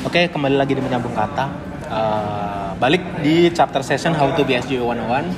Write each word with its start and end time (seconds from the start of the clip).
Oke, 0.00 0.32
kembali 0.32 0.56
lagi 0.56 0.72
di 0.72 0.80
menyambung 0.80 1.12
kata. 1.12 1.44
Eh, 1.84 2.70
balik 2.80 3.20
di 3.20 3.52
chapter 3.52 3.84
session 3.84 4.16
How 4.16 4.32
to 4.32 4.48
be 4.48 4.56
SJW 4.56 4.88
101. 4.96 5.28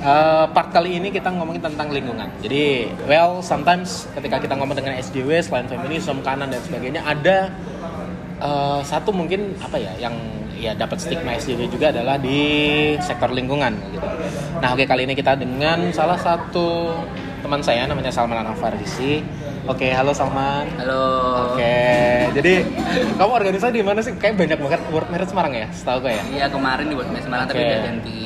Eh, 0.00 0.44
part 0.48 0.72
kali 0.72 0.96
ini 0.96 1.12
kita 1.12 1.28
ngomongin 1.28 1.60
tentang 1.60 1.92
lingkungan. 1.92 2.24
Jadi, 2.40 2.88
well, 3.04 3.44
sometimes 3.44 4.08
ketika 4.16 4.40
kita 4.40 4.56
ngomong 4.56 4.80
dengan 4.80 4.96
SJW 4.96 5.44
selain 5.44 5.68
feminisme, 5.68 6.24
kanan 6.24 6.48
dan 6.48 6.64
sebagainya, 6.64 7.04
ada 7.04 7.52
eh, 8.40 8.80
satu 8.80 9.12
mungkin 9.12 9.52
apa 9.60 9.76
ya 9.76 9.92
yang 10.00 10.16
ya 10.56 10.72
dapat 10.72 10.96
stigma 10.96 11.36
SJW 11.36 11.68
juga 11.68 11.92
adalah 11.92 12.16
di 12.16 12.40
sektor 13.04 13.28
lingkungan 13.28 13.76
gitu. 13.92 14.08
Nah, 14.56 14.72
oke 14.72 14.88
kali 14.88 15.04
ini 15.04 15.12
kita 15.12 15.36
dengan 15.36 15.92
salah 15.92 16.16
satu 16.16 16.96
teman 17.44 17.60
saya 17.60 17.84
namanya 17.84 18.08
Salman 18.08 18.40
Anafarisi. 18.40 19.20
Oke, 19.66 19.90
halo 19.90 20.14
Salman. 20.14 20.70
Halo. 20.78 21.02
Oke, 21.50 21.74
jadi 22.38 22.62
kamu 23.18 23.32
organisasi 23.34 23.74
di 23.74 23.82
mana 23.82 23.98
sih? 23.98 24.14
Kayak 24.14 24.38
banyak 24.38 24.58
banget 24.62 24.80
World 24.94 25.10
Merit 25.10 25.26
Semarang 25.26 25.50
ya, 25.50 25.66
setahu 25.74 26.06
gue 26.06 26.14
ya. 26.14 26.22
Iya 26.30 26.46
kemarin 26.54 26.86
di 26.86 26.94
World 26.94 27.10
Mass 27.10 27.26
Semarang 27.26 27.46
tapi 27.50 27.58
Oke. 27.58 27.66
udah 27.66 27.80
ganti 27.82 28.16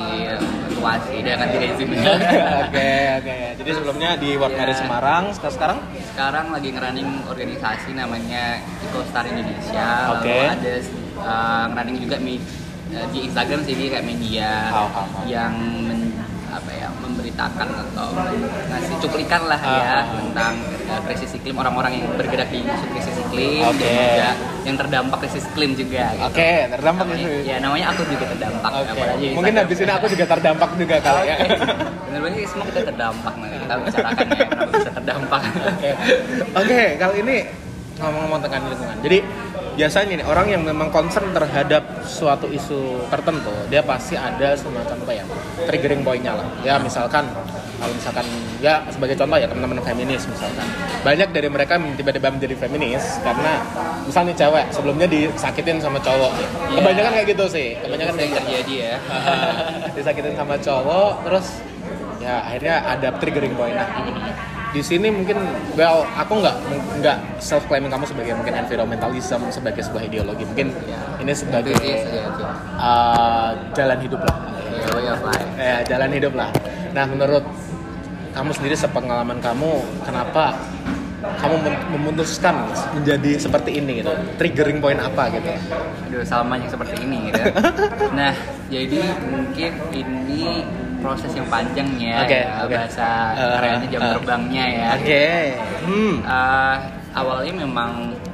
ketua 0.69 0.93
sih, 1.09 1.17
udah 1.25 1.33
ganti 1.41 1.57
rezim. 1.57 1.87
Oke, 2.69 2.91
oke. 3.17 3.35
Jadi 3.57 3.69
sebelumnya 3.73 4.09
di 4.21 4.29
World 4.37 4.53
Merit 4.53 4.75
Iya. 4.77 4.81
Semarang, 4.85 5.23
sekarang 5.33 5.77
Sekarang 6.13 6.45
lagi 6.53 6.69
ngerunning 6.69 7.09
organisasi 7.25 7.89
namanya 7.97 8.43
EcoStar 8.85 9.25
Indonesia. 9.25 9.87
Oke. 10.13 10.29
Lalu 10.29 10.45
ada 10.45 10.73
uh, 11.25 11.65
ngerunning 11.73 11.97
juga 12.05 12.17
uh, 12.21 13.07
di 13.09 13.19
Instagram 13.25 13.59
sih 13.65 13.73
kayak 13.89 14.05
media 14.05 14.69
Oh, 14.69 14.85
oh, 14.93 15.05
oh. 15.09 15.23
yang 15.25 15.57
men- 15.89 16.13
apa 16.51 16.69
ya 16.75 16.87
memberitakan 17.31 17.67
atau 17.71 18.07
ngasih 18.67 18.95
cuplikan 18.99 19.41
lah 19.47 19.59
Ah, 19.61 19.71
ya 19.71 19.83
ah, 19.87 20.03
tentang 20.19 20.53
uh, 20.89 21.01
krisis 21.07 21.31
iklim 21.37 21.55
orang-orang 21.55 21.91
yang 21.95 22.05
bergerak 22.19 22.49
di 22.51 22.59
isu 22.59 22.85
krisis 22.91 23.15
iklim 23.23 23.63
Oke. 23.63 23.79
dan 23.79 23.95
juga 23.95 24.29
yang 24.61 24.75
terdampak 24.77 25.17
krisis 25.23 25.43
iklim 25.47 25.71
juga. 25.73 26.03
gitu. 26.11 26.27
Oke, 26.27 26.51
terdampak 26.69 27.05
Namanya- 27.07 27.23
itu. 27.23 27.47
Ya 27.47 27.55
namanya 27.57 27.85
aku 27.89 28.01
juga 28.05 28.25
terdampak. 28.27 28.71
Oke. 28.75 28.91
apalagi 28.93 29.27
Mungkin 29.33 29.53
habis 29.55 29.77
ini 29.79 29.91
aku 29.91 30.05
juga 30.11 30.25
terdampak 30.27 30.69
juga 30.75 30.95
kali 30.99 31.23
ya. 31.25 31.35
Bener-bener 32.05 32.35
sih 32.35 32.47
semua 32.51 32.65
kita 32.67 32.81
terdampak 32.83 33.33
nanti 33.39 33.55
kita 33.57 33.73
bicarakan 33.79 34.25
ya 34.27 34.45
bisa 34.67 34.91
terdampak. 34.91 35.41
Oke. 35.71 35.89
Oke, 36.53 36.81
kali 36.99 37.15
ini 37.23 37.37
ngomong-ngomong 37.97 38.39
tentang 38.43 38.61
lingkungan. 38.67 38.97
Jadi 38.99 39.17
biasanya 39.75 40.19
nih 40.19 40.27
orang 40.27 40.47
yang 40.51 40.61
memang 40.67 40.91
concern 40.91 41.31
terhadap 41.31 42.03
suatu 42.03 42.47
isu 42.51 43.07
tertentu, 43.07 43.53
dia 43.71 43.81
pasti 43.81 44.19
ada 44.19 44.53
semacam 44.55 44.97
apa 45.07 45.13
ya 45.15 45.23
triggering 45.69 46.01
pointnya 46.03 46.35
lah. 46.35 46.47
Ya 46.61 46.75
misalkan 46.77 47.27
kalau 47.81 47.93
misalkan 47.97 48.25
ya 48.61 48.85
sebagai 48.93 49.17
contoh 49.17 49.41
ya 49.41 49.49
teman-teman 49.49 49.81
feminis 49.81 50.29
misalkan 50.29 50.69
banyak 51.01 51.33
dari 51.33 51.49
mereka 51.49 51.81
tiba-tiba 51.97 52.29
menjadi 52.29 52.53
feminis 52.53 53.17
karena 53.25 53.57
misalnya 54.05 54.37
cewek 54.37 54.69
sebelumnya 54.69 55.09
disakitin 55.09 55.81
sama 55.81 55.97
cowok 55.97 56.29
Iya. 56.37 56.47
kebanyakan 56.77 57.11
kayak 57.17 57.27
gitu 57.33 57.45
sih 57.49 57.67
kebanyakan 57.81 58.13
kayak 58.21 58.29
gitu 58.29 58.37
terjadi 58.45 58.73
ya. 58.77 58.95
disakitin 59.97 60.33
sama 60.37 60.55
cowok 60.61 61.11
terus 61.25 61.47
ya 62.21 62.45
akhirnya 62.45 62.75
ada 62.85 63.07
triggering 63.17 63.57
point 63.57 63.73
nah 63.73 63.89
di 64.71 64.79
sini 64.79 65.07
mungkin 65.07 65.35
well 65.75 66.07
aku 66.11 66.39
nggak 66.39 66.55
nggak 66.97 67.17
self 67.37 67.67
claiming 67.67 67.91
kamu 67.91 68.07
sebagai 68.07 68.33
mungkin 68.33 68.55
environmentalism 68.57 69.41
sebagai 69.49 69.83
sebuah 69.83 70.03
ideologi 70.05 70.43
mungkin 70.43 70.71
Ya. 70.81 70.99
ini 71.19 71.33
sebagai 71.33 71.75
uh, 72.77 73.51
jalan 73.73 73.99
hidup 73.99 74.21
lah 74.21 74.37
Ya, 74.71 75.13
life. 75.13 75.47
ya 75.55 75.75
jalan 75.85 76.09
hidup 76.09 76.33
lah 76.33 76.49
nah 76.91 77.03
menurut 77.03 77.43
kamu 78.31 78.49
sendiri 78.51 78.73
sepengalaman 78.73 79.37
kamu 79.37 79.71
kenapa 80.01 80.55
kamu 81.37 81.55
mem- 81.61 81.85
memutuskan 81.91 82.65
menjadi 82.93 83.37
seperti 83.37 83.77
ini 83.77 84.01
gitu 84.01 84.09
triggering 84.35 84.79
point 84.79 84.97
apa 84.97 85.29
gitu 85.29 85.51
Aduh, 86.09 86.23
Salman 86.23 86.59
yang 86.59 86.67
seperti 86.67 86.95
ini 86.99 87.29
gitu. 87.29 87.39
Nah, 88.19 88.35
jadi 88.67 88.99
mungkin 89.25 89.71
ini 89.93 90.65
proses 91.01 91.31
yang 91.31 91.47
panjang 91.47 91.89
ya, 91.97 92.21
Oke, 92.21 92.39
ya, 92.39 92.61
oke. 92.61 92.73
bahasa 92.73 93.07
kerennya 93.51 93.87
jam 93.89 93.99
eh. 93.99 94.11
terbangnya 94.13 94.63
ya. 94.69 94.85
oke 94.93 95.25
hmm 95.83 96.13
Eh, 96.23 96.75
awalnya 97.11 97.53
memang 97.59 97.91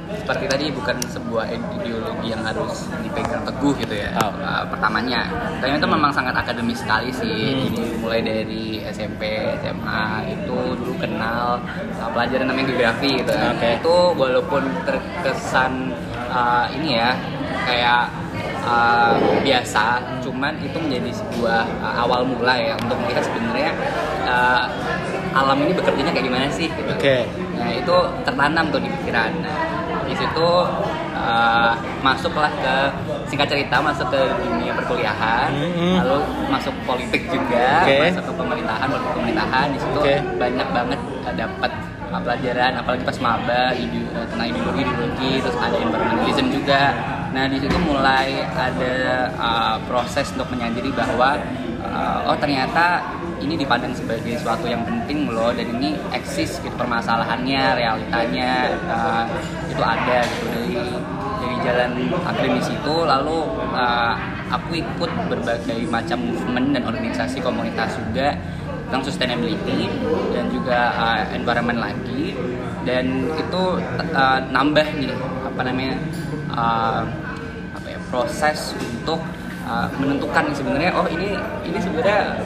seperti 0.08 0.44
tadi 0.46 0.64
bukan 0.70 0.96
sebuah 1.04 1.44
ideologi 1.50 2.28
yang 2.28 2.40
harus 2.40 2.86
dipegang 2.98 3.42
teguh 3.42 3.74
gitu 3.76 3.94
ya 3.94 4.08
Oh. 4.18 4.32
eh, 4.34 4.64
pertamanya 4.66 5.26
tapi 5.58 5.74
itu 5.74 5.84
memang 5.86 6.08
sangat 6.10 6.32
akademis 6.32 6.78
sekali 6.78 7.10
sih 7.10 7.42
Hmm. 7.50 7.64
jadi 7.66 7.80
mulai 7.98 8.20
dari 8.20 8.64
SMP 8.86 9.22
SMA 9.58 10.04
itu 10.30 10.56
dulu 10.74 10.94
kenal 10.96 11.58
eh, 11.92 12.08
pelajaran 12.08 12.46
namanya 12.46 12.66
geografi 12.68 13.10
gitu 13.18 13.32
kan. 13.32 13.52
Oke. 13.52 13.68
itu 13.76 13.96
walaupun 14.14 14.62
terkesan 14.84 15.72
eh, 16.28 16.64
ini 16.76 16.88
ya 16.96 17.10
kayak 17.64 18.02
eh, 18.68 19.14
biasa 19.42 19.84
cuman 20.20 20.52
itu 20.60 20.76
menjadi 20.76 21.10
sebuah 21.16 21.64
eh, 21.64 21.94
awal 22.04 22.20
mula 22.28 22.54
ya 22.60 22.74
untuk 22.76 23.00
melihat 23.00 23.24
sebenarnya 23.24 23.72
eh, 24.28 24.64
alam 25.32 25.56
ini 25.64 25.72
bekerjanya 25.76 26.12
kayak 26.12 26.26
gimana 26.28 26.46
sih 26.52 26.68
gitu. 26.68 26.92
Oke. 26.92 27.24
Nah 27.56 27.70
itu 27.72 27.96
tertanam 28.24 28.64
tuh 28.68 28.80
di 28.80 28.88
pikiran. 29.00 29.30
Nah, 29.44 29.56
di 30.08 30.16
situ 30.16 30.48
uh, 31.12 31.72
masuklah 32.00 32.48
ke 32.48 32.74
singkat 33.28 33.44
cerita 33.44 33.76
masuk 33.76 34.08
ke 34.08 34.20
dunia 34.40 34.72
perkuliahan, 34.72 35.52
Mhm. 35.52 36.00
lalu 36.00 36.18
masuk 36.48 36.72
politik 36.88 37.28
juga, 37.28 37.84
Oke. 37.84 38.08
masuk 38.08 38.24
ke 38.24 38.32
pemerintahan, 38.40 38.86
politik 38.88 39.12
pemerintahan. 39.12 39.66
Di 39.68 39.78
situ 39.84 39.98
Oke. 40.00 40.16
banyak 40.40 40.68
banget 40.72 41.00
uh, 41.28 41.34
dapat 41.36 41.70
uh, 42.08 42.20
pelajaran, 42.24 42.72
apalagi 42.80 43.04
pas 43.04 43.18
maba 43.20 43.62
ide, 43.76 44.00
uh, 44.16 44.24
tentang 44.32 44.48
ideologi 44.48 44.80
ideologi, 44.80 45.32
terus 45.44 45.56
ada 45.60 45.76
environmentalism 45.76 46.46
juga. 46.56 46.82
Nah 47.28 47.44
di 47.46 47.60
situ 47.60 47.78
mulai 47.84 48.40
ada 48.44 48.94
uh, 49.36 49.76
proses 49.84 50.32
untuk 50.32 50.48
menyadari 50.52 50.88
bahwa 50.92 51.36
uh, 51.84 52.28
oh 52.28 52.36
ternyata 52.40 53.04
ini 53.38 53.54
dipandang 53.54 53.94
sebagai 53.94 54.34
suatu 54.40 54.66
yang 54.66 54.82
penting 54.82 55.30
loh 55.30 55.54
dan 55.54 55.66
ini 55.78 55.94
eksis 56.10 56.58
gitu 56.58 56.74
permasalahannya 56.74 57.78
realitanya 57.78 58.74
uh, 58.90 59.24
itu 59.70 59.82
ada 59.82 60.18
gitu. 60.26 60.46
Dari 60.50 60.90
dari 61.38 61.56
jalan 61.62 61.90
akademis 62.26 62.66
itu 62.66 62.94
lalu 63.06 63.38
uh, 63.76 64.14
aku 64.50 64.82
ikut 64.82 65.10
berbagai 65.30 65.86
macam 65.86 66.18
movement 66.18 66.74
dan 66.74 66.82
organisasi 66.88 67.38
komunitas 67.38 67.94
juga 67.94 68.34
tentang 68.88 69.04
sustainability 69.04 69.86
dan 70.32 70.48
juga 70.48 70.78
uh, 70.96 71.22
environment 71.36 71.78
lagi. 71.78 72.34
Dan 72.82 73.28
itu 73.36 73.62
uh, 74.16 74.40
nambah 74.48 74.86
nih 74.96 75.12
apa 75.44 75.60
namanya 75.60 75.94
uh, 76.50 77.02
apa 77.72 77.86
ya 77.86 77.98
proses 78.08 78.72
untuk 78.74 79.20
uh, 79.64 79.88
menentukan 79.96 80.50
sebenarnya 80.52 80.90
oh 80.92 81.06
ini 81.06 81.34
ini 81.64 81.78
sebenarnya 81.78 82.38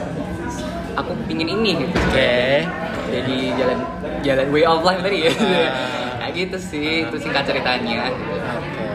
aku 0.93 1.11
pingin 1.25 1.49
ini 1.49 1.83
gitu 1.83 1.95
Oke. 2.09 2.63
jadi 3.09 3.37
jalan 3.57 3.79
jalan 4.21 4.47
way 4.49 4.63
of 4.63 4.81
life 4.81 5.01
tadi 5.01 5.27
ya 5.27 5.33
Ah. 5.33 6.29
kayak 6.29 6.33
gitu 6.39 6.57
sih 6.57 6.87
itu 7.03 7.15
singkat 7.19 7.43
ceritanya. 7.43 8.07
Oke. 8.07 8.87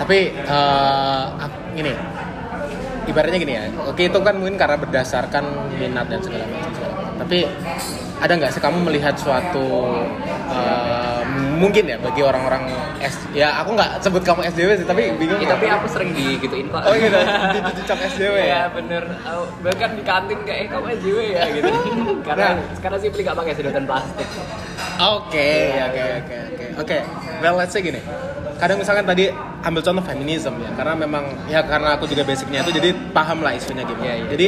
Tapi 0.00 0.18
ak- 1.36 1.76
gini, 1.76 1.92
ibaratnya 3.04 3.38
gini 3.38 3.52
ya. 3.52 3.64
Oke 3.84 4.08
itu 4.08 4.18
kan 4.18 4.34
mungkin 4.34 4.56
karena 4.56 4.74
berdasarkan 4.74 5.44
minat 5.76 6.08
dan 6.08 6.20
segala 6.24 6.48
macam. 6.48 6.88
Tapi 7.20 7.38
ada 8.18 8.32
nggak 8.32 8.50
sih 8.50 8.62
kamu 8.62 8.78
melihat 8.86 9.14
suatu 9.14 9.92
eh, 10.48 11.01
mungkin 11.54 11.84
ya 11.84 11.96
bagi 11.96 12.20
orang-orang 12.20 12.62
S 12.98 13.16
ya 13.30 13.58
aku 13.58 13.72
nggak 13.72 14.00
sebut 14.00 14.20
kamu 14.20 14.40
SJW 14.46 14.70
sih 14.74 14.86
tapi 14.86 15.02
bingung 15.14 15.38
Ya, 15.38 15.52
tapi 15.52 15.64
nggak? 15.64 15.78
aku 15.78 15.86
sering 15.88 16.10
digituin 16.12 16.66
kok 16.66 16.82
oh 16.82 16.94
gitu 16.94 17.18
dicap 17.76 17.98
SJW 18.06 18.34
ya 18.36 18.46
ya 18.46 18.62
bener 18.68 19.02
Aku- 19.22 19.48
bahkan 19.60 19.90
di 19.92 20.02
kantin 20.02 20.38
kayak 20.42 20.58
eh 20.58 20.68
kamu 20.68 20.86
SJW 20.96 21.18
ya 21.30 21.42
gitu 21.56 21.68
karena 22.22 22.46
Nah. 22.52 22.74
sekarang 22.74 22.98
sih 22.98 23.08
beli 23.08 23.22
gak 23.22 23.36
pakai 23.36 23.52
sedotan 23.52 23.84
plastik 23.84 24.28
Oke, 24.94 25.50
oke, 25.80 26.02
oke, 26.20 26.36
oke, 26.46 26.66
oke. 26.76 26.98
Well, 27.40 27.56
let's 27.56 27.70
say 27.70 27.80
gini. 27.80 27.98
Kadang 28.56 28.78
misalkan 28.78 29.02
tadi 29.02 29.30
ambil 29.60 29.80
contoh 29.80 30.04
feminisme 30.04 30.54
ya, 30.58 30.70
karena 30.72 30.94
memang 30.96 31.22
ya 31.46 31.60
karena 31.62 31.96
aku 31.96 32.04
juga 32.04 32.22
basicnya 32.22 32.60
itu 32.60 32.70
jadi 32.72 32.90
paham 33.10 33.40
lah 33.40 33.50
isunya 33.52 33.82
gimana. 33.82 34.04
Iya, 34.04 34.14
iya. 34.16 34.26
Jadi 34.28 34.46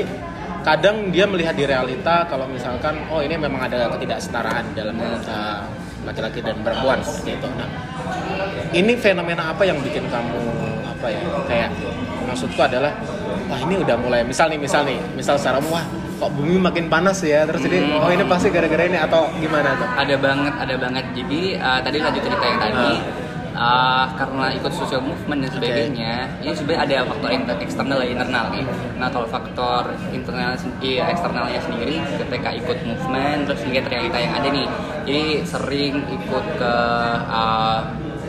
kadang 0.61 1.11
dia 1.11 1.25
melihat 1.25 1.53
di 1.53 1.65
realita 1.65 2.25
kalau 2.25 2.47
misalkan 2.47 3.03
oh 3.09 3.19
ini 3.19 3.35
memang 3.35 3.63
ada 3.63 3.89
ketidaksetaraan 3.91 4.65
dalam 4.73 4.97
uh, 4.97 5.61
laki-laki 6.05 6.41
dan 6.45 6.57
perempuan 6.61 7.01
seperti 7.01 7.41
itu. 7.41 7.49
Nah, 7.57 7.69
ini 8.73 8.93
fenomena 9.01 9.51
apa 9.51 9.63
yang 9.65 9.79
bikin 9.81 10.07
kamu 10.09 10.41
apa 10.85 11.07
ya 11.11 11.21
kayak 11.49 11.69
maksudku 12.25 12.61
adalah 12.61 12.93
wah 13.49 13.61
ini 13.61 13.77
udah 13.81 13.97
mulai 14.01 14.25
misal 14.25 14.49
nih 14.49 14.57
misal 14.57 14.83
nih 14.89 14.97
misal 15.15 15.37
secara 15.37 15.61
umum, 15.61 15.77
wah 15.77 15.85
kok 16.15 16.31
bumi 16.33 16.57
makin 16.57 16.87
panas 16.89 17.21
ya 17.21 17.45
terus 17.45 17.61
jadi 17.61 17.85
Hmm. 17.85 18.01
oh 18.01 18.11
ini 18.11 18.25
pasti 18.25 18.49
gara-gara 18.49 18.87
ini 18.87 18.97
atau 18.97 19.29
gimana 19.37 19.77
tuh? 19.77 19.89
ada 19.99 20.15
banget 20.17 20.55
ada 20.57 20.75
banget 20.79 21.05
jadi 21.13 21.41
uh, 21.61 21.81
tadi 21.85 21.99
lanjut 22.01 22.23
cerita 22.25 22.45
yang 22.47 22.61
tadi 22.63 22.89
uh, 22.97 23.24
karena 23.55 24.51
ikut 24.59 24.73
social 24.75 24.99
movement 24.99 25.47
dan 25.47 25.51
sebagainya 25.55 26.15
ini 26.43 26.51
sebenarnya 26.51 26.83
ada 26.83 26.97
faktor 27.07 27.31
inter- 27.31 27.61
eksternal 27.63 27.99
dan 28.03 28.09
internal 28.11 28.45
nih. 28.51 28.65
Nah 28.99 29.09
kalau 29.15 29.29
faktor 29.31 29.83
internal 30.11 30.59
iya, 30.83 31.07
eksternalnya 31.07 31.61
sendiri 31.63 32.03
ketika 32.19 32.51
ikut 32.51 32.79
movement 32.83 33.47
terus 33.47 33.63
lihat 33.71 33.87
realita 33.87 34.19
yang 34.19 34.35
ada 34.35 34.49
nih. 34.51 34.67
Jadi 35.07 35.25
sering 35.47 35.95
ikut 36.11 36.45
ke 36.59 36.75
uh, 37.31 37.81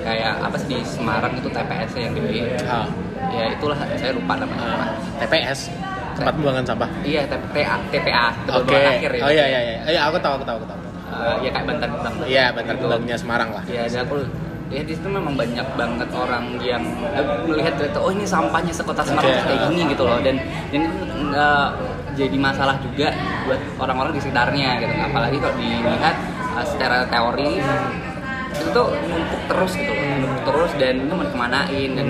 kayak 0.05 0.33
apa 0.45 0.55
sih 0.61 0.67
di 0.69 0.77
Semarang 0.85 1.33
itu 1.33 1.49
TPS 1.49 1.91
yang 1.97 2.13
gede 2.13 2.61
Ah, 2.69 2.85
ya 3.33 3.49
itulah 3.49 3.77
saya 3.97 4.13
lupa 4.13 4.37
namanya. 4.37 4.61
Ah, 4.61 4.89
TPS 5.25 5.73
tempat 6.15 6.33
pembuangan 6.37 6.63
sampah. 6.63 6.89
Iya 7.01 7.21
TPA 7.25 7.75
TPA 7.89 8.25
oke. 8.53 8.69
tebel 8.69 8.85
akhir 8.85 9.11
ya. 9.17 9.21
Oh 9.25 9.31
iya 9.33 9.45
iya 9.49 9.59
iya. 9.65 9.77
Iya 9.89 10.01
aku 10.05 10.21
tahu 10.21 10.37
aku 10.37 10.45
tahu 10.45 10.57
aku 10.61 10.67
tahu. 10.69 10.79
Eh, 11.05 11.35
ya 11.47 11.49
kayak 11.53 11.65
bantar 11.69 11.89
bantar 11.89 12.11
iya 12.27 12.45
bantar 12.53 12.75
gebangnya 12.77 13.17
Semarang 13.17 13.49
lah. 13.55 13.63
Ya 13.65 13.89
dan 13.89 14.05
aku 14.05 14.25
ya 14.73 14.81
di 14.81 14.93
situ 14.97 15.07
memang 15.07 15.37
banyak 15.37 15.67
banget 15.77 16.09
orang 16.09 16.57
yang 16.57 16.81
eh, 17.13 17.25
melihat 17.45 17.77
ternyata 17.77 17.99
oh 18.01 18.09
ini 18.09 18.25
sampahnya 18.25 18.73
sekota 18.73 19.05
Semarang 19.05 19.41
tuh 19.41 19.45
kayak 19.45 19.61
gini 19.69 19.81
gitu 19.93 20.03
loh. 20.03 20.19
Dan 20.25 20.35
dan 20.73 20.79
itu 20.89 21.05
nggak 21.05 21.67
jadi 22.15 22.37
masalah 22.39 22.75
juga 22.79 23.11
buat 23.45 23.61
orang-orang 23.77 24.17
di 24.17 24.21
sekitarnya 24.23 24.69
gitu. 24.81 24.93
Apalagi 24.97 25.37
kalau 25.37 25.55
dilihat 25.59 26.15
eh, 26.57 26.65
secara 26.65 26.97
teori 27.05 27.61
itu 28.55 28.71
tuh 28.71 28.87
numpuk 29.11 29.41
terus 29.51 29.71
gitu 29.75 29.91
loh. 29.91 30.05
Numpuk 30.23 30.41
terus 30.47 30.71
dan 30.79 30.93
itu 31.03 31.13
mau 31.13 31.25
dikemanain 31.27 31.89
dan 31.93 32.07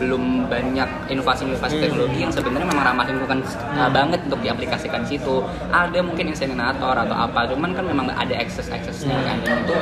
belum 0.00 0.50
banyak 0.50 0.88
inovasi-inovasi 1.12 1.78
Hmm. 1.78 1.84
teknologi 1.86 2.18
yang 2.18 2.32
sebenarnya 2.32 2.66
memang 2.66 2.82
ramah 2.82 3.04
lingkungan 3.06 3.38
uh, 3.78 3.90
banget 3.92 4.20
untuk 4.26 4.40
diaplikasikan 4.42 5.06
di 5.06 5.14
situ. 5.14 5.44
Ada 5.70 6.02
mungkin 6.02 6.32
inseminator 6.32 6.96
atau 6.96 7.14
apa 7.14 7.46
cuman 7.46 7.70
kan 7.76 7.84
memang 7.86 8.10
ada 8.10 8.34
akses-aksesnya 8.34 9.14
kan. 9.22 9.36
Dan 9.46 9.62
itu 9.62 9.76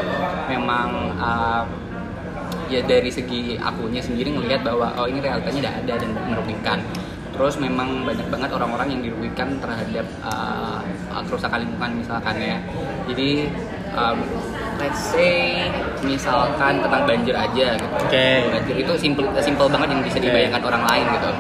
memang 0.51 1.15
uh, 1.17 1.63
ya 2.71 2.81
dari 2.87 3.11
segi 3.11 3.59
akunya 3.59 3.99
sendiri 3.99 4.31
ngelihat 4.31 4.63
bahwa 4.63 4.95
oh 4.95 5.07
ini 5.11 5.19
realitanya 5.19 5.59
tidak 5.59 5.75
ada 5.83 5.95
dan 6.07 6.11
merugikan. 6.31 6.79
Terus 7.35 7.57
memang 7.59 8.05
banyak 8.07 8.27
banget 8.31 8.51
orang-orang 8.53 8.89
yang 8.95 9.01
dirugikan 9.03 9.59
terhadap 9.59 10.07
uh, 10.23 10.83
kerusakan 11.27 11.67
lingkungan 11.67 11.99
misalkan 11.99 12.37
ya. 12.39 12.59
Jadi 13.11 13.51
um, 13.97 14.19
let's 14.79 15.01
say 15.13 15.67
misalkan 16.05 16.81
tentang 16.81 17.03
banjir 17.05 17.35
aja 17.35 17.77
gitu. 17.77 17.97
Oke. 18.07 18.29
banjir 18.49 18.77
itu 18.87 18.93
simple 18.97 19.27
simple 19.43 19.69
banget 19.69 19.89
yang 19.93 20.03
bisa 20.05 20.19
dibayangkan 20.23 20.63
orang 20.63 20.83
lain 20.87 21.07
gitu. 21.19 21.31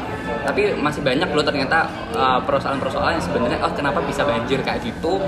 Tapi 0.40 0.62
masih 0.80 1.00
banyak 1.04 1.28
loh 1.30 1.44
ternyata 1.44 1.78
uh, 2.16 2.40
persoalan-persoalan 2.42 3.20
yang 3.20 3.24
sebenarnya 3.24 3.58
oh 3.60 3.72
kenapa 3.76 4.00
bisa 4.02 4.24
banjir 4.24 4.58
kayak 4.64 4.80
gitu 4.82 5.20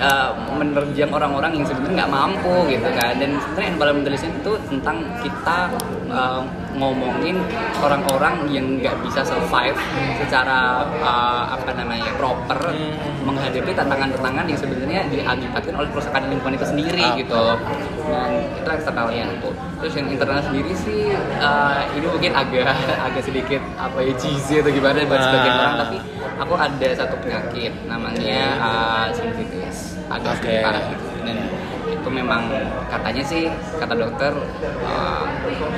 uh, 0.00 0.32
menerjang 0.56 1.12
orang-orang 1.12 1.52
yang 1.54 1.64
sebenarnya 1.64 2.04
nggak 2.04 2.12
mampu 2.12 2.54
gitu 2.68 2.88
kan. 2.92 3.12
Dan 3.20 3.36
sebenarnya 3.38 3.68
environmentalism 3.76 4.30
itu 4.34 4.52
tentang 4.68 4.96
kita 5.20 5.58
uh, 6.08 6.42
ngomongin 6.70 7.36
orang-orang 7.78 8.46
yang 8.48 8.66
nggak 8.78 8.94
bisa 9.04 9.20
survive 9.20 9.76
secara 10.16 10.86
uh, 11.02 11.52
apa 11.52 11.74
namanya 11.76 12.08
proper 12.16 12.72
menghadapi 13.20 13.74
tantangan-tantangan 13.74 14.44
yang 14.46 14.58
sebenarnya 14.58 15.00
diakibatkan 15.10 15.74
oleh 15.76 15.88
kerusakan 15.90 16.30
lingkungan 16.30 16.56
itu 16.56 16.66
sendiri 16.66 17.02
Ah. 17.04 17.16
gitu. 17.18 17.42
Dan 18.06 18.30
itu 18.54 18.68
eksternalnya 18.70 19.24
itu. 19.34 19.50
Terus 19.80 19.92
yang 19.96 20.08
internal 20.08 20.40
sendiri 20.40 20.72
sih 20.76 21.00
uh, 21.40 21.80
ini 21.92 22.06
mungkin 22.06 22.32
agak 22.32 22.68
agak 23.06 23.22
sedikit 23.24 23.60
apa 23.76 23.98
ya 24.00 24.12
cheesy 24.16 24.60
atau 24.60 24.70
gimana 24.70 25.04
buat 25.04 25.20
sebagian 25.20 25.50
Ah. 25.50 25.60
orang 25.60 25.74
tapi 25.80 25.96
aku 26.40 26.54
ada 26.54 26.88
satu 26.94 27.14
penyakit 27.20 27.72
namanya 27.84 28.40
uh, 28.56 29.06
sinusitis 29.12 29.89
agak 30.10 30.32
sedikit 30.36 30.66
parah 30.66 30.82
gitu 30.86 31.04
dan 31.22 31.36
itu 31.90 32.08
memang 32.08 32.42
katanya 32.86 33.22
sih 33.22 33.42
kata 33.76 33.94
dokter 33.94 34.32
uh, 34.82 35.24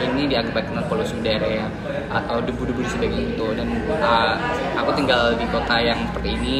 ini 0.03 0.27
diakibatkan 0.27 0.81
polusi 0.87 1.13
udara 1.15 1.45
ya 1.45 1.67
atau 2.09 2.41
debu-debu 2.41 2.81
sebagainya 2.87 3.33
itu 3.33 3.47
dan 3.53 3.69
uh, 3.93 4.35
aku 4.77 4.91
tinggal 4.95 5.35
di 5.35 5.47
kota 5.49 5.77
yang 5.79 5.99
seperti 6.07 6.31
ini 6.37 6.59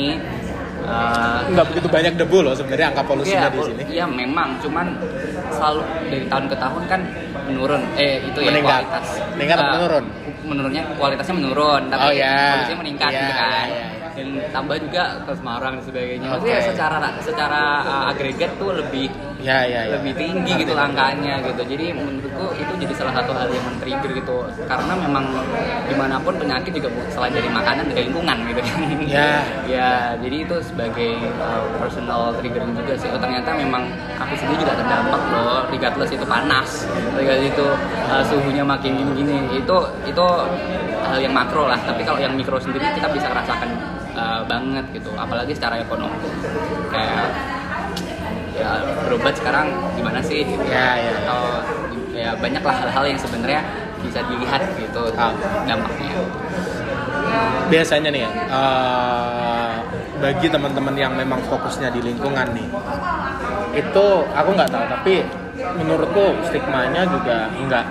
uh, 0.83 1.47
nggak 1.49 1.67
begitu 1.69 1.87
banyak 1.87 2.13
debu 2.17 2.39
loh 2.43 2.55
sebenarnya 2.55 2.91
angka 2.91 3.03
polusinya 3.03 3.47
Iya, 3.47 3.51
di 3.51 3.61
sini 3.63 3.83
Iya 3.93 4.07
memang, 4.07 4.49
cuman 4.59 4.87
selalu 5.53 5.81
dari 6.09 6.27
tahun 6.27 6.45
ke 6.49 6.57
tahun 6.57 6.83
kan 6.89 7.01
menurun. 7.43 7.83
Eh 7.95 8.23
itu 8.23 8.39
ya 8.41 8.49
Meningkat. 8.51 8.83
kualitas. 8.83 9.07
Meningkat 9.37 9.57
atau 9.57 9.67
Eh, 9.67 9.73
menurun? 9.77 10.05
Menurunnya 10.43 10.83
kualitasnya 10.97 11.35
menurun, 11.37 11.83
tapi 11.87 12.03
Oh, 12.03 12.13
iya. 12.13 12.35
polusinya 12.57 12.79
meningkat 12.81 13.11
Iya, 13.11 13.21
gitu 13.21 13.33
kan. 13.33 13.51
iya, 13.53 13.63
iya. 13.69 13.87
Dan 14.13 14.29
tambah 14.53 14.77
juga 14.79 15.03
ke 15.25 15.33
Semarang 15.33 15.73
dan 15.81 15.85
sebagainya. 15.85 16.29
Oke. 16.37 16.53
ya 16.53 16.61
secara 16.61 16.97
secara 17.25 17.63
uh, 17.83 18.05
agregat 18.13 18.51
tuh 18.61 18.77
lebih 18.77 19.09
ya 19.43 19.67
ya 19.67 19.91
ya. 19.91 19.99
lebih 19.99 20.13
tinggi 20.15 20.53
gitu 20.63 20.73
angkanya 20.73 21.43
gitu. 21.43 21.63
Jadi 21.67 21.87
menurutku 21.93 22.47
itu 22.55 22.73
jadi 22.87 22.95
salah 22.95 23.15
satu 23.19 23.35
hal 23.35 23.51
yang 23.51 23.65
men-trigger 23.67 24.11
gitu. 24.15 24.37
Karena 24.71 24.93
memang 24.95 25.25
di 25.91 25.95
mana 25.99 26.17
pun 26.23 26.39
penyakit 26.39 26.71
juga 26.79 26.89
selain 27.11 27.35
dari 27.35 27.51
makanan 27.51 27.85
dari 27.91 28.09
lingkungan 28.09 28.37
gitu. 28.49 28.61
Kan 28.63 28.81
Ya. 29.03 29.43
ya 29.75 29.91
jadi 30.23 30.37
itu 30.47 30.57
sebagai 30.63 31.13
uh, 31.43 31.65
personal 31.77 32.33
triggering 32.39 32.73
juga 32.79 32.95
sih. 32.95 33.11
Oh, 33.11 33.19
ternyata 33.19 33.51
memang 33.59 33.91
aku 34.17 34.35
sendiri 34.39 34.63
juga 34.63 34.79
terdampak 34.79 35.23
loh. 35.35 35.61
Regardless 35.69 36.13
itu 36.15 36.25
panas 36.25 36.87
regardless 37.19 37.51
itu 37.51 37.67
uh, 38.09 38.23
suhunya 38.25 38.63
makin 38.63 38.95
gini-gini. 38.95 39.59
Itu 39.59 39.77
itu 40.07 40.27
hal 41.03 41.19
yang 41.19 41.35
makro 41.35 41.67
lah. 41.67 41.79
Tapi 41.83 42.07
kalau 42.07 42.19
yang 42.23 42.33
mikro 42.39 42.57
sendiri 42.63 42.87
kita 42.95 43.09
bisa 43.11 43.29
rasakan 43.35 43.92
uh, 44.23 44.41
banget 44.47 44.85
gitu 44.95 45.11
apalagi 45.19 45.53
secara 45.53 45.83
ekonomi 45.83 46.15
kayak 46.95 47.27
ya 48.55 48.71
berobat 49.03 49.35
sekarang 49.35 49.75
gimana 49.99 50.23
sih 50.23 50.47
gitu 50.47 50.63
Ya, 50.71 50.95
ya. 51.01 51.11
atau 51.25 51.41
ya 52.13 52.31
banyaklah 52.39 52.77
hal-hal 52.85 53.05
yang 53.11 53.19
sebenarnya 53.19 53.61
bisa 53.99 54.21
dilihat 54.29 54.63
gitu 54.79 55.03
Ah. 55.19 55.33
dampaknya 55.67 56.23
biasanya 57.73 58.11
nih 58.13 58.23
ya 58.29 58.31
eh, 58.53 59.73
bagi 60.21 60.47
teman-teman 60.53 60.95
yang 60.95 61.13
memang 61.17 61.41
fokusnya 61.49 61.91
di 61.91 62.05
lingkungan 62.05 62.53
nih 62.55 62.69
itu 63.73 64.07
aku 64.37 64.51
nggak 64.53 64.71
tahu 64.71 64.85
tapi 64.87 65.15
menurutku 65.53 66.33
stigmanya 66.49 67.05
juga 67.05 67.53
nggak 67.53 67.87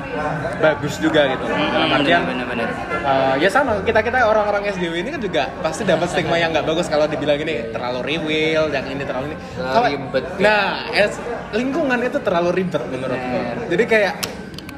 bagus 0.58 0.98
juga 0.98 1.30
gitu. 1.30 1.46
Dalam 1.46 1.90
artian 1.94 2.22
bener-bener. 2.26 2.70
eh, 3.02 3.36
ya 3.42 3.50
sama 3.50 3.82
kita 3.86 4.02
kita 4.02 4.26
orang-orang 4.26 4.70
SDW 4.74 5.06
ini 5.06 5.10
kan 5.14 5.22
juga 5.22 5.44
pasti 5.62 5.86
dapat 5.86 6.10
stigma 6.10 6.42
yang 6.42 6.50
nggak 6.54 6.66
bagus 6.66 6.90
kalau 6.90 7.06
dibilang 7.06 7.38
ini 7.38 7.70
terlalu 7.70 8.00
rewel 8.02 8.64
yang 8.74 8.86
ini 8.90 9.04
terlalu 9.06 9.34
ini. 9.34 9.38
Terlalu 9.58 9.88
ribet. 9.94 10.24
nah 10.42 10.90
es, 10.90 11.14
lingkungan 11.54 12.00
itu 12.02 12.18
terlalu 12.22 12.50
ribet 12.66 12.82
menurutku. 12.90 13.40
Jadi 13.70 13.84
kayak 13.86 14.16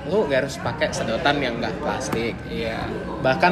lu 0.04 0.28
nggak 0.28 0.40
harus 0.44 0.60
pakai 0.60 0.92
sedotan 0.92 1.40
yang 1.40 1.56
nggak 1.64 1.80
plastik 1.80 2.36
iya. 2.52 2.84
Bahkan 3.24 3.52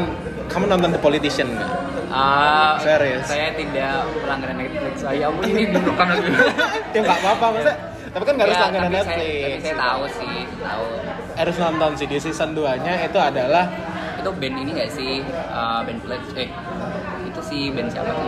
kamu 0.51 0.67
nonton 0.67 0.91
The 0.91 0.99
Politician 0.99 1.47
nggak? 1.55 1.71
Ah, 2.11 2.75
Serius? 2.83 3.23
saya 3.23 3.55
tidak 3.55 4.03
pelanggaran 4.19 4.59
Netflix. 4.59 4.99
Saya 4.99 5.31
ampun 5.31 5.47
ini 5.47 5.71
bukan 5.71 6.07
lagi 6.11 6.27
ya 6.93 6.99
nggak 6.99 7.19
apa-apa 7.23 7.45
maksudnya 7.55 7.90
tapi 8.11 8.23
kan 8.23 8.33
nggak 8.33 8.45
harus 8.45 8.55
Ya, 8.55 8.63
langganan 8.63 8.83
tapi 8.83 8.93
saya, 8.93 9.05
Netflix. 9.05 9.41
tapi 9.41 9.61
saya 9.61 9.75
tahu 9.77 10.03
sih 10.11 10.35
tahu. 10.57 10.85
Harus 11.33 11.55
nonton 11.57 11.91
sih 11.95 12.07
di 12.07 12.17
season 12.17 12.49
2 12.51 12.75
nya 12.77 12.93
itu 13.01 13.17
adalah 13.17 13.65
itu 14.13 14.29
band 14.31 14.55
ini 14.57 14.69
nggak 14.71 14.89
sih? 14.89 15.13
Ah, 15.47 15.79
band 15.81 15.99
Flex 15.99 16.21
eh 16.35 16.49
itu 17.23 17.41
sih 17.41 17.61
band 17.69 17.87
siapa 17.87 18.11
sih 18.11 18.27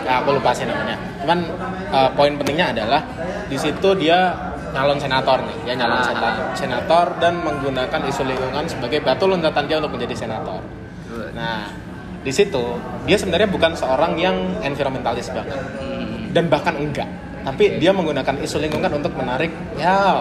ya 0.00 0.12
aku 0.16 0.28
lupa 0.32 0.50
sih 0.50 0.64
namanya. 0.64 0.96
Cuman 1.20 1.38
uh, 1.88 2.10
poin 2.12 2.32
pentingnya 2.34 2.72
adalah 2.72 3.04
di 3.44 3.54
situ 3.54 3.88
dia 3.94 4.32
nyalon 4.72 4.96
senator 4.96 5.38
nih. 5.40 5.56
Dia 5.62 5.74
nyalon 5.76 5.94
Ah. 5.94 6.06
sena- 6.06 6.48
senator 6.54 7.06
dan 7.16 7.38
menggunakan 7.38 8.00
isu 8.02 8.22
lingkungan 8.24 8.64
sebagai 8.64 9.00
batu 9.00 9.24
loncatan 9.24 9.64
dia 9.64 9.76
untuk 9.76 9.92
menjadi 9.92 10.16
senator. 10.18 10.60
Nah 11.32 11.68
di 12.20 12.32
situ 12.32 12.64
dia 13.04 13.14
sebenarnya 13.14 13.46
bukan 13.46 13.72
seorang 13.72 14.16
yang 14.16 14.34
environmentalis 14.60 15.28
banget. 15.28 15.60
Hmm. 15.76 16.32
dan 16.32 16.48
bahkan 16.48 16.74
enggak 16.74 17.08
tapi 17.46 17.78
dia 17.78 17.94
menggunakan 17.94 18.42
isu 18.42 18.58
lingkungan 18.58 18.90
untuk 18.98 19.14
menarik 19.14 19.54
ya 19.78 20.18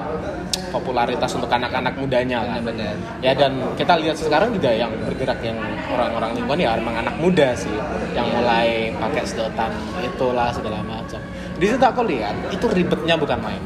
popularitas 0.69 1.33
untuk 1.33 1.49
anak-anak 1.49 1.97
mudanya 1.97 2.45
lah. 2.45 2.61
Benar-benar. 2.61 2.95
Ya 3.25 3.33
dan 3.33 3.57
kita 3.73 3.97
lihat 3.97 4.19
sekarang 4.21 4.53
juga 4.53 4.69
yang 4.69 4.93
bergerak 5.01 5.41
yang 5.41 5.57
orang-orang 5.89 6.37
lingkungan 6.37 6.59
ya 6.61 6.77
emang 6.77 6.95
anak 7.01 7.15
muda 7.17 7.57
sih 7.57 7.73
yang 8.13 8.29
mulai 8.29 8.93
pakai 8.93 9.23
sedotan 9.25 9.73
itulah 10.05 10.53
segala 10.53 10.85
macam. 10.85 11.17
Di 11.57 11.65
situ 11.65 11.81
aku 11.81 12.05
lihat 12.05 12.35
itu 12.53 12.65
ribetnya 12.69 13.17
bukan 13.17 13.41
main. 13.41 13.63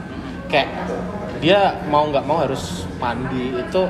Kayak 0.48 0.70
dia 1.44 1.76
mau 1.92 2.08
nggak 2.08 2.24
mau 2.24 2.40
harus 2.40 2.88
mandi 2.96 3.60
itu 3.60 3.84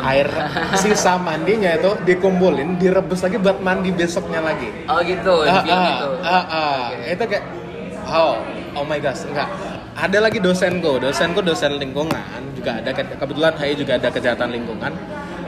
air 0.00 0.28
sisa 0.80 1.16
mandinya 1.16 1.72
itu 1.72 1.92
dikumpulin 2.04 2.76
direbus 2.76 3.24
lagi 3.24 3.40
buat 3.40 3.64
mandi 3.64 3.96
besoknya 3.96 4.44
lagi. 4.44 4.68
Oh 4.92 5.00
gitu 5.00 5.48
di 5.48 5.48
ah, 5.48 5.62
film 5.64 5.72
ah, 5.72 5.88
itu 5.88 6.08
ah, 6.20 6.44
ah. 6.52 6.80
itu 7.08 7.24
kayak 7.24 7.44
oh 8.04 8.59
oh 8.80 8.86
my 8.86 8.96
gosh 8.96 9.28
enggak 9.28 9.48
ada 9.92 10.18
lagi 10.18 10.40
dosenku 10.40 10.96
dosenku 10.98 11.40
dosen 11.40 11.76
lingkungan 11.76 12.16
juga 12.56 12.80
ada 12.80 12.90
ke- 12.90 13.14
kebetulan 13.14 13.52
HI 13.54 13.74
juga 13.76 13.92
ada 13.94 14.08
kejahatan 14.08 14.48
lingkungan 14.50 14.92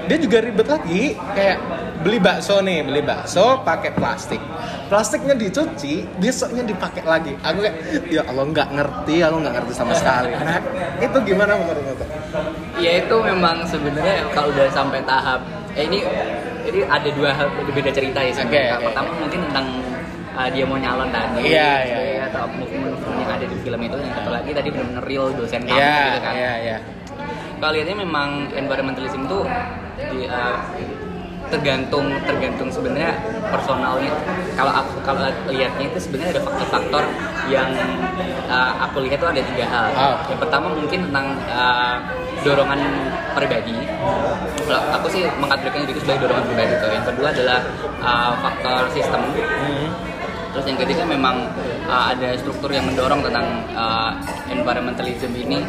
dia 0.02 0.18
juga 0.18 0.42
ribet 0.42 0.66
lagi 0.66 1.14
kayak 1.32 1.56
beli 2.02 2.18
bakso 2.18 2.58
nih 2.58 2.82
beli 2.82 3.00
bakso 3.00 3.62
pakai 3.62 3.94
plastik 3.94 4.42
plastiknya 4.86 5.32
dicuci 5.32 6.04
besoknya 6.18 6.66
dipakai 6.66 7.00
lagi 7.02 7.32
aku 7.38 7.62
kayak 7.62 7.76
ya 8.10 8.22
Allah 8.26 8.44
nggak 8.44 8.68
ngerti 8.72 9.22
aku 9.22 9.36
nggak 9.38 9.54
ngerti 9.56 9.72
sama 9.72 9.94
sekali 9.94 10.34
nah 10.34 10.58
itu 10.98 11.18
gimana 11.22 11.54
menurut 11.54 12.02
ya 12.76 12.98
itu 12.98 13.16
memang 13.22 13.62
sebenarnya 13.64 14.26
kalau 14.28 14.50
udah 14.50 14.66
sampai 14.68 15.00
tahap 15.02 15.40
eh 15.72 15.86
ini 15.86 16.02
ini 16.62 16.82
ada 16.84 17.08
dua 17.08 17.30
hal 17.30 17.46
beda 17.64 17.90
cerita 17.90 18.18
ya 18.18 18.30
sebenarnya. 18.30 18.46
Oke, 18.46 18.60
Yang 18.62 18.78
oke. 18.78 18.86
pertama 18.86 19.10
mungkin 19.18 19.40
tentang 19.50 19.66
uh, 20.32 20.48
dia 20.48 20.64
mau 20.64 20.78
nyalon 20.78 21.08
tadi 21.10 21.40
Iya, 21.42 21.50
iya, 21.50 21.70
sebenarnya, 21.82 21.98
iya. 22.08 22.22
atau 22.30 22.44
yang 23.22 23.30
ada 23.30 23.46
di 23.46 23.56
film 23.62 23.80
itu 23.80 23.96
yang 23.96 24.14
satu 24.18 24.30
lagi 24.34 24.50
tadi 24.50 24.68
benar-benar 24.74 25.04
real 25.06 25.26
dosen 25.32 25.60
kamu 25.62 25.78
Iya 25.78 25.96
gitu 26.02 26.20
kan. 26.20 26.32
iya 26.34 26.52
iya. 26.58 26.76
Kalau 27.62 27.72
lihatnya 27.78 27.96
memang 28.02 28.28
environmentalism 28.58 29.22
tuh 29.30 29.46
di, 30.10 30.26
uh, 30.26 30.58
tergantung 31.46 32.08
tergantung 32.24 32.68
sebenarnya 32.72 33.12
personalnya. 33.52 34.10
Kalau 34.56 34.72
aku 34.72 35.04
kalau 35.04 35.28
lihatnya 35.46 35.84
itu 35.92 35.98
sebenarnya 36.00 36.40
ada 36.40 36.42
faktor-faktor 36.48 37.04
yang 37.46 37.68
uh, 38.48 38.72
aku 38.88 39.04
lihat 39.04 39.20
tuh 39.20 39.30
ada 39.30 39.42
tiga 39.44 39.68
hal. 39.68 39.86
Ah. 39.92 40.16
yang 40.26 40.40
pertama 40.40 40.72
mungkin 40.72 41.12
tentang 41.12 41.36
uh, 41.52 41.96
dorongan 42.42 42.80
pribadi. 43.36 43.76
Kalau 44.66 44.82
aku 44.96 45.06
sih 45.12 45.22
mengkategorikan 45.38 45.86
diriku 45.86 46.00
sebagai 46.02 46.20
dorongan 46.26 46.44
pribadi 46.50 46.72
tuh. 46.80 46.90
Yang 46.90 47.04
kedua 47.14 47.26
adalah 47.30 47.58
uh, 48.00 48.32
faktor 48.40 48.82
sistem. 48.90 49.20
Hmm. 49.30 50.11
Terus 50.52 50.64
yang 50.68 50.78
ketiga 50.84 51.02
memang 51.08 51.48
uh, 51.88 52.12
ada 52.12 52.36
struktur 52.36 52.68
yang 52.68 52.84
mendorong 52.84 53.24
tentang 53.24 53.64
uh, 53.72 54.12
environmentalism 54.52 55.32
ini 55.32 55.64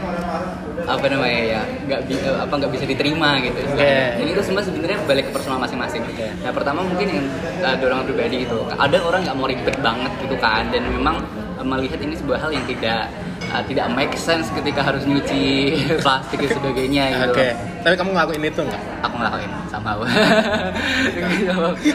apa 0.84 1.06
namanya 1.08 1.40
ya 1.40 1.62
nggak 1.88 2.02
bi- 2.12 2.20
uh, 2.20 2.44
apa 2.44 2.54
nggak 2.60 2.72
bisa 2.76 2.86
diterima 2.86 3.40
gitu. 3.40 3.64
Oke. 3.64 3.96
Dan 4.20 4.26
itu 4.28 4.42
semua 4.44 4.60
sebenarnya 4.60 5.00
balik 5.08 5.32
ke 5.32 5.32
personal 5.32 5.58
masing-masing. 5.64 6.04
Nah 6.44 6.52
pertama 6.52 6.84
mungkin 6.84 7.08
yang 7.08 7.26
uh, 7.64 7.76
dorongan 7.80 8.06
pribadi 8.12 8.44
itu 8.44 8.60
ada 8.76 8.98
orang 9.00 9.24
nggak 9.24 9.38
mau 9.40 9.48
ribet 9.48 9.76
banget 9.80 10.12
gitu 10.20 10.36
kan 10.44 10.68
dan 10.68 10.84
memang 10.92 11.24
uh, 11.56 11.66
melihat 11.66 12.04
ini 12.04 12.20
sebuah 12.20 12.44
hal 12.44 12.52
yang 12.52 12.68
tidak 12.68 13.08
uh, 13.54 13.64
tidak 13.70 13.86
make 13.94 14.14
sense 14.18 14.50
ketika 14.52 14.82
harus 14.82 15.06
nyuci 15.06 15.78
plastik 16.06 16.42
dan 16.42 16.52
sebagainya 16.58 17.04
gitu. 17.14 17.32
Oke. 17.38 17.48
Tapi 17.84 17.96
kamu 18.00 18.10
ngelakuin 18.16 18.44
itu 18.48 18.62
nggak? 18.64 18.82
Aku 19.06 19.16
ngelakuin 19.20 19.52
sama 19.70 19.90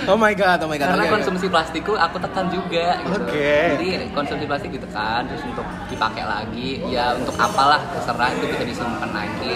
Oh 0.07 0.19
my 0.23 0.33
god, 0.37 0.59
oh 0.63 0.69
my 0.71 0.77
god. 0.79 0.95
karena 0.95 1.05
oke. 1.09 1.15
konsumsi 1.19 1.47
plastikku 1.51 1.93
aku 1.99 2.17
tekan 2.23 2.47
juga 2.53 3.01
gitu. 3.03 3.19
Oke. 3.19 3.57
Jadi 3.75 3.89
konsumsi 4.15 4.45
plastik 4.47 4.71
ditekan 4.77 5.27
terus 5.27 5.43
untuk 5.43 5.67
dipakai 5.91 6.25
lagi 6.25 6.79
ya 6.87 7.17
untuk 7.19 7.35
apalah 7.35 7.83
terserah 7.91 8.31
itu 8.39 8.45
bisa 8.55 8.63
disumbangkan 8.65 9.11
lagi. 9.11 9.53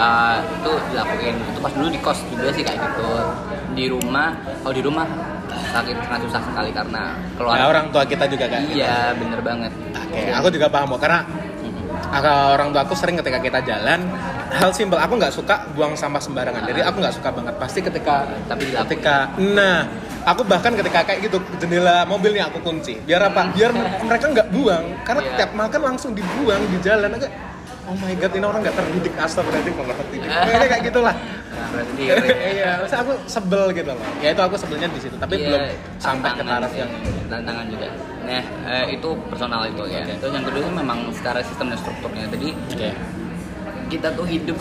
Eh, 0.00 0.36
itu 0.56 0.72
dilakuin. 0.90 1.36
Itu 1.36 1.58
pas 1.60 1.72
dulu 1.76 1.88
di 1.88 2.00
kos 2.00 2.18
juga 2.26 2.48
sih 2.50 2.64
kayak 2.64 2.78
gitu. 2.80 3.08
Di 3.70 3.84
rumah 3.86 4.32
kalau 4.60 4.72
di 4.72 4.80
rumah 4.80 5.06
sakit 5.70 5.96
sangat 6.02 6.20
susah 6.24 6.40
sekali 6.42 6.70
karena 6.72 7.14
keluar. 7.36 7.54
Nah, 7.54 7.66
orang 7.68 7.86
tua 7.90 8.02
kita 8.02 8.24
juga 8.26 8.48
kan. 8.48 8.64
iya 8.66 9.12
bener 9.12 9.40
banget. 9.40 9.72
Oke, 9.92 10.22
aku 10.32 10.48
juga 10.48 10.66
paham 10.66 10.96
kok 10.96 11.00
karena 11.00 11.20
aku- 12.10 12.50
orang 12.50 12.68
tua 12.72 12.82
aku 12.82 12.94
sering 12.96 13.20
ketika 13.20 13.38
kita 13.38 13.58
jalan 13.62 14.00
hal 14.50 14.70
simpel 14.72 14.98
aku 14.98 15.14
nggak 15.14 15.30
suka 15.30 15.68
buang 15.76 15.94
sampah 15.94 16.18
sembarangan. 16.18 16.64
Jadi 16.64 16.80
aku 16.80 16.96
nggak 16.98 17.14
suka 17.14 17.28
banget. 17.30 17.54
Pasti 17.56 17.78
ketika 17.80 18.26
Tapi 18.48 18.62
dilakuin. 18.66 18.82
ketika 18.88 19.14
nah 19.38 19.86
aku 20.22 20.42
bahkan 20.42 20.74
ketika 20.74 21.04
kayak 21.04 21.28
gitu 21.28 21.38
jendela 21.58 22.02
mobilnya 22.04 22.48
aku 22.48 22.58
kunci. 22.60 22.98
Biar 23.00 23.20
apa? 23.22 23.52
Biar 23.52 23.70
mereka 24.00 24.26
nggak 24.26 24.48
buang. 24.50 24.84
Karena 25.04 25.20
Iya. 25.22 25.36
tiap 25.36 25.50
makan 25.54 25.80
langsung 25.92 26.10
dibuang 26.10 26.62
di 26.66 26.78
jalan. 26.80 27.10
Agak 27.12 27.30
oh 27.90 27.96
my 27.98 28.14
god. 28.14 28.32
Ini 28.32 28.46
orang 28.46 28.60
nggak 28.62 28.76
terdidik 28.78 29.12
astagfirullahaladzim 29.18 29.74
nggak 29.74 29.98
terdidik. 29.98 30.28
Kayaknya 30.46 30.66
kayak 30.70 30.82
gitulah. 30.86 31.14
Nah, 31.50 31.66
berarti 31.74 31.92
diri. 31.98 32.28
iya 32.54 32.70
masa 32.78 32.96
aku 33.02 33.12
sebel 33.26 33.64
gitu 33.74 33.90
loh. 33.90 34.06
Ya 34.22 34.28
itu 34.30 34.42
aku 34.46 34.54
sebelnya 34.54 34.86
di 34.86 35.00
situ 35.02 35.16
tapi 35.18 35.34
Iya, 35.42 35.46
belum 35.50 35.62
sampai 35.98 36.30
ke 36.38 36.42
taraf 36.46 36.72
yang 36.78 36.90
tantangan 37.26 37.66
juga. 37.66 37.88
Nah 38.24 38.42
eh, 38.70 38.84
itu 38.94 39.08
personal 39.26 39.62
itu 39.66 39.82
ya. 39.90 40.02
Terus 40.06 40.32
yang 40.32 40.46
kedua 40.46 40.70
memang 40.70 40.98
secara 41.10 41.42
sistem 41.42 41.74
dan 41.74 41.78
strukturnya. 41.82 42.24
Jadi 42.30 42.48
oke. 42.54 42.90
kita 43.90 44.08
tuh 44.14 44.22
hidup 44.22 44.54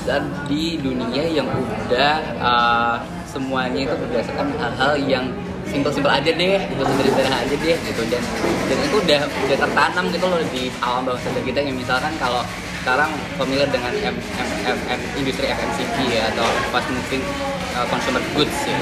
di 0.50 0.81
dunia 0.81 1.21
yang 1.21 1.45
udah 1.45 2.17
uh, 2.41 2.98
semuanya 3.29 3.86
itu 3.86 3.93
berdasarkan 3.93 4.50
hal-hal 4.57 4.98
yang 5.05 5.25
simpel-simpel 5.69 6.09
aja 6.09 6.33
deh, 6.33 6.57
gitu 6.65 6.81
sederhana 6.81 7.38
aja 7.45 7.55
deh 7.62 7.77
gitu. 7.77 8.01
Dan 8.09 8.24
dan 8.65 8.77
itu 8.89 8.95
udah 8.98 9.21
udah 9.29 9.57
tertanam 9.62 10.05
gitu 10.09 10.25
loh 10.25 10.41
di 10.50 10.74
alam 10.81 11.05
bawah 11.05 11.21
sadar 11.21 11.45
kita. 11.45 11.62
Yang 11.62 11.86
misalkan 11.86 12.09
kalau 12.17 12.41
sekarang 12.89 13.13
familiar 13.38 13.69
dengan 13.69 13.93
M, 14.01 14.17
M, 14.17 14.50
M, 14.65 14.77
M, 14.98 15.01
industri 15.13 15.46
FMCG 15.46 16.10
ya 16.10 16.34
atau 16.34 16.41
fast 16.74 16.89
moving 16.89 17.22
uh, 17.77 17.86
consumer 17.86 18.17
goods 18.34 18.65
ya. 18.65 18.81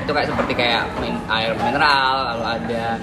Itu 0.00 0.16
kayak 0.16 0.32
seperti 0.32 0.56
kayak 0.56 0.88
min- 1.04 1.20
air 1.28 1.52
mineral 1.60 2.32
lalu 2.32 2.44
ada 2.56 2.96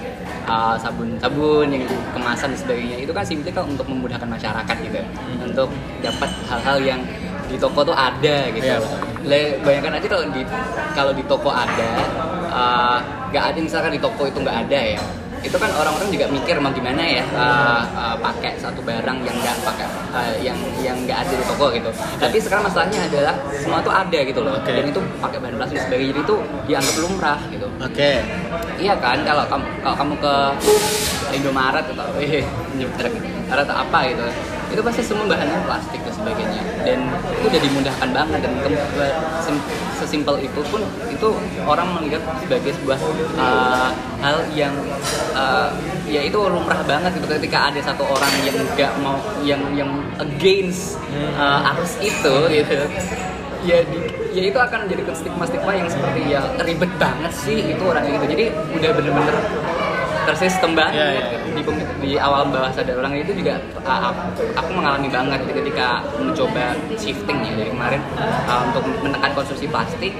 uh, 0.50 0.74
sabun-sabun 0.74 1.70
yang 1.70 1.86
kemasan 2.10 2.50
dan 2.50 2.58
sebagainya. 2.58 3.06
Itu 3.06 3.14
kan 3.14 3.22
simply 3.22 3.54
kan 3.54 3.62
untuk 3.62 3.86
memudahkan 3.86 4.26
masyarakat 4.26 4.76
gitu 4.82 5.06
untuk 5.38 5.70
dapat 6.02 6.30
hal-hal 6.50 6.82
yang 6.82 7.00
di 7.46 7.54
toko 7.54 7.86
tuh 7.86 7.94
ada 7.94 8.50
gitu. 8.50 8.66
Iya, 8.66 8.82
betul. 8.82 8.98
Le- 9.30 9.54
bayangkan 9.62 10.02
aja 10.02 10.06
kalau 10.18 10.26
di 10.34 10.42
kalau 10.98 11.12
di 11.14 11.22
toko 11.30 11.54
ada 11.54 11.90
uh, 12.50 12.98
nggak 13.30 13.44
ada 13.54 13.58
misalkan 13.62 13.94
di 13.94 14.02
toko 14.02 14.26
itu 14.26 14.42
nggak 14.42 14.66
ada 14.66 14.98
ya 14.98 15.02
itu 15.44 15.56
kan 15.60 15.70
orang-orang 15.76 16.08
juga 16.08 16.26
mikir 16.32 16.56
mau 16.56 16.72
gimana 16.72 17.04
ya 17.04 17.24
uh, 17.36 17.84
uh, 17.92 18.16
pakai 18.16 18.56
satu 18.56 18.80
barang 18.80 19.18
yang 19.28 19.36
nggak 19.36 19.56
pakai 19.60 19.86
uh, 20.16 20.34
yang 20.40 20.56
yang 20.80 20.96
nggak 21.04 21.28
ada 21.28 21.34
di 21.36 21.44
toko 21.44 21.68
gitu. 21.70 21.90
Tapi 22.16 22.36
sekarang 22.40 22.64
masalahnya 22.64 23.04
adalah 23.04 23.34
semua 23.60 23.84
tuh 23.84 23.92
ada 23.92 24.18
gitu 24.24 24.40
loh. 24.40 24.56
Oke. 24.56 24.72
dan 24.72 24.88
itu 24.88 25.00
pakai 25.20 25.38
bahan 25.38 25.54
plastik 25.60 25.76
dan 25.76 25.84
sebagainya. 25.84 26.10
Jadi 26.16 26.20
itu 26.24 26.36
dianggap 26.64 26.94
lumrah 26.96 27.40
gitu. 27.52 27.66
Oke. 27.76 28.10
Iya 28.80 28.94
kan 28.96 29.18
kalau 29.22 29.44
kamu 29.44 29.66
kalau 29.84 29.96
kamu 30.00 30.14
ke 30.18 30.34
Indomaret 31.36 31.84
atau 31.92 32.06
eh 32.24 32.44
atau 33.52 33.76
apa 33.76 33.98
gitu 34.10 34.24
itu 34.74 34.82
pasti 34.82 35.02
semua 35.06 35.30
bahannya 35.30 35.58
plastik 35.64 36.02
dan 36.02 36.14
sebagainya. 36.14 36.62
Dan 36.82 36.98
itu 37.38 37.46
udah 37.48 37.62
dimudahkan 37.62 38.08
banget 38.10 38.38
dan 38.42 38.52
sesimpel 39.96 40.36
itu 40.42 40.60
pun 40.68 40.82
itu 41.08 41.28
orang 41.64 41.88
melihat 41.96 42.20
sebagai 42.42 42.74
sebuah 42.82 42.98
uh, 43.38 43.90
hal 44.20 44.36
yang 44.52 44.74
uh, 45.32 45.70
ya 46.04 46.20
itu 46.26 46.36
lumrah 46.36 46.82
banget 46.84 47.16
gitu 47.16 47.26
ketika 47.40 47.72
ada 47.72 47.80
satu 47.80 48.04
orang 48.04 48.32
yang 48.42 48.56
nggak 48.74 48.92
mau 49.00 49.16
yang 49.46 49.62
yang 49.78 49.90
against 50.20 50.98
uh, 51.38 51.70
arus 51.72 51.96
itu 52.02 52.34
gitu. 52.50 52.76
Ya 53.64 53.80
di- 53.88 54.24
ya 54.34 54.42
itu 54.50 54.58
akan 54.58 54.90
menjadi 54.90 55.14
stigma-stigma 55.14 55.72
yang 55.78 55.86
seperti 55.86 56.20
ya 56.26 56.42
ribet 56.58 56.90
banget 56.98 57.32
sih 57.32 57.54
itu 57.70 57.82
orangnya 57.86 58.18
gitu 58.18 58.26
jadi 58.34 58.44
udah 58.50 58.90
bener-bener 58.98 59.36
tersistem 60.24 60.72
banget 60.72 60.94
Iya, 60.96 61.06
iya. 61.12 61.26
di, 61.54 61.62
di 62.00 62.10
awal 62.16 62.48
bawah 62.48 62.70
sadar 62.72 62.98
orang 62.98 63.14
itu 63.16 63.32
juga 63.36 63.60
aku, 63.84 64.20
aku 64.56 64.70
mengalami 64.72 65.08
banget 65.08 65.40
ketika 65.48 66.00
mencoba 66.16 66.74
shifting 66.96 67.38
ya. 67.44 67.52
Dari 67.54 67.70
kemarin 67.70 68.00
uh, 68.48 68.60
untuk 68.72 68.84
menekan 69.00 69.30
konsumsi 69.32 69.66
plastik 69.68 70.12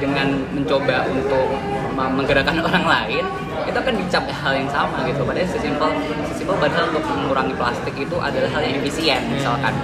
dengan 0.00 0.32
mencoba 0.54 1.04
untuk 1.10 1.46
me- 1.92 2.12
menggerakkan 2.16 2.56
orang 2.68 2.84
lain 2.86 3.24
itu 3.68 3.76
akan 3.76 3.94
dicap 4.00 4.24
hal 4.30 4.52
yang 4.56 4.70
sama 4.72 5.04
gitu. 5.04 5.20
Padahal 5.22 5.48
sesimpel 5.50 5.90
sesimpel 6.32 6.56
padahal 6.56 6.88
untuk 6.90 7.04
mengurangi 7.04 7.54
plastik 7.54 7.94
itu 7.94 8.16
adalah 8.16 8.48
hal 8.56 8.62
yang 8.64 8.74
efisien. 8.80 9.20
Misalkan 9.28 9.74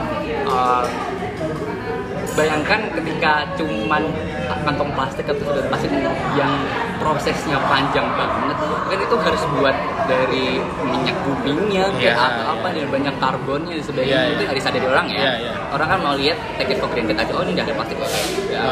uh, 0.49 0.83
bayangkan 2.37 2.81
ketika 2.93 3.49
cuman 3.57 4.03
kantong 4.67 4.91
plastik 4.93 5.25
atau 5.25 5.47
sudah 5.47 5.65
plastik 5.71 5.91
yang 6.35 6.53
prosesnya 6.99 7.57
panjang 7.71 8.07
banget 8.19 8.57
kan 8.87 8.99
itu 8.99 9.17
harus 9.19 9.43
buat 9.55 9.77
dari 10.07 10.59
minyak 10.83 11.17
bumingnya 11.23 11.85
kayak 11.95 12.15
Iya, 12.17 12.27
atau 12.27 12.45
apa 12.55 12.67
dan 12.71 12.87
banyak 12.89 13.15
karbonnya 13.19 13.73
dan 13.79 13.85
sebagainya 13.85 14.15
Iya, 14.17 14.33
itu 14.35 14.43
iya. 14.43 14.51
harus 14.51 14.65
ada 14.65 14.79
di 14.79 14.87
orang 14.87 15.07
ya 15.07 15.19
Iya, 15.19 15.33
iya. 15.39 15.51
orang 15.71 15.89
kan 15.89 15.99
mau 16.01 16.15
lihat 16.15 16.39
take 16.59 16.71
it 16.73 16.79
for 16.79 16.89
granted 16.91 17.15
aja 17.15 17.33
oh 17.35 17.43
ini 17.43 17.53
udah 17.55 17.65
ada 17.65 17.75
plastik 17.75 17.97
kok 17.97 18.11
ya, 18.49 18.63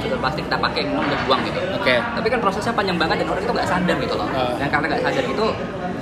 sudah 0.00 0.18
plastik 0.18 0.42
kita 0.44 0.58
pakai 0.58 0.80
ini 0.82 0.94
udah 0.94 1.18
buang 1.26 1.40
gitu 1.44 1.58
Oke. 1.74 1.94
tapi 2.00 2.26
kan 2.28 2.38
prosesnya 2.40 2.72
panjang 2.72 2.98
banget 2.98 3.16
dan 3.22 3.26
orang 3.28 3.42
itu 3.42 3.52
nggak 3.52 3.68
sadar 3.68 3.96
gitu 3.98 4.14
loh 4.14 4.28
Ah. 4.34 4.54
dan 4.58 4.66
karena 4.68 4.86
nggak 4.90 5.02
sadar 5.02 5.24
itu 5.24 5.46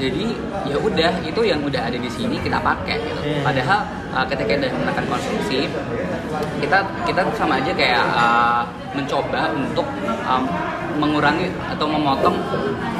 jadi 0.00 0.24
ya 0.64 0.76
udah 0.78 1.12
itu 1.22 1.40
yang 1.42 1.60
udah 1.60 1.82
ada 1.84 1.94
di 1.96 2.10
sini 2.10 2.36
kita 2.38 2.58
pakai 2.58 2.96
gitu 2.98 3.20
Hmm. 3.22 3.42
padahal 3.44 3.80
uh, 4.10 4.24
ketika 4.26 4.56
kita 4.56 4.66
menekan 4.72 5.04
konsumsi 5.06 5.68
kita 6.58 6.78
kita 7.04 7.20
sama 7.34 7.60
aja 7.60 7.72
kayak 7.72 8.02
uh, 8.10 8.62
mencoba 8.92 9.52
untuk 9.56 9.86
um, 10.28 10.44
mengurangi 11.00 11.48
atau 11.72 11.86
memotong 11.88 12.36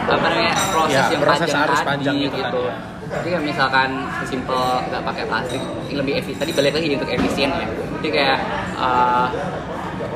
apa 0.09 0.27
namanya 0.27 0.55
proses 0.73 0.97
Ya, 0.97 1.13
yang 1.13 1.23
proses 1.23 1.49
panjang 1.49 1.63
arus 1.69 1.81
tadi 1.81 1.89
panjang 1.89 2.17
itu 2.17 2.37
gitu. 2.41 2.61
ya. 2.65 2.75
jadi 3.13 3.29
kayak 3.37 3.45
misalkan 3.45 3.91
sesimpel 4.25 4.61
nggak 4.89 5.03
pakai 5.05 5.25
plastik 5.29 5.61
ini 5.61 5.95
lebih 6.01 6.13
efisien. 6.17 6.41
Tadi 6.41 6.53
balik 6.57 6.73
lagi 6.81 6.89
untuk 6.97 7.11
efisien 7.13 7.51
ya. 7.53 7.67
Jadi 8.01 8.09
kayak 8.09 8.39
uh, 8.81 9.29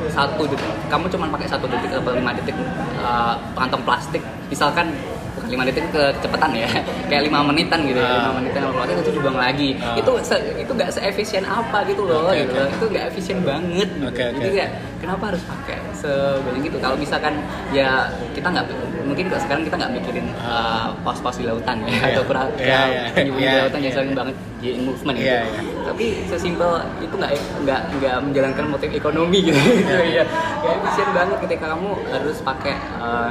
satu 0.09 0.43
detik 0.49 0.71
kamu 0.89 1.05
cuma 1.13 1.29
pakai 1.29 1.49
satu 1.51 1.69
detik 1.69 1.93
atau 1.93 2.13
lima 2.17 2.33
detik 2.33 2.57
uh, 3.05 3.37
kantong 3.53 3.85
plastik. 3.85 4.25
Misalkan 4.49 4.97
bukan 5.37 5.49
lima 5.51 5.63
detik 5.65 5.85
kecepatan 5.89 6.51
ya 6.51 6.69
kayak 7.09 7.23
lima 7.23 7.39
menitan 7.43 7.81
gitu 7.85 7.97
ya 7.97 8.09
lima 8.11 8.25
Ah. 8.27 8.35
menitan 8.35 8.61
kalau 8.63 8.75
plastik 8.75 8.97
itu 8.99 9.11
dibuang 9.13 9.37
lagi 9.37 9.71
Ah. 9.77 9.95
itu 9.95 10.11
se- 10.23 10.45
itu 10.57 10.71
nggak 10.71 10.91
seefisien 10.91 11.45
apa 11.45 11.79
gitu 11.85 12.03
loh 12.03 12.27
Oke, 12.27 12.41
gitu 12.41 12.53
loh. 12.55 12.69
itu 12.71 12.85
nggak 12.89 13.05
efisien 13.07 13.39
banget 13.41 13.89
gitu. 13.93 14.07
Oke, 14.07 14.23
oke. 14.25 14.39
jadi 14.39 14.53
kayak 14.57 14.71
kenapa 14.97 15.23
harus 15.29 15.43
pakai 15.45 15.77
sebanyak 15.93 16.65
itu 16.65 16.79
kalau 16.79 16.97
misalkan 16.97 17.35
ya 17.71 17.89
kita 18.33 18.49
nggak 18.49 18.65
mungkin 19.03 19.25
kalau 19.29 19.39
sekarang 19.39 19.63
kita 19.63 19.77
nggak 19.77 19.93
mikirin 19.95 20.27
uh, 20.41 20.89
pos-pos 21.01 21.37
di 21.37 21.45
lautan 21.45 21.77
ya 21.81 21.93
Iya. 21.93 22.07
atau 22.11 22.23
kurang 22.25 22.49
Iya, 22.57 22.81
iya. 22.83 23.03
penyu 23.13 23.33
di 23.33 23.45
Iya, 23.45 23.53
lautan 23.63 23.79
yang 23.79 23.87
iya. 23.87 23.97
sering 23.97 24.13
banget 24.15 24.35
di 24.57 24.69
movement 24.79 25.17
gitu 25.17 25.29
Iya, 25.29 25.41
iya. 25.45 25.61
tapi 25.85 26.05
sesimpel 26.27 26.71
itu 26.99 27.15
nggak 27.15 27.33
nggak 27.63 27.81
nggak 27.95 28.15
menjalankan 28.21 28.65
motif 28.67 28.91
ekonomi 28.91 29.39
gitu 29.45 29.59
Iya. 29.61 30.01
ya 30.17 30.25
kayak 30.59 30.75
efisien 30.81 31.09
banget 31.13 31.37
ketika 31.45 31.65
kamu 31.71 31.89
harus 32.09 32.37
pakai 32.41 32.75
uh, 32.99 33.31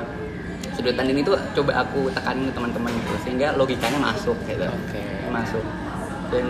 sedotan 0.75 1.07
ini 1.07 1.23
tuh 1.23 1.39
coba 1.55 1.81
aku 1.81 2.11
tekanin 2.11 2.51
ke 2.51 2.53
teman-teman 2.53 2.91
gitu 2.93 3.15
sehingga 3.23 3.47
logikanya 3.55 3.99
masuk 3.99 4.35
gitu 4.45 4.67
Oke. 4.67 5.01
masuk 5.31 5.63
dan 6.29 6.45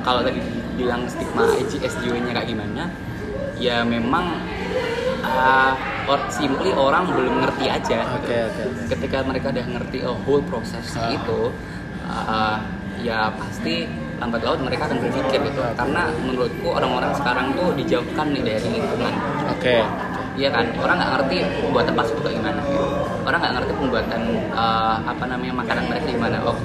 kalau- 0.00 0.24
tadi 0.24 0.40
bilang 0.74 1.04
stigma 1.06 1.44
SJW 1.60 2.24
nya 2.24 2.32
kayak 2.32 2.48
gimana 2.48 2.88
ya 3.60 3.84
memang 3.84 4.40
uh, 5.22 5.72
or, 6.10 6.18
simply 6.28 6.70
orang 6.72 7.06
belum 7.08 7.40
ngerti 7.42 7.66
aja 7.70 7.98
gitu. 8.02 8.26
Oke, 8.26 8.36
oke. 8.50 8.62
ketika 8.96 9.18
mereka 9.22 9.46
udah 9.54 9.66
ngerti 9.66 9.98
a 10.02 10.12
whole 10.12 10.42
proses 10.42 10.84
Ah. 10.96 11.12
itu 11.12 11.52
uh, 12.04 12.56
ya 13.00 13.28
pasti 13.34 13.86
lambat 14.18 14.40
laut 14.46 14.60
mereka 14.62 14.86
akan 14.88 14.98
berpikir 15.02 15.42
gitu 15.42 15.60
karena 15.74 16.06
menurutku 16.22 16.68
orang-orang 16.70 17.12
sekarang 17.18 17.46
tuh 17.58 17.74
dijauhkan 17.74 18.26
nih 18.30 18.42
dari 18.42 18.68
lingkungan 18.80 19.14
Oke. 19.52 19.78
Iya 20.34 20.50
kan, 20.50 20.66
orang 20.82 20.98
nggak 20.98 21.12
ngerti 21.14 21.36
pembuatan 21.62 21.94
pas 21.94 22.10
itu 22.10 22.18
kayak 22.18 22.34
gimana. 22.42 22.58
Gitu. 22.66 22.86
Orang 23.24 23.38
nggak 23.40 23.54
ngerti 23.56 23.72
pembuatan 23.80 24.20
uh, 24.52 24.96
apa 25.00 25.24
namanya 25.24 25.54
makanan 25.64 25.84
mereka 25.88 26.06
gimana. 26.12 26.36
Oh, 26.44 26.56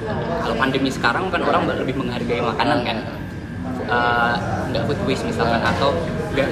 kalau 0.44 0.56
pandemi 0.60 0.92
sekarang 0.92 1.32
kan 1.32 1.40
orang 1.40 1.64
lebih 1.66 1.96
menghargai 1.96 2.40
makanan 2.44 2.78
kan. 2.84 2.98
Uh, 3.90 4.38
nggak 4.70 4.86
food 4.86 5.00
waste 5.08 5.26
misalkan 5.26 5.58
atau 5.58 5.90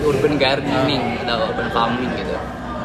urban 0.02 0.34
gardening 0.40 1.22
atau 1.22 1.52
urban 1.52 1.68
farming 1.70 2.10
gitu. 2.18 2.34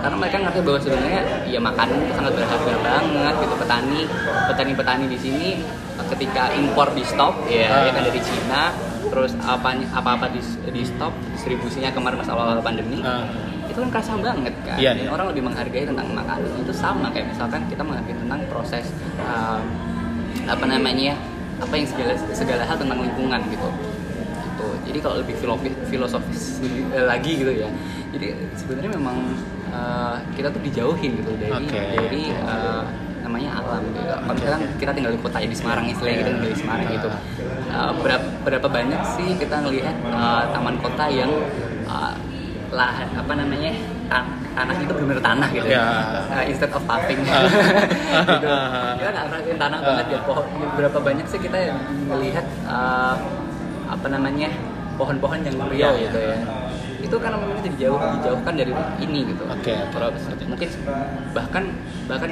Karena 0.03 0.19
mereka 0.19 0.35
ngerti 0.43 0.59
bahwa 0.67 0.79
sebenarnya 0.83 1.21
ya 1.47 1.59
makanan 1.63 1.95
itu 1.95 2.13
sangat 2.13 2.33
berharga 2.35 2.73
banget 2.83 3.33
gitu 3.39 3.55
petani 3.55 3.99
petani-petani 4.51 5.05
di 5.07 5.17
sini 5.17 5.49
uh, 5.95 6.05
ketika 6.11 6.51
impor 6.53 6.91
di 6.91 7.07
stop 7.07 7.47
ya, 7.47 7.71
ya 7.87 7.91
kan 7.95 8.03
dari 8.03 8.19
Cina 8.19 8.75
terus 9.13 9.31
apa 9.45 9.77
apa 9.77 10.09
apa 10.19 10.25
di, 10.33 10.41
di 10.73 10.83
stop 10.83 11.13
distribusinya 11.31 11.93
kemarin 11.93 12.17
pas 12.19 12.29
awal-awal 12.33 12.65
pandemi 12.65 12.99
Ah. 13.03 13.23
Itu 13.69 13.79
kan 13.79 13.89
kerasa 13.89 14.11
banget 14.19 14.53
kan? 14.65 14.77
Iya, 14.77 14.91
Dan 14.95 15.05
iya. 15.07 15.11
orang 15.11 15.27
lebih 15.31 15.43
menghargai 15.47 15.85
tentang 15.87 16.07
makanan. 16.11 16.49
Itu 16.63 16.73
sama 16.75 17.07
kayak 17.11 17.31
misalkan 17.31 17.61
kita 17.67 17.81
menghargai 17.83 18.15
tentang 18.17 18.39
proses 18.51 18.85
um, 19.23 19.61
apa 20.43 20.65
namanya 20.67 21.13
apa 21.61 21.73
yang 21.79 21.87
segala 21.87 22.13
segala 22.35 22.63
hal 22.67 22.75
tentang 22.75 22.99
lingkungan 22.99 23.41
gitu. 23.47 23.69
Gitu. 24.53 24.67
Jadi 24.91 24.97
kalau 24.99 25.15
lebih 25.23 25.35
filosofis 25.39 25.75
filosofis 25.87 26.43
lagi 27.11 27.31
gitu 27.39 27.51
ya. 27.53 27.69
Jadi 28.13 28.27
sebenarnya 28.59 28.91
memang 28.93 29.17
uh, 29.73 30.17
kita 30.35 30.51
tuh 30.51 30.61
dijauhin 30.61 31.11
gitu. 31.17 31.31
Dari 31.39 31.53
Oke. 31.53 31.81
dari 31.97 32.23
uh, 32.43 32.83
namanya 33.23 33.49
alam 33.63 33.81
gitu. 33.95 34.11
Kalau 34.11 34.35
misalkan 34.35 34.61
kita 34.77 34.91
tinggal 34.91 35.11
di 35.15 35.19
kota 35.23 35.37
ya 35.39 35.47
di 35.47 35.57
Semarang 35.57 35.85
istilahnya 35.87 36.17
kita 36.21 36.29
tinggal 36.35 36.51
di 36.51 36.59
Semarang 36.59 36.87
gitu. 36.91 37.09
Uh, 37.73 37.91
berapa, 38.03 38.27
berapa 38.45 38.67
banyak 38.69 39.01
sih 39.17 39.29
kita 39.39 39.55
ngelihat 39.63 39.95
uh, 40.11 40.43
taman 40.51 40.75
kota 40.77 41.05
yang 41.09 41.31
uh, 41.87 42.13
lahan 42.73 43.09
apa 43.13 43.33
namanya 43.33 43.71
tan 44.07 44.25
tanah 44.53 44.75
itu 44.75 44.91
benar-benar 44.91 45.21
tanah 45.23 45.49
gitu 45.49 45.65
Ya. 45.67 45.85
Uh, 46.27 46.43
instead 46.45 46.69
of 46.69 46.83
paving 46.83 47.21
Ah. 47.25 47.45
gitu. 48.33 48.53
kita 48.97 49.09
nggak 49.09 49.25
ngerasain 49.29 49.57
tanah 49.57 49.79
banget 49.79 50.05
ya 50.09 50.19
pohon 50.23 50.45
berapa 50.73 50.97
banyak 50.99 51.25
sih 51.25 51.39
kita 51.39 51.57
yang 51.63 51.77
melihat 52.07 52.45
uh, 52.65 53.15
apa 53.85 54.07
namanya 54.07 54.49
pohon-pohon 54.93 55.41
yang 55.41 55.55
Ya, 55.57 55.65
riau 55.69 55.93
ya. 55.95 56.01
gitu 56.03 56.19
ya 56.19 56.37
itu 57.13 57.21
kan 57.21 57.29
namanya 57.37 57.61
jadi 57.61 57.77
jauh 57.85 58.01
dijauhkan 58.17 58.53
dari 58.57 58.73
ini 58.97 59.19
gitu 59.29 59.43
Oke, 59.45 59.69
oke. 59.69 60.01
Terus 60.17 60.49
mungkin 60.49 60.69
bahkan 61.29 61.63
bahkan 62.09 62.31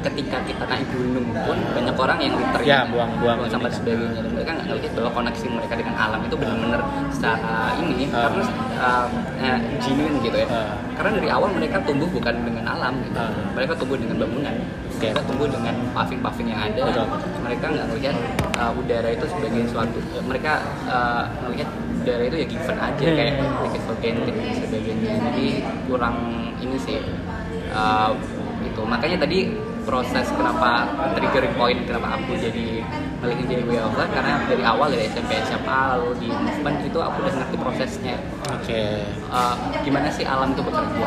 ketika 0.00 0.36
kita 0.48 0.64
naik 0.64 0.88
gunung 0.96 1.28
pun 1.44 1.58
banyak 1.76 1.92
orang 1.92 2.18
yang 2.24 2.32
literally 2.40 2.72
Ya, 2.72 2.88
buang-buang 2.88 3.44
ini 3.44 3.52
sampah 3.52 3.68
kan. 3.68 3.76
sebagainya 3.76 4.20
dan 4.24 4.32
mereka 4.32 4.50
nggak 4.56 4.66
ngelihat 4.72 4.92
bahwa 4.96 5.10
koneksi 5.12 5.46
mereka 5.52 5.74
dengan 5.76 5.94
alam 6.00 6.20
itu 6.24 6.36
benar-benar 6.40 6.80
secara 7.12 7.56
ini 7.76 8.04
Ah. 8.08 8.20
karena 8.24 8.42
uh, 8.80 9.06
uh, 9.44 9.58
genuine 9.84 10.16
gitu 10.24 10.36
ya 10.40 10.48
Ah. 10.48 10.72
karena 10.96 11.10
dari 11.20 11.28
awal 11.28 11.48
mereka 11.52 11.76
tumbuh 11.84 12.08
bukan 12.08 12.34
dengan 12.48 12.64
alam 12.64 12.94
gitu 13.04 13.18
Ah. 13.20 13.28
mereka 13.52 13.72
tumbuh 13.76 13.96
dengan 14.00 14.16
bangunan 14.24 14.54
Oke. 14.56 15.04
mereka 15.04 15.20
tumbuh 15.28 15.48
dengan 15.52 15.74
paving-paving 15.92 16.48
yang 16.48 16.60
ada 16.64 16.80
Betul. 16.88 17.06
mereka 17.44 17.64
nggak 17.68 17.86
ngelihat 17.92 18.16
uh, 18.56 18.72
udara 18.72 19.08
itu 19.12 19.26
sebagai 19.28 19.62
suatu 19.68 19.98
mereka 20.24 20.52
uh, 20.88 21.28
udara 22.04 22.22
itu 22.22 22.36
ya 22.36 22.46
given 22.46 22.76
aja 22.78 23.04
Hmm. 23.04 23.16
kayak 23.16 23.34
take 23.40 23.74
it 23.74 23.82
for 23.88 23.96
granted 23.98 24.34
dan 24.36 24.52
sebagainya 24.60 25.12
jadi 25.24 25.46
kurang 25.88 26.16
ini 26.60 26.76
sih 26.76 27.00
uh, 27.72 28.12
itu 28.60 28.80
makanya 28.84 29.24
tadi 29.24 29.38
proses 29.84 30.26
kenapa 30.32 30.88
triggering 31.12 31.52
point 31.56 31.80
kenapa 31.84 32.16
aku 32.16 32.32
jadi 32.36 32.80
ngelihin 33.20 33.46
jadi 33.46 33.62
way 33.68 33.80
of 33.80 33.92
life 33.94 34.08
karena 34.12 34.40
dari 34.48 34.64
awal 34.64 34.88
dari 34.88 35.04
SMP 35.08 35.36
SMA 35.44 35.80
lalu 35.92 36.16
di 36.20 36.28
movement 36.32 36.78
itu 36.80 36.98
aku 37.00 37.16
udah 37.20 37.34
ngerti 37.36 37.56
prosesnya 37.56 38.16
Oke. 38.48 39.04
uh, 39.28 39.56
gimana 39.84 40.08
sih 40.08 40.24
alam 40.24 40.56
itu 40.56 40.64
bekerja 40.64 41.06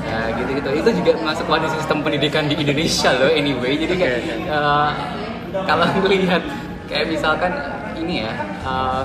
ya 0.00 0.18
gitu 0.32 0.50
gitu 0.56 0.70
itu 0.80 0.90
juga 1.04 1.12
masuk 1.20 1.44
pada 1.44 1.68
sistem 1.68 2.00
pendidikan 2.00 2.48
di 2.48 2.56
Indonesia 2.56 3.12
loh 3.12 3.28
anyway 3.30 3.76
jadi 3.76 3.94
kayak 3.96 4.18
oke. 4.24 4.48
uh, 4.48 4.90
kalau 5.68 5.84
melihat 6.08 6.40
kayak 6.88 7.06
misalkan 7.12 7.52
ini 8.00 8.24
ya 8.24 8.32
uh, 8.64 9.04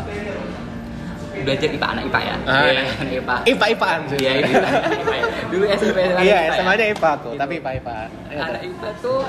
belajar 1.43 1.67
IPA 1.67 1.87
anak 1.89 2.03
IPA 2.05 2.19
ya 2.21 2.35
Ah, 2.45 2.63
Iya, 2.65 2.81
anak 2.95 3.13
IPA 3.13 3.35
Ipa 3.45 3.65
ipaan 3.67 3.99
sih. 4.07 4.17
Iya, 4.17 4.31
IPA 4.39 4.67
ya. 5.13 5.27
Dulu 5.51 5.63
SMP 5.69 5.97
anak 5.99 6.21
Iya, 6.21 6.37
IPA 6.37 6.45
ya. 6.45 6.53
SMA-nya 6.55 6.85
Ipa 6.89 7.11
Gitu. 7.15 7.29
tapi 7.35 7.53
Ipa 7.57 7.71
Ipa. 7.73 7.97
Anak 8.29 8.61
IPA 8.63 8.89
tuh 8.99 9.19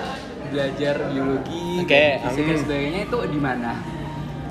belajar 0.47 0.95
biologi, 1.11 1.67
Oke, 1.83 2.05
dan 2.15 2.23
fisika 2.25 2.47
hmm. 2.49 2.61
sebagainya 2.63 3.01
itu 3.03 3.19
di 3.27 3.41
mana? 3.41 3.73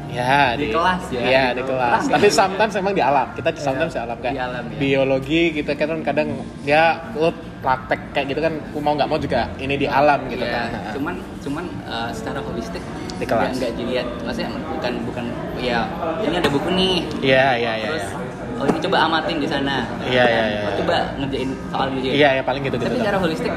Ya, 0.06 0.56
Di 0.56 0.70
kelas 0.70 1.04
ya, 1.10 1.22
Iya, 1.22 1.44
gitu. 1.50 1.58
di 1.58 1.64
kelas. 1.68 2.02
Tapi 2.08 2.28
sometimes 2.30 2.74
memang 2.74 2.94
di 2.94 3.04
alam. 3.04 3.28
Kita 3.32 3.50
Iya, 3.50 3.60
sometimes 3.60 3.92
di 3.92 4.00
alam 4.00 4.18
kayak 4.18 4.34
di 4.34 4.42
alam, 4.42 4.64
ya. 4.66 4.78
biologi 4.78 5.42
kita 5.52 5.72
kan 5.74 6.00
kadang 6.02 6.30
ya 6.64 6.84
lu 7.14 7.32
praktek 7.60 8.14
kayak 8.14 8.28
gitu 8.30 8.40
kan 8.40 8.54
mau 8.78 8.94
nggak 8.94 9.10
mau 9.10 9.18
juga 9.18 9.50
ini 9.58 9.76
di 9.76 9.88
alam 9.90 10.24
gitu 10.28 10.40
Iya, 10.42 10.54
kan. 10.54 10.68
Cuman 10.94 11.16
cuman 11.42 11.66
uh, 11.84 12.10
secara 12.12 12.40
holistik 12.40 12.84
Di 13.16 13.26
kelas. 13.26 13.52
nggak 13.54 13.72
dilihat. 13.74 14.08
Maksudnya 14.22 14.50
bukan 14.68 14.94
bukan 15.04 15.26
ya 15.58 15.80
ini 16.22 16.36
ada 16.36 16.50
buku 16.50 16.70
nih. 16.70 16.96
Iya, 17.20 17.46
iya, 17.56 17.72
iya. 17.78 17.88
Terus 17.90 18.08
iya. 18.08 18.18
oh 18.56 18.66
ini 18.66 18.80
coba 18.82 18.98
amatin 19.04 19.36
di 19.38 19.48
sana. 19.48 19.78
Iya, 20.02 20.24
iya, 20.24 20.44
iya, 20.46 20.60
Oh, 20.60 20.68
iya. 20.68 20.78
coba 20.78 20.96
ngerjain 21.18 21.50
soal 21.68 21.88
ini. 21.92 22.00
Iya, 22.14 22.30
ya 22.36 22.44
paling 22.44 22.62
gitu 22.62 22.76
gitu. 22.76 22.86
Tapi 22.86 22.98
secara 23.00 23.18
holistik 23.18 23.52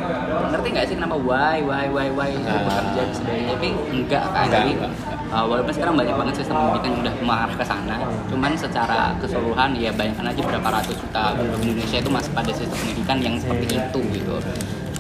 ngerti 0.49 0.69
nggak 0.71 0.87
sih 0.87 0.95
kenapa 0.95 1.17
why 1.19 1.59
why 1.61 1.87
why 1.87 2.09
why 2.09 2.29
itu 2.29 2.41
Nah. 2.41 2.65
bekerja 2.65 3.01
dan 3.01 3.11
sebagainya 3.13 3.53
tapi 3.53 3.69
enggak 3.91 4.23
kan 4.27 4.45
Enggak, 4.45 4.57
jadi 4.57 4.71
enggak. 4.73 4.93
uh, 5.29 5.45
walaupun 5.45 5.73
sekarang 5.73 5.95
banyak 5.95 6.15
banget 6.17 6.35
sistem 6.37 6.57
pendidikan 6.57 6.89
yang 6.89 7.03
udah 7.03 7.15
mengarah 7.21 7.53
ke 7.53 7.65
sana 7.67 7.95
cuman 8.25 8.51
secara 8.57 8.99
keseluruhan 9.19 9.71
ya 9.77 9.91
bayangkan 9.93 10.27
aja 10.27 10.41
berapa 10.41 10.69
ratus 10.73 10.95
juta 10.97 11.23
penduduk 11.37 11.61
Indonesia 11.63 11.99
itu 11.99 12.09
masih 12.09 12.31
pada 12.33 12.51
sistem 12.51 12.77
pendidikan 12.79 13.17
yang 13.21 13.35
seperti 13.37 13.65
itu 13.77 14.01
gitu 14.15 14.35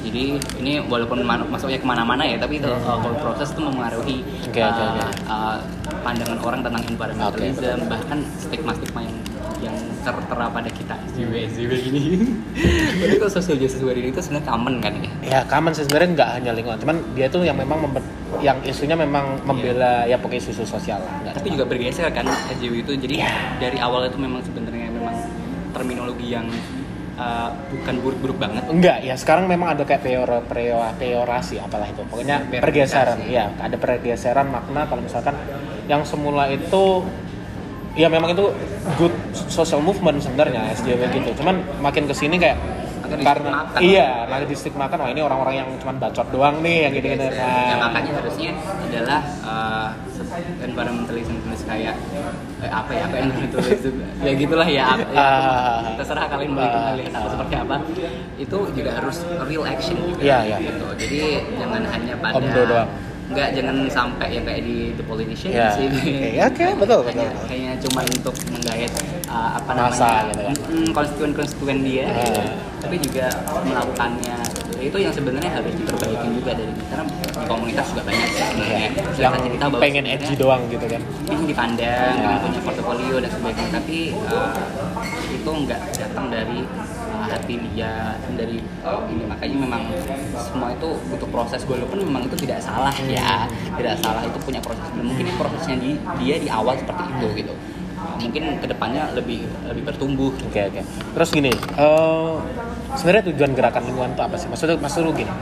jadi 0.08 0.22
ini 0.58 0.72
walaupun 0.82 1.20
masuknya 1.22 1.76
ke 1.76 1.84
mana-mana 1.84 2.24
ya 2.24 2.36
tapi 2.36 2.58
itu 2.58 2.66
uh, 2.66 2.96
whole 2.96 3.14
proses 3.14 3.52
itu 3.52 3.60
mempengaruhi 3.60 4.24
Oke, 4.48 4.60
oke, 4.60 4.80
uh, 4.80 4.88
oke. 4.90 5.04
uh, 5.28 5.56
pandangan 6.00 6.38
orang 6.40 6.60
tentang 6.64 6.82
environmentalism 6.88 7.78
bahkan 7.86 8.18
stigma-stigma 8.40 9.00
yang 9.04 9.16
yang 9.58 9.74
tertera 10.06 10.46
pada 10.48 10.70
kita. 10.70 10.94
SJW 11.10 11.34
SJW 11.50 11.72
gini. 11.82 12.02
Tapi 13.02 13.14
kalau 13.18 13.26
social 13.28 13.58
justice 13.58 13.82
warrior 13.82 14.06
itu 14.06 14.22
sebenarnya 14.22 14.46
common 14.46 14.74
kan 14.78 14.92
ya? 14.94 15.10
Ya, 15.26 15.40
common 15.50 15.74
sih. 15.74 15.82
Sebenarnya 15.82 16.10
nggak 16.14 16.30
hanya 16.38 16.50
lingkungan, 16.54 16.78
cuman 16.78 16.96
dia 17.12 17.26
tuh 17.26 17.42
yang 17.42 17.58
memang 17.58 17.82
member- 17.82 18.06
yang 18.38 18.54
isunya 18.62 18.94
memang 18.94 19.42
membela 19.42 20.06
ya 20.06 20.14
pokoknya 20.14 20.46
isu 20.46 20.62
sosial 20.62 21.02
lah. 21.02 21.34
tapi 21.34 21.50
cuma- 21.50 21.54
juga 21.58 21.64
bergeser 21.66 22.06
kan 22.14 22.22
SJW 22.54 22.86
itu. 22.86 22.92
Jadi 22.94 23.14
Iya. 23.18 23.58
dari 23.58 23.78
awal 23.82 24.06
itu 24.06 24.14
memang 24.14 24.46
sebenarnya 24.46 24.94
memang 24.94 25.16
terminologi 25.74 26.30
yang 26.30 26.46
uh, 27.18 27.50
bukan 27.68 27.94
buruk-buruk 28.00 28.38
banget 28.38 28.62
Enggak, 28.64 29.02
ya 29.02 29.14
sekarang 29.14 29.44
memang 29.44 29.74
ada 29.74 29.82
kayak 29.82 30.00
peor, 30.00 30.30
peor, 30.46 30.94
peorasi 30.94 31.58
apalah 31.58 31.84
itu. 31.84 32.00
Pokoknya 32.06 32.46
Verifikasi. 32.46 32.62
pergeseran, 32.62 33.18
ya 33.26 33.50
ada 33.58 33.76
pergeseran 33.76 34.46
makna 34.48 34.86
kalau 34.86 35.02
misalkan 35.02 35.34
yang 35.84 36.06
semula 36.06 36.46
itu 36.46 37.02
ya 37.92 38.06
memang 38.06 38.30
itu 38.30 38.46
good 38.94 39.14
social 39.34 39.82
movement 39.82 40.22
sebenarnya 40.22 40.70
SJW 40.72 41.02
gitu. 41.12 41.42
Cuman 41.42 41.58
makin 41.78 42.06
ke 42.06 42.14
sini 42.14 42.38
kayak 42.38 42.56
Makin 43.08 43.24
karena 43.24 43.50
distigmakan. 43.64 43.80
iya, 43.80 44.08
makin 44.28 44.46
distigmakan 44.46 44.96
wah 45.00 45.08
ini 45.08 45.20
orang-orang 45.24 45.54
yang 45.56 45.68
cuma 45.80 45.96
bacot 45.96 46.28
doang 46.28 46.60
nih 46.60 46.78
yang 46.84 46.92
gitu-gitu. 46.92 47.24
ya, 47.24 47.40
Nah, 47.72 47.88
makanya 47.88 48.12
harusnya 48.20 48.52
adalah 48.84 49.20
uh, 49.40 49.88
environmentalism 50.58 51.34
tulis 51.40 51.62
kayak 51.62 51.94
eh, 52.58 52.70
apa 52.70 52.90
ya 52.90 53.02
apa 53.04 53.16
environmentalism 53.18 53.94
ya 54.18 54.32
gitulah 54.34 54.68
ya, 54.68 54.84
apa, 54.92 55.06
ya 55.10 55.20
Ah. 55.20 55.78
terserah 55.96 56.26
kalian 56.26 56.50
mau 56.52 56.62
Ah. 56.62 56.92
melihat 56.92 57.12
apa 57.14 57.28
seperti 57.30 57.54
apa 57.56 57.76
itu 58.36 58.58
juga 58.72 58.90
harus 58.94 59.16
real 59.42 59.64
action 59.64 59.96
juga 59.98 60.22
Iya, 60.22 60.38
iya. 60.44 60.56
gitu 60.60 60.86
jadi 60.96 61.20
jangan 61.56 61.82
hanya 61.86 62.14
pada 62.18 62.40
doang. 62.64 62.90
Enggak, 63.28 63.52
jangan 63.52 63.76
sampai 63.92 64.28
yang 64.32 64.44
kayak 64.48 64.64
di 64.64 64.96
The 64.96 65.04
Politician 65.04 65.52
Iya. 65.52 65.68
sih. 65.76 65.84
Oke, 65.84 66.40
oke, 66.40 66.66
betul, 66.80 67.00
hanya, 67.04 67.28
betul. 67.28 67.44
Hanya 67.52 67.72
cuma 67.76 68.00
untuk 68.00 68.34
menggait 68.48 68.88
uh, 69.28 69.50
apa 69.60 69.68
Masa 69.68 69.84
namanya 69.84 70.24
gitu 70.24 70.40
kan. 70.40 70.54
mm, 70.72 70.88
konstituen-konstituen 70.96 71.78
dia, 71.84 72.04
Ah. 72.08 72.24
gitu. 72.24 72.40
tapi 72.80 72.96
juga 72.96 73.26
melakukannya. 73.60 74.36
Gitu. 74.78 74.94
itu 74.94 74.96
yang 75.02 75.12
sebenarnya 75.12 75.50
harus 75.58 75.72
diperbaiki 75.74 76.28
juga 76.38 76.50
dari 76.54 76.72
karena 76.86 77.04
di 77.10 77.46
komunitas 77.46 77.86
juga 77.90 78.02
banyak 78.06 78.28
ya 78.30 78.44
sebenarnya 78.46 78.78
yang 78.78 78.94
Silakan 79.18 79.40
cerita 79.42 79.64
bahwa 79.66 79.82
pengen 79.82 80.04
edgy 80.06 80.34
doang 80.38 80.62
gitu 80.70 80.86
kan 80.86 81.02
ingin 81.28 81.46
dipandang, 81.50 82.14
Ya. 82.18 82.38
punya 82.40 82.60
portofolio 82.62 83.16
dan 83.20 83.30
sebagainya, 83.30 83.70
tapi 83.74 83.98
uh, 84.14 84.52
itu 85.28 85.50
nggak 85.50 85.80
datang 85.98 86.26
dari 86.32 86.60
uh, 87.12 87.26
hati 87.28 87.54
dia, 87.74 88.16
dari 88.38 88.58
uh, 88.82 89.02
ini 89.10 89.24
makanya 89.28 89.56
memang 89.66 89.82
semua 90.38 90.72
itu 90.72 90.88
butuh 91.12 91.28
proses 91.28 91.60
walaupun 91.68 92.00
memang 92.00 92.24
itu 92.26 92.36
tidak 92.48 92.62
salah 92.62 92.94
ya, 93.06 93.44
tidak 93.76 93.94
salah 94.00 94.22
itu 94.24 94.38
punya 94.40 94.60
proses. 94.64 94.86
Dan 94.94 95.04
mungkin 95.04 95.28
ini 95.28 95.34
prosesnya 95.36 95.76
di, 95.76 95.90
dia 96.22 96.36
di 96.40 96.48
awal 96.48 96.78
seperti 96.80 97.02
itu 97.18 97.26
gitu. 97.44 97.54
Uh, 97.98 98.14
mungkin 98.18 98.42
ke 98.62 98.66
depannya 98.70 99.10
lebih 99.14 99.42
lebih 99.66 99.82
bertumbuh. 99.82 100.30
oke 100.30 100.60
oke 100.70 100.80
terus 101.18 101.28
gini 101.34 101.50
eh, 101.50 102.34
sebenarnya 102.94 103.24
tujuan 103.34 103.52
gerakan 103.52 103.82
lingkungan 103.84 104.10
itu 104.14 104.22
apa 104.22 104.36
sih? 104.36 104.46
Maksudnya 104.48 104.76
maksud 104.78 105.00
lu 105.04 105.12
gini. 105.12 105.32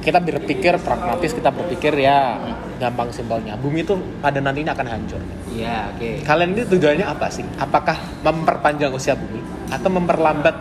Kita 0.00 0.16
berpikir 0.16 0.80
pragmatis 0.80 1.36
kita 1.36 1.52
berpikir 1.52 1.92
ya 1.94 2.40
gampang 2.80 3.12
simpelnya. 3.12 3.52
Bumi 3.60 3.84
itu 3.84 3.92
pada 4.18 4.40
nantinya 4.40 4.72
akan 4.72 4.86
hancur. 4.88 5.20
Iya, 5.50 5.92
oke. 5.92 6.24
kalian 6.24 6.56
ini 6.56 6.62
tujuannya 6.64 7.04
apa 7.04 7.28
sih? 7.28 7.44
Apakah 7.60 8.00
memperpanjang 8.24 8.94
usia 8.96 9.12
bumi 9.12 9.44
atau 9.68 9.92
memperlambat 9.92 10.56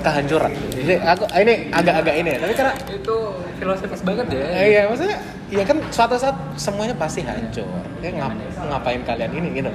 kehancuran? 0.00 0.56
Jadi 0.72 0.94
aku 1.04 1.24
ini 1.36 1.68
agak-agak 1.68 2.14
ini. 2.16 2.30
Tapi 2.40 2.52
karena 2.56 2.72
Itu 2.88 3.16
filosofis 3.60 4.00
banget 4.00 4.26
ya. 4.32 4.44
Eh, 4.56 4.66
iya 4.72 4.82
maksudnya 4.88 5.20
ya 5.52 5.64
kan 5.68 5.84
suatu 5.92 6.16
saat 6.16 6.36
semuanya 6.56 6.96
pasti 6.96 7.20
hancur. 7.20 7.68
Ya 8.00 8.08
ngap- 8.16 8.40
ngapain 8.56 9.04
kalian 9.04 9.32
ini 9.36 9.48
gitu 9.52 9.68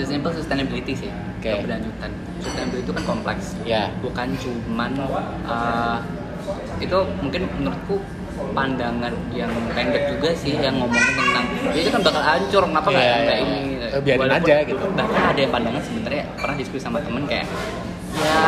Sesimpel 0.00 0.32
sustainability 0.32 0.92
sih, 0.96 1.10
Oke. 1.12 1.52
keberlanjutan. 1.60 2.10
Sustainability 2.40 2.82
itu 2.88 2.92
kan 2.96 3.04
kompleks. 3.04 3.44
ya 3.68 3.92
bukan 4.00 4.32
cuman 4.40 4.90
uh, 5.44 6.00
itu 6.80 6.98
mungkin 7.20 7.44
menurutku 7.60 8.00
pandangan 8.56 9.12
yang 9.36 9.52
pendek 9.76 10.16
juga 10.16 10.32
sih 10.32 10.56
yang 10.56 10.80
ngomongin 10.80 11.12
tentang 11.12 11.44
ya 11.76 11.80
itu 11.84 11.90
kan 11.92 12.02
bakal 12.02 12.22
hancur 12.24 12.62
kenapa 12.64 12.88
nggak 12.88 13.04
nggak 13.04 13.36
iya, 13.36 13.44
ini. 13.44 13.58
Eh, 13.90 14.00
biarin 14.00 14.32
aja 14.32 14.56
gitu. 14.64 14.84
bahkan 14.96 15.22
ada 15.34 15.40
yang 15.40 15.52
pandangan 15.52 15.82
sebenarnya 15.84 16.22
pernah 16.40 16.56
diskusi 16.56 16.82
sama 16.82 16.98
temen 17.04 17.22
kayak 17.28 17.46
ya 18.10 18.38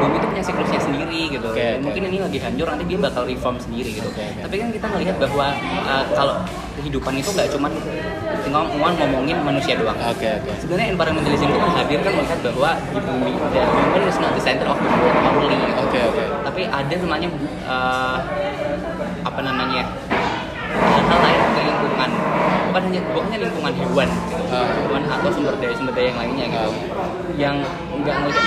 bumi 0.00 0.16
itu 0.16 0.26
punya 0.32 0.44
siklusnya 0.44 0.80
sendiri 0.80 1.22
gitu 1.28 1.46
Oke, 1.52 1.60
oke. 1.60 1.82
mungkin 1.84 2.02
ini 2.08 2.18
lagi 2.24 2.38
hancur 2.40 2.66
nanti 2.72 2.84
dia 2.88 2.98
bakal 2.98 3.22
reform 3.28 3.56
sendiri 3.60 3.90
gitu 4.00 4.08
Oke, 4.08 4.24
oke. 4.24 4.40
tapi 4.48 4.54
kan 4.56 4.68
kita 4.72 4.86
melihat 4.96 5.16
bahwa 5.20 5.46
uh, 5.84 6.04
kalau 6.16 6.34
kehidupan 6.80 7.12
itu 7.20 7.28
nggak 7.36 7.48
cuman 7.52 7.72
tinggal 8.44 8.68
ngomongin 8.68 9.36
manusia 9.40 9.74
doang. 9.80 9.96
Oke 9.96 10.28
oke. 10.28 10.52
Sebenarnya 10.60 10.92
environmentalism 10.92 11.48
itu 11.48 11.58
menghadir 11.58 11.98
kan 12.04 12.12
melihat 12.12 12.38
bahwa 12.44 12.70
di 12.76 13.00
bumi 13.00 13.32
the 13.50 13.62
human 13.64 14.02
is 14.04 14.18
not 14.20 14.32
the 14.36 14.42
center 14.44 14.68
of 14.68 14.78
the 14.78 14.88
world 14.92 15.16
only. 15.40 15.56
Oke 15.80 15.98
oke. 16.04 16.24
Tapi 16.44 16.62
ada 16.68 16.94
namanya 17.00 17.28
uh, 17.64 18.18
apa 19.24 19.40
namanya 19.40 19.82
hal-hal 20.74 21.18
lain 21.24 21.40
ke 21.56 21.60
lingkungan 21.64 22.10
bukan 22.74 22.90
hanya 22.90 23.00
bukan 23.14 23.30
hanya 23.30 23.38
lingkungan 23.46 23.74
hewan 23.78 24.08
gitu. 24.10 24.42
Ah. 24.50 24.66
hewan 24.82 25.02
atau 25.06 25.30
sumber 25.30 25.54
daya 25.62 25.74
sumber 25.78 25.94
daya 25.94 26.10
yang 26.10 26.18
lainnya 26.18 26.44
gitu 26.50 26.70
yang 27.38 27.56
nggak 28.02 28.16
ngelihat 28.18 28.44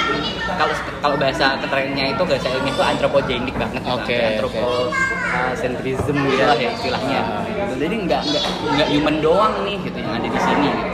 kalau 0.60 0.76
kalau 1.00 1.16
bahasa 1.16 1.56
keterangannya 1.64 2.12
itu 2.12 2.24
bahasa 2.28 2.48
ilmiah 2.52 2.76
itu 2.76 2.84
antropogenik 2.84 3.56
banget 3.56 3.80
gitu. 3.88 3.96
Oke, 3.96 4.20
anthropocentrism 4.20 6.16
gitu 6.28 6.44
lah 6.44 6.60
ya 6.60 6.70
istilahnya 6.76 7.20
Ah. 7.24 7.48
gitu. 7.48 7.74
jadi 7.88 7.96
nggak 8.04 8.22
nggak 8.28 8.44
nggak 8.76 8.88
human 8.92 9.16
doang 9.24 9.54
nih 9.64 9.80
gitu 9.88 9.96
yang 9.96 10.12
ada 10.12 10.28
di 10.28 10.40
sini 10.44 10.68
gitu. 10.76 10.92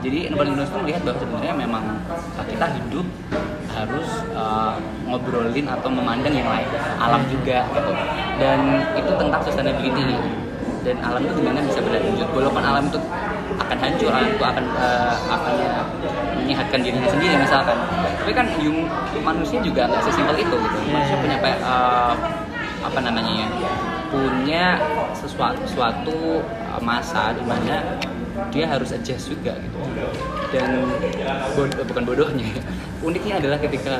jadi 0.00 0.18
environmentalist 0.32 0.72
itu 0.72 0.80
melihat 0.80 1.00
bahwa 1.04 1.16
sebenarnya 1.20 1.52
memang 1.52 1.84
uh, 2.08 2.44
kita 2.48 2.66
hidup 2.72 3.04
harus 3.72 4.08
uh, 4.32 4.80
ngobrolin 5.04 5.68
atau 5.68 5.92
memandang 5.92 6.32
yang 6.32 6.48
lain 6.48 6.68
alam 6.96 7.20
juga 7.28 7.68
gitu 7.68 7.92
dan 8.40 8.58
itu 8.96 9.12
tentang 9.20 9.40
sustainability 9.44 10.16
dan 10.82 10.96
alam 11.02 11.20
itu 11.22 11.32
gimana 11.38 11.58
bisa 11.62 11.80
berlanjut 11.82 12.28
walaupun 12.34 12.62
alam 12.62 12.84
itu 12.90 12.98
akan 13.58 13.76
hancur 13.78 14.10
alam 14.10 14.30
itu 14.30 14.44
akan 14.44 14.64
uh, 14.76 15.16
akan 15.30 15.54
menyehatkan 16.42 16.80
dirinya 16.82 17.08
sendiri 17.08 17.34
misalkan. 17.38 17.78
Tapi 18.22 18.32
kan 18.34 18.46
hum- 18.58 18.90
manusia 19.22 19.58
juga 19.62 19.86
nggak 19.86 20.02
sesimpel 20.02 20.36
itu 20.42 20.56
gitu. 20.58 20.78
Manusia 20.90 21.16
punya 21.22 21.36
kayak 21.38 21.60
uh, 21.62 22.14
apa 22.82 22.98
namanya 22.98 23.32
ya 23.46 23.48
punya 24.12 24.64
sesuatu 25.16 25.62
suatu 25.64 26.44
masa 26.84 27.32
di 27.32 27.44
mana 27.46 27.96
dia 28.52 28.68
harus 28.68 28.92
adjust 28.92 29.32
juga 29.32 29.56
gitu 29.56 29.78
dan 30.52 30.70
bod- 31.52 31.80
bukan 31.82 32.02
bodohnya 32.04 32.48
uniknya 33.00 33.34
adalah 33.36 33.58
ketika 33.58 33.98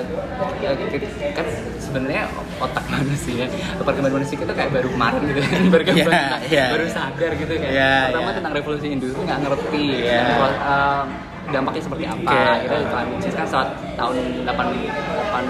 ya, 0.58 0.70
ketika- 0.76 1.10
kan 1.34 1.46
sebenarnya 1.76 2.22
otak 2.56 2.84
manusia 2.86 3.44
perkembangan 3.76 4.14
manusia 4.14 4.36
kita 4.36 4.52
kayak 4.52 4.70
baru 4.70 4.88
kemarin 4.88 5.20
gitu 5.26 5.40
kan 5.42 5.62
berkembang 5.74 6.12
Iya, 6.12 6.28
iya. 6.46 6.64
baru 6.70 6.84
sadar 6.86 7.30
gitu 7.34 7.52
kan 7.52 7.68
Iya, 7.68 7.92
pertama 8.06 8.22
iya. 8.24 8.36
tentang 8.36 8.52
revolusi 8.54 8.86
industri 8.88 9.20
nggak 9.22 9.40
ngerti 9.42 9.84
Iya. 9.98 10.22
dan, 10.30 10.54
uh, 10.60 11.02
dampaknya 11.44 11.82
seperti 11.82 12.04
apa 12.06 12.30
Oke. 12.30 12.54
kita 12.62 12.76
climate 12.86 13.18
change 13.18 13.34
kan 13.34 13.46
saat 13.46 13.68
tahun 13.92 14.14
8 14.46 14.46
8 14.46 15.44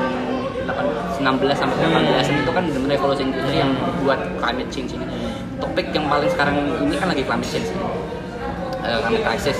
8 0.64 1.20
16 1.20 1.52
sampai 1.52 1.76
18 1.76 2.40
itu 2.40 2.50
kan 2.50 2.64
benar 2.64 2.88
revolusi 2.88 3.22
industri 3.22 3.56
yang 3.56 3.72
buat 4.00 4.18
climate 4.34 4.70
change 4.70 4.90
ini 4.92 5.06
topik 5.58 5.86
yang 5.90 6.06
paling 6.06 6.26
sekarang 6.26 6.56
ini 6.80 6.94
kan 6.96 7.06
lagi 7.06 7.22
climate 7.22 7.46
change 7.46 7.68
uh, 8.80 8.98
climate 9.00 9.22
crisis 9.22 9.58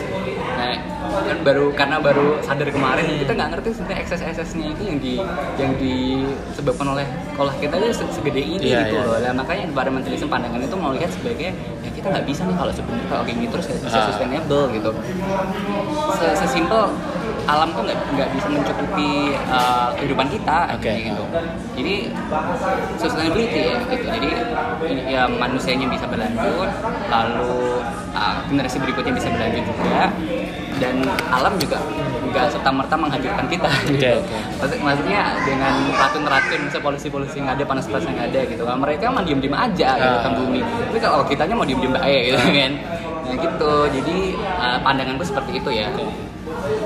nah 0.52 0.74
kan 1.14 1.38
baru 1.42 1.64
karena 1.72 1.96
baru 1.98 2.40
sadar 2.40 2.68
kemarin 2.68 3.04
kita 3.18 3.32
nggak 3.32 3.48
ngerti 3.50 3.68
sebenarnya 3.72 3.98
ekses-eksesnya 4.00 4.66
itu 4.70 4.82
yang 4.82 4.98
di 4.98 5.14
yang 5.56 5.72
disebabkan 5.76 6.86
oleh 6.90 7.06
kolah 7.32 7.54
kita 7.54 7.74
itu 7.76 7.92
se- 7.94 8.10
segede 8.10 8.40
ini 8.40 8.66
Iya, 8.66 8.80
gitu 8.86 8.96
iya. 8.96 9.04
loh 9.04 9.18
nah, 9.18 9.32
makanya 9.34 9.62
environmentalism 9.66 10.26
pandangan 10.26 10.60
itu 10.60 10.72
melihat 10.74 11.10
sebagai 11.10 11.50
ya 11.54 11.90
kita 11.90 12.06
nggak 12.08 12.24
bisa 12.24 12.42
nih 12.44 12.56
kalau 12.56 12.72
sebenarnya 12.72 13.06
kalau 13.06 13.22
kayak 13.22 13.38
gitu 13.38 13.52
terus 13.52 13.66
nggak 13.68 13.80
bisa 13.82 13.96
Ah. 13.96 14.06
sustainable 14.08 14.64
gitu 14.70 14.90
Se- 16.12 16.36
sesimpel 16.38 16.82
alam 17.42 17.68
tuh 17.68 17.82
nggak 17.82 17.98
nggak 18.12 18.28
bisa 18.30 18.46
mencukupi 18.48 19.10
uh, 19.48 19.90
kehidupan 19.98 20.30
kita 20.30 20.58
Oke. 20.72 20.92
gitu 21.02 21.24
jadi 21.74 21.94
sustainability 22.96 23.60
ya 23.64 23.76
gitu 23.84 24.06
jadi 24.08 24.30
ya 25.04 25.22
manusianya 25.26 25.86
bisa 25.86 26.06
berlanjut 26.06 26.70
lalu 27.08 27.82
uh, 28.12 28.36
generasi 28.46 28.78
berikutnya 28.78 29.12
bisa 29.12 29.28
berlanjut 29.28 29.64
juga 29.66 30.02
dan 30.82 30.98
alam 31.30 31.54
juga 31.56 31.78
nggak 32.26 32.46
serta 32.50 32.70
merta 32.72 32.94
menghancurkan 32.96 33.46
kita. 33.46 33.70
Gitu. 33.86 34.08
oke. 34.10 34.38
Maksud- 34.58 34.80
maksudnya 34.80 35.20
dengan 35.44 35.74
racun-racun 35.94 36.58
misalnya 36.60 36.82
polusi-polusi 36.82 37.36
yang 37.38 37.48
ada 37.48 37.62
panas-panas 37.62 38.04
yang 38.04 38.18
ada 38.18 38.40
gitu 38.42 38.62
kan 38.64 38.76
mereka 38.76 39.04
mah 39.08 39.22
diem-diem 39.22 39.52
aja 39.52 39.88
gitu 39.94 40.16
kan 40.18 40.32
Ah. 40.32 40.36
bumi. 40.36 40.60
Tapi 40.60 40.98
kalau 40.98 41.22
kitanya 41.22 41.54
mau 41.54 41.62
diem-diem 41.62 41.94
aja 41.94 42.18
gitu 42.26 42.38
kan. 42.50 42.72
Nah 43.22 43.36
gitu. 43.38 43.72
Jadi 43.92 44.16
uh, 44.58 44.78
pandanganku 44.80 45.22
seperti 45.22 45.50
itu 45.56 45.70
ya. 45.70 45.86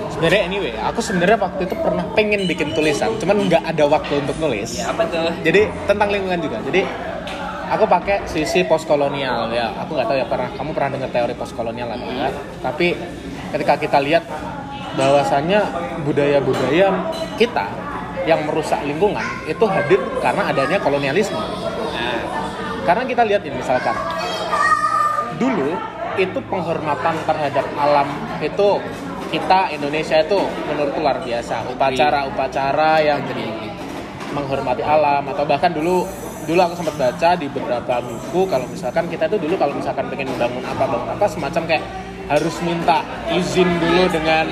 Sebenarnya 0.08 0.42
anyway 0.44 0.72
aku 0.74 1.00
sebenarnya 1.00 1.38
waktu 1.38 1.62
itu 1.64 1.74
pernah 1.76 2.04
pengen 2.12 2.40
bikin 2.46 2.72
tulisan 2.72 3.12
cuman 3.16 3.36
nggak 3.46 3.62
ada 3.64 3.84
waktu 3.86 4.12
untuk 4.18 4.36
nulis. 4.38 4.76
Ya 4.76 4.90
apa 4.90 5.04
tuh? 5.06 5.30
Jadi 5.40 5.60
tentang 5.86 6.08
lingkungan 6.10 6.40
juga. 6.40 6.58
Jadi 6.64 6.80
aku 7.66 7.84
pakai 7.84 8.24
sisi 8.24 8.64
postkolonial 8.64 9.46
ya. 9.50 9.70
Aku 9.78 9.94
nggak 9.94 10.06
tahu 10.06 10.16
ya 10.16 10.26
pernah 10.26 10.48
kamu 10.50 10.70
pernah 10.72 10.90
dengar 10.96 11.10
teori 11.12 11.34
postkolonial 11.34 11.88
atau 11.88 12.08
enggak 12.08 12.32
tapi 12.58 12.86
ketika 13.52 13.74
kita 13.78 13.98
lihat 14.02 14.24
bahwasannya 14.96 15.60
budaya-budaya 16.02 16.88
kita 17.36 17.66
yang 18.26 18.42
merusak 18.42 18.82
lingkungan 18.82 19.22
itu 19.46 19.64
hadir 19.68 20.00
karena 20.18 20.50
adanya 20.50 20.78
kolonialisme. 20.82 21.38
Nah, 21.38 22.22
karena 22.82 23.02
kita 23.06 23.22
lihat 23.22 23.42
ini 23.46 23.56
misalkan 23.60 23.94
dulu 25.38 25.78
itu 26.16 26.40
penghormatan 26.48 27.14
terhadap 27.28 27.66
alam 27.76 28.08
itu 28.40 28.80
kita 29.30 29.74
Indonesia 29.74 30.16
itu 30.22 30.38
menurutku 30.70 30.98
luar 31.02 31.20
biasa. 31.22 31.66
Upacara-upacara 31.70 33.04
yang 33.04 33.20
menghormati 34.32 34.82
alam 34.82 35.22
atau 35.28 35.44
bahkan 35.46 35.70
dulu 35.70 36.06
dulu 36.46 36.60
aku 36.62 36.74
sempat 36.78 36.94
baca 36.94 37.30
di 37.34 37.46
beberapa 37.50 37.94
buku 38.06 38.46
kalau 38.46 38.66
misalkan 38.70 39.10
kita 39.10 39.26
itu 39.26 39.36
dulu 39.40 39.54
kalau 39.58 39.74
misalkan 39.74 40.06
pengen 40.06 40.30
bangun 40.38 40.62
apa 40.62 40.84
bangun 40.86 41.10
apa 41.10 41.26
semacam 41.26 41.62
kayak 41.66 41.82
harus 42.26 42.56
minta 42.66 43.06
izin 43.30 43.68
dulu 43.78 44.04
dengan 44.10 44.46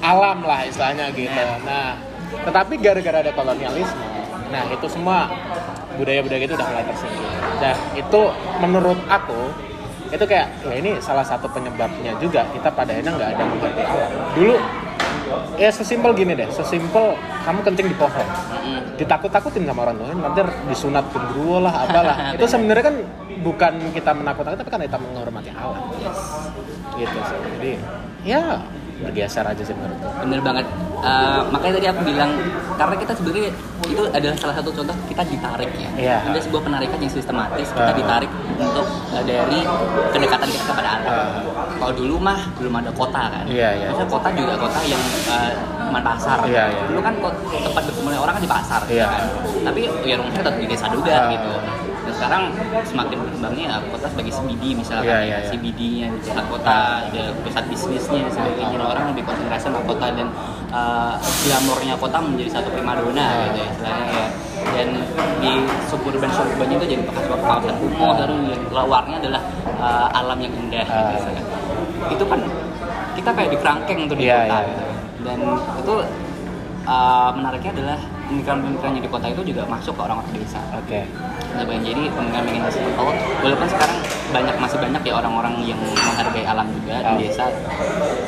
alam 0.00 0.38
lah 0.44 0.64
istilahnya 0.64 1.12
gitu. 1.12 1.44
Nah, 1.68 2.00
tetapi 2.48 2.80
gara-gara 2.80 3.20
ada 3.20 3.32
kolonialisme, 3.36 4.00
nah 4.48 4.64
itu 4.72 4.86
semua 4.88 5.28
budaya-budaya 6.00 6.48
itu 6.48 6.54
udah 6.56 6.68
mulai 6.72 6.84
tersingkir. 6.88 7.28
Nah, 7.60 7.76
itu 7.92 8.20
menurut 8.64 8.98
aku 9.12 9.52
itu 10.12 10.24
kayak 10.28 10.48
ya 10.68 10.74
ini 10.76 11.00
salah 11.00 11.24
satu 11.24 11.48
penyebabnya 11.48 12.12
juga 12.20 12.44
kita 12.52 12.68
pada 12.68 12.92
akhirnya 12.92 13.12
nggak 13.16 13.30
ada 13.32 13.44
menghargai 13.48 13.84
alam. 13.84 14.10
Dulu 14.36 14.54
ya 15.56 15.68
sesimpel 15.72 16.12
gini 16.16 16.32
deh, 16.36 16.48
sesimpel 16.52 17.16
kamu 17.44 17.60
kencing 17.64 17.88
di 17.92 17.96
pohon. 17.96 18.26
Ditakut-takutin 18.96 19.64
sama 19.64 19.88
orang 19.88 19.96
tua 20.00 20.12
nanti 20.12 20.40
disunat 20.68 21.04
gendruwo 21.12 21.64
lah 21.64 21.88
apalah 21.88 22.16
itu 22.36 22.44
sebenarnya 22.44 22.84
kan 22.92 22.96
bukan 23.40 23.72
kita 23.96 24.12
menakut-nakuti 24.12 24.60
tapi 24.60 24.70
kan 24.72 24.80
kita 24.84 24.98
menghormati 25.00 25.50
alam. 25.52 25.80
Yes 26.00 26.71
gitu 26.94 27.18
sih 27.22 27.38
jadi 27.54 27.72
ya 28.22 28.42
bergeser 28.94 29.42
aja 29.42 29.58
sih 29.60 29.74
menurut 29.74 29.98
gue. 29.98 30.10
bener 30.22 30.40
banget 30.40 30.66
Eh, 31.02 31.40
makanya 31.50 31.74
tadi 31.74 31.88
aku 31.90 32.02
bilang 32.06 32.30
karena 32.72 32.94
kita 32.94 33.10
sebenarnya 33.10 33.50
itu 33.82 34.02
adalah 34.08 34.36
salah 34.38 34.54
satu 34.54 34.70
contoh 34.70 34.94
kita 35.10 35.26
ditarik 35.26 35.66
ya 35.74 35.90
Iya. 35.98 36.16
ada 36.22 36.38
sebuah 36.38 36.62
penarikan 36.62 36.94
yang 36.96 37.10
sistematis 37.10 37.66
kita 37.68 37.90
Ah. 37.90 37.96
ditarik 37.98 38.30
untuk 38.54 38.86
eh, 39.10 39.24
dari 39.26 39.66
kedekatan 40.08 40.46
kita 40.46 40.62
kepada 40.64 40.88
alam 40.94 41.10
Ah. 41.10 41.42
kalau 41.74 41.90
dulu 41.92 42.22
mah 42.22 42.38
belum 42.54 42.78
ada 42.78 42.94
kota 42.94 43.18
kan 43.34 43.44
Iya, 43.50 43.68
iya. 43.74 43.86
Maksudnya 43.90 44.10
kota 44.14 44.28
juga 44.30 44.54
kota 44.56 44.78
yang 44.86 45.02
eh, 45.26 45.52
cuman 45.82 46.02
pasar 46.06 46.38
Iya, 46.46 46.64
iya. 46.70 46.82
dulu 46.86 47.00
kan 47.02 47.14
tempat 47.50 47.82
berkumpulnya 47.82 48.20
orang 48.22 48.34
kan 48.38 48.42
di 48.46 48.52
pasar 48.54 48.80
Iya. 48.86 49.06
kan 49.10 49.22
tapi 49.66 49.80
ya 50.06 50.14
rumahnya 50.14 50.38
tetap 50.38 50.54
di 50.54 50.66
desa 50.70 50.86
juga 50.86 51.12
Ah. 51.18 51.26
gitu 51.28 51.50
sekarang 52.22 52.54
semakin 52.86 53.16
berkembangnya 53.18 53.66
ya, 53.66 53.76
kota 53.90 54.06
sebagai 54.06 54.30
CBD 54.30 54.62
misalkan 54.78 55.10
Iya, 55.10 55.18
ya, 55.18 55.22
iya, 55.26 55.36
iya. 55.42 55.48
CBD-nya 55.50 56.06
di 56.06 56.18
pusat 56.22 56.46
kota 56.46 56.76
ada 57.02 57.22
pusat 57.42 57.64
bisnisnya 57.66 58.30
sebagainya 58.30 58.78
Dan 58.78 58.86
orang 58.86 59.04
lebih 59.10 59.26
konsentrasi 59.26 59.66
sama 59.66 59.82
kota 59.82 60.06
dan 60.14 60.30
uh, 60.70 61.18
glamornya 61.18 61.98
kota 61.98 62.22
menjadi 62.22 62.50
satu 62.54 62.70
primadona 62.70 63.26
gitu 63.50 63.58
ya 63.58 63.66
istilahnya 63.74 64.06
ya 64.14 64.26
dan 64.62 64.88
di 65.42 65.52
suburban 65.90 66.30
suburban 66.30 66.70
itu 66.70 66.86
jadi 66.86 67.02
bekas 67.02 67.26
kawasan 67.26 67.74
kumuh 67.82 68.14
lalu 68.14 68.34
yang 68.54 68.62
luarnya 68.70 69.16
adalah 69.18 69.42
uh, 69.82 70.06
alam 70.14 70.38
yang 70.38 70.54
indah 70.54 70.86
gitu 70.86 71.26
Ah. 71.26 72.10
itu 72.14 72.24
kan 72.30 72.40
kita 73.18 73.30
kayak 73.34 73.50
di 73.50 73.58
kerangkeng 73.58 74.00
tuh 74.06 74.14
di 74.14 74.30
Iya, 74.30 74.46
kota 74.46 74.58
iya. 74.62 74.68
gitu. 74.70 74.84
dan 75.26 75.38
itu 75.82 75.94
uh, 76.86 77.30
menariknya 77.34 77.70
adalah 77.74 77.98
pemikiran-pemikiran 78.32 78.92
di 78.96 79.04
kota 79.06 79.26
itu 79.28 79.42
juga 79.44 79.62
masuk 79.68 79.92
ke 79.92 80.00
orang-orang 80.00 80.32
desa 80.34 80.60
Oke. 80.72 81.04
Nah, 81.52 81.68
Bang, 81.68 81.84
jadi 81.84 82.02
pemikiran 82.08 82.44
desa 82.48 82.80
itu 82.80 83.04
walaupun 83.44 83.68
sekarang 83.68 83.98
banyak 84.32 84.56
masih 84.56 84.78
banyak 84.80 85.02
ya 85.04 85.12
orang-orang 85.14 85.54
yang 85.60 85.76
menghargai 85.76 86.44
alam 86.48 86.64
juga 86.72 86.94
Ah. 86.96 87.12
di 87.12 87.28
desa 87.28 87.44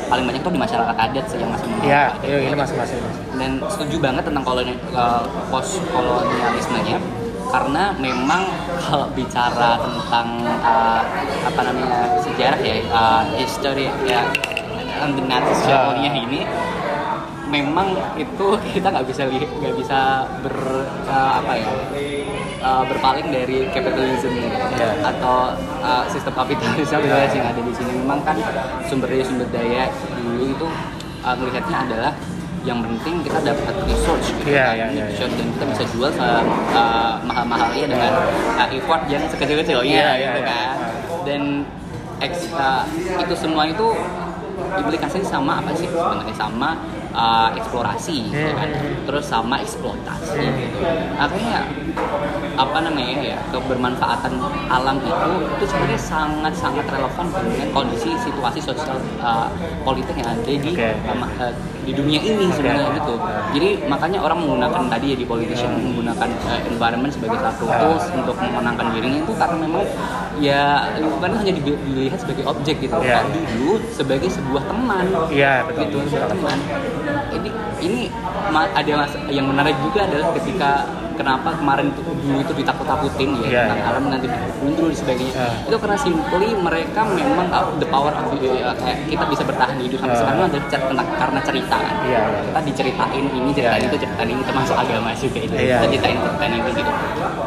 paling 0.05 0.25
banyak 0.29 0.41
tuh 0.45 0.53
di 0.53 0.59
masyarakat 0.61 0.95
adat 0.95 1.25
sih 1.25 1.37
yang 1.41 1.49
masih 1.49 1.65
Iya, 1.81 2.13
menghargai 2.13 2.29
iya, 2.29 2.37
adat. 2.37 2.45
ini 2.45 2.55
masih 2.55 2.75
masih. 2.77 2.97
dan 3.35 3.51
setuju 3.65 3.95
banget 3.99 4.23
tentang 4.23 4.43
koloni, 4.45 4.73
pos 5.49 5.81
kolonialismenya 5.89 6.97
karena 7.45 7.83
memang 7.97 8.41
kalau 8.77 9.07
bicara 9.11 9.77
tentang 9.81 10.27
uh, 10.61 11.01
apa 11.45 11.61
namanya 11.61 12.05
sejarah 12.21 12.59
ya 12.61 12.75
uh, 12.93 13.23
history 13.33 13.89
ya 14.05 14.21
Ah. 14.95 15.11
Nazi 15.11 15.75
ini 16.07 16.47
memang 17.55 17.87
itu 18.15 18.45
kita 18.75 18.87
nggak 18.89 19.07
bisa 19.07 19.23
li- 19.25 19.51
nggak 19.59 19.75
bisa 19.75 19.99
ber 20.43 20.55
uh, 21.07 21.31
apa 21.39 21.53
ya 21.55 21.71
uh, 22.61 22.83
berpaling 22.85 23.27
dari 23.29 23.67
kapitalisme 23.71 24.33
Iya. 24.75 24.91
atau 25.07 25.55
uh, 25.79 26.03
sistem 26.07 26.33
kapitalisme 26.35 26.99
Iya. 26.99 27.31
yang 27.31 27.47
ada 27.47 27.61
di 27.61 27.73
sini 27.73 27.91
memang 27.95 28.19
kan 28.21 28.37
sumber 28.85 29.07
daya 29.07 29.23
sumber 29.23 29.47
daya 29.49 29.83
dulu 30.15 30.43
itu 30.45 30.67
uh, 31.23 31.35
melihatnya 31.35 31.77
adalah 31.81 32.13
yang 32.65 32.81
penting 32.81 33.21
kita 33.21 33.39
dapat 33.45 33.75
resource 33.85 34.33
gitu 34.33 34.49
Iya, 34.49 34.65
kan. 34.65 34.73
iya, 34.73 34.85
iya, 34.89 35.03
Resource, 35.05 35.35
dan 35.37 35.47
kita 35.53 35.65
bisa 35.69 35.83
jual 35.93 36.11
uh, 36.17 36.41
mahal-mahalnya 37.21 37.85
dengan 37.85 38.11
uh, 38.57 38.67
effort 38.73 39.05
yang 39.05 39.21
sekecil-kecilnya 39.29 39.85
Iya, 39.85 40.09
iya, 40.11 40.25
gitu 40.25 40.39
iya. 40.41 40.49
kan 40.49 40.73
dan 41.23 41.41
eks- 42.19 42.49
uh, 42.51 42.83
itu 43.21 43.33
semua 43.37 43.69
itu 43.69 43.87
implikasinya 44.75 45.27
sama 45.29 45.61
apa 45.61 45.71
sih 45.73 45.85
sebenarnya 45.85 46.33
sama 46.33 46.69
uh, 47.15 47.49
eksplorasi 47.55 48.29
gitu 48.29 48.51
kan. 48.53 48.69
Terus 49.07 49.25
sama 49.25 49.63
eksploitasi 49.63 50.43
gitu. 50.43 50.79
Akhirnya 51.15 51.65
apa 52.55 52.77
namanya 52.83 53.35
ya 53.35 53.37
kebermanfaatan 53.51 54.35
alam 54.67 54.99
itu 54.99 55.31
itu 55.55 55.63
sebenarnya 55.67 56.01
sangat 56.01 56.53
sangat 56.55 56.85
relevan 56.91 57.27
dengan 57.31 57.69
kondisi 57.71 58.11
situasi 58.19 58.59
sosial 58.59 58.99
uh, 59.23 59.47
politik 59.87 60.15
yang 60.19 60.35
ada 60.35 60.43
di 60.43 60.59
Oke. 60.59 60.91
uh, 60.91 61.15
uh, 61.39 61.53
di 61.85 61.93
dunia 61.93 62.19
ini 62.19 62.49
sebenarnya 62.49 62.89
gitu. 62.97 63.15
Jadi 63.53 63.69
makanya 63.85 64.19
orang 64.25 64.41
menggunakan 64.41 64.81
tadi 64.89 65.05
ya 65.13 65.17
di 65.21 65.25
politician 65.29 65.71
menggunakan 65.77 66.29
uh, 66.49 66.61
environment 66.65 67.13
sebagai 67.13 67.37
satu 67.39 67.65
tools 67.69 68.05
untuk 68.17 68.35
memenangkan 68.41 68.89
dirinya 68.97 69.19
itu 69.21 69.33
karena 69.37 69.57
memang 69.61 69.83
ya 70.41 70.61
lingkungan 70.97 71.31
hanya 71.37 71.53
di- 71.53 71.81
dilihat 71.85 72.19
sebagai 72.19 72.43
objek 72.49 72.75
gitu. 72.81 72.97
Iya. 72.99 73.21
Kalau 73.21 73.29
dulu 73.31 73.71
sebagai 73.93 74.29
sebuah 74.33 74.63
teman 74.65 75.05
Iya, 75.29 75.53
betul. 75.69 75.81
gitu 75.85 75.97
sebuah 76.09 76.29
teman. 76.33 76.57
Ini 77.31 77.49
ini 77.85 78.01
ada 78.55 78.91
mas 78.97 79.13
yang 79.29 79.45
menarik 79.51 79.77
juga 79.85 80.09
adalah 80.09 80.27
ketika 80.41 80.71
kenapa 81.15 81.49
kemarin 81.55 81.89
itu 81.89 82.01
dulu 82.03 82.37
itu 82.37 82.53
ditakut-takutin 82.53 83.29
ya 83.35 83.43
Iya, 83.45 83.61
tentang 83.65 83.79
iya. 83.79 83.89
alam 83.89 84.03
nanti 84.07 84.27
muncul 84.59 84.87
dan 84.87 84.95
sebagainya 84.95 85.33
Iya. 85.33 85.47
itu 85.65 85.75
karena 85.77 85.97
simply 85.97 86.47
mereka 86.53 87.01
memang 87.03 87.47
uh, 87.49 87.65
the 87.77 87.87
power 87.87 88.11
of 88.11 88.25
uh, 88.35 88.75
kayak 88.75 88.99
kita 89.07 89.23
bisa 89.25 89.43
bertahan 89.43 89.77
hidup 89.77 89.97
sampai 89.97 90.13
Iya. 90.13 90.21
sekarang 90.21 90.37
tentang 90.85 91.07
karena 91.15 91.39
cerita 91.41 91.75
kan 91.77 91.95
Iya, 92.03 92.19
iya. 92.19 92.39
kita 92.45 92.59
diceritain 92.63 93.25
ini 93.25 93.49
ceritain 93.51 93.81
Iya, 93.81 93.87
itu 93.87 93.95
iya. 93.95 94.03
ceritain 94.03 94.29
ini 94.29 94.43
termasuk 94.43 94.75
agama 94.75 95.09
juga 95.13 95.39
itu 95.39 95.53
Iya. 95.55 95.77
kita 95.77 95.87
ceritain 95.89 96.17
ceritain 96.19 96.53
itu 96.55 96.69
gitu 96.75 96.91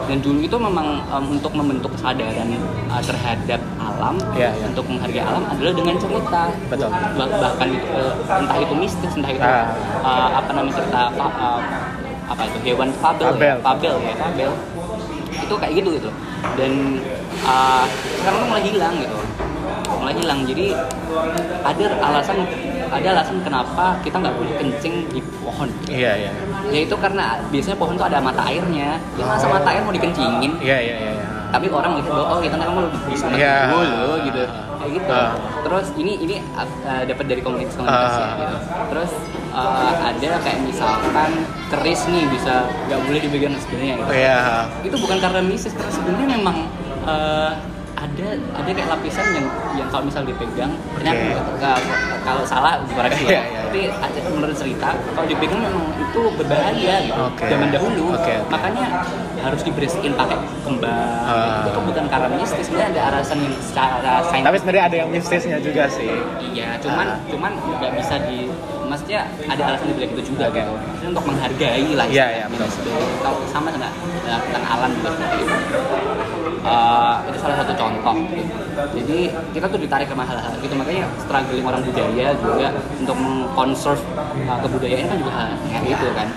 dan 0.09 0.19
dulu 0.25 0.41
itu 0.41 0.57
memang 0.57 0.87
um, 1.07 1.25
untuk 1.29 1.53
membentuk 1.53 1.91
kesadaran 1.93 2.49
uh, 2.89 3.03
terhadap 3.05 3.61
alam 3.79 4.17
Iya, 4.33 4.51
iya. 4.53 4.65
untuk 4.67 4.85
menghargai 4.87 5.23
alam 5.23 5.43
adalah 5.45 5.73
dengan 5.73 5.97
cerita 5.97 6.43
Betul. 6.67 6.89
Bah- 6.89 7.33
bahkan 7.39 7.69
uh, 7.93 8.13
entah 8.39 8.59
itu 8.59 8.75
mistis 8.75 9.13
entah 9.15 9.31
itu 9.31 9.45
Ah. 9.45 9.71
uh, 10.03 10.29
apa 10.39 10.51
namanya 10.53 10.75
cerita 10.77 11.01
uh, 11.15 11.61
apa 12.29 12.43
itu 12.45 12.59
hewan 12.63 12.89
fabel 12.95 13.33
Fabel. 13.33 13.49
ya 13.49 13.55
fabel 13.59 13.95
ya 13.99 14.15
fabel 14.15 14.51
itu 15.39 15.55
kayak 15.55 15.73
gitu 15.75 15.89
gitu 15.97 16.11
dan 16.55 16.73
uh, 17.43 17.85
sekarang 18.21 18.39
tuh 18.39 18.49
mulai 18.49 18.63
hilang 18.63 18.95
gitu 18.97 19.19
mulai 19.89 20.15
hilang 20.15 20.41
jadi 20.45 20.67
ada 21.65 21.85
alasan 22.03 22.39
ada 22.89 23.09
alasan 23.13 23.37
kenapa 23.41 23.97
kita 24.01 24.17
nggak 24.17 24.35
boleh 24.35 24.53
kencing 24.57 24.95
di 25.09 25.21
pohon 25.41 25.69
Iya, 25.85 26.13
iya. 26.19 26.31
yaitu 26.69 26.97
karena 26.97 27.37
biasanya 27.49 27.77
pohon 27.77 27.97
tuh 27.97 28.07
ada 28.07 28.17
mata 28.19 28.41
airnya 28.45 28.97
ya 29.17 29.25
masa 29.25 29.49
mata 29.49 29.69
air 29.69 29.81
mau 29.81 29.93
dikencingin 29.93 30.53
Iya, 30.61 30.79
iya, 30.79 30.95
iya. 30.97 31.11
iya. 31.15 31.27
tapi 31.49 31.69
orang 31.69 31.97
melihat 31.97 32.13
bahwa 32.13 32.25
oh 32.29 32.41
kita 32.41 32.57
kamu 32.57 32.81
bisa 33.09 33.25
Iya. 33.33 33.55
dulu 33.69 34.13
gitu 34.25 34.43
kayak 34.79 34.93
gitu 34.95 35.13
Ah. 35.13 35.33
terus 35.61 35.87
ini 35.97 36.13
ini 36.19 36.35
uh, 36.55 37.03
dapat 37.05 37.25
dari 37.27 37.41
komunitas 37.41 37.75
komunitas 37.75 38.13
ya 38.15 38.21
Ah. 38.23 38.33
gitu. 38.37 38.57
terus 38.93 39.11
uh, 39.53 39.95
ada 40.01 40.31
kayak 40.45 40.61
misalkan 40.65 41.31
keris 41.69 42.05
nih 42.09 42.25
bisa 42.33 42.69
nggak 42.89 43.01
boleh 43.05 43.21
dipegang 43.21 43.55
sebenarnya 43.57 43.95
gitu. 44.01 44.13
Iya. 44.13 44.41
itu 44.85 44.97
bukan 45.01 45.19
karena 45.21 45.41
mistis 45.45 45.73
karena 45.77 45.93
sebenarnya 45.93 46.29
memang 46.39 46.57
uh, 47.05 47.53
ada 47.99 48.29
ada 48.55 48.71
kayak 48.71 48.89
lapisan 48.89 49.27
yang 49.35 49.47
yang 49.75 49.89
kalau 49.91 50.05
misal 50.07 50.23
dipegang 50.23 50.71
ternyata 50.95 51.23
uh, 51.59 51.81
kalau 52.23 52.43
salah 52.47 52.79
barangkali 52.87 53.27
ya 53.27 53.31
iya, 53.31 53.43
iya. 53.43 53.61
tapi 53.67 53.81
ada 53.91 54.19
menurut 54.31 54.57
cerita 54.57 54.89
kalau 55.13 55.27
dipegang 55.27 55.61
memang 55.61 55.85
itu 55.99 56.21
berbahaya 56.39 56.95
gitu 57.03 57.21
Oke. 57.21 57.45
zaman 57.51 57.69
dahulu 57.69 58.05
oke. 58.15 58.35
makanya 58.49 58.87
harus 59.39 59.61
dibersihin 59.63 60.13
pakai 60.15 60.39
kembang 60.63 61.07
Ah. 61.29 61.69
itu 61.69 61.81
bukan 61.85 62.09
karena 62.09 62.27
mistis 62.33 62.65
sebenarnya 62.65 62.89
ada 62.97 63.03
alasan 63.13 63.39
yang 63.45 63.55
secara 63.61 64.13
sains 64.25 64.45
Tapi 64.49 64.57
sebenarnya 64.57 64.85
ada 64.89 64.97
yang 64.97 65.11
mistisnya 65.13 65.57
juga 65.61 65.85
sih. 65.93 66.09
iya 66.41 66.81
cuman 66.81 67.07
Ah. 67.07 67.19
cuman 67.29 67.53
nggak 67.53 67.93
bisa 68.01 68.15
di 68.25 68.49
maksudnya 68.89 69.21
ada 69.45 69.63
alasan 69.69 69.93
di 69.93 69.95
balik 70.01 70.11
itu 70.17 70.33
juga 70.33 70.49
Oke. 70.49 70.57
gitu 70.57 70.73
maksudnya 70.73 71.09
untuk 71.13 71.25
menghargai 71.29 71.89
lah 71.93 72.07
betul. 72.49 72.69
Sebagai- 72.73 73.21
kalau 73.21 73.39
sama 73.45 73.69
dengan 73.69 73.93
ya, 74.25 74.37
tentang 74.41 74.65
alam 74.65 74.91
juga 74.97 75.09
seperti 75.13 75.37
itu 75.45 75.55
Eh, 76.59 77.15
itu 77.31 77.39
salah 77.39 77.57
satu 77.63 77.73
contoh. 77.79 78.17
Jadi 78.95 79.19
kita 79.55 79.67
tuh 79.71 79.79
ditarik 79.79 80.07
ke 80.11 80.15
hal-hal 80.15 80.53
gitu. 80.59 80.75
Makanya 80.75 81.07
struggling 81.23 81.65
orang 81.65 81.83
budaya 81.87 82.27
juga 82.35 82.69
untuk 82.99 83.17
mengkonserve 83.17 84.03
uh, 84.47 84.59
kebudayaan 84.67 85.07
kan 85.07 85.17
juga 85.23 85.33
hal 85.35 85.49
kayak 85.71 85.83
gitu 85.87 86.07
kan. 86.15 86.29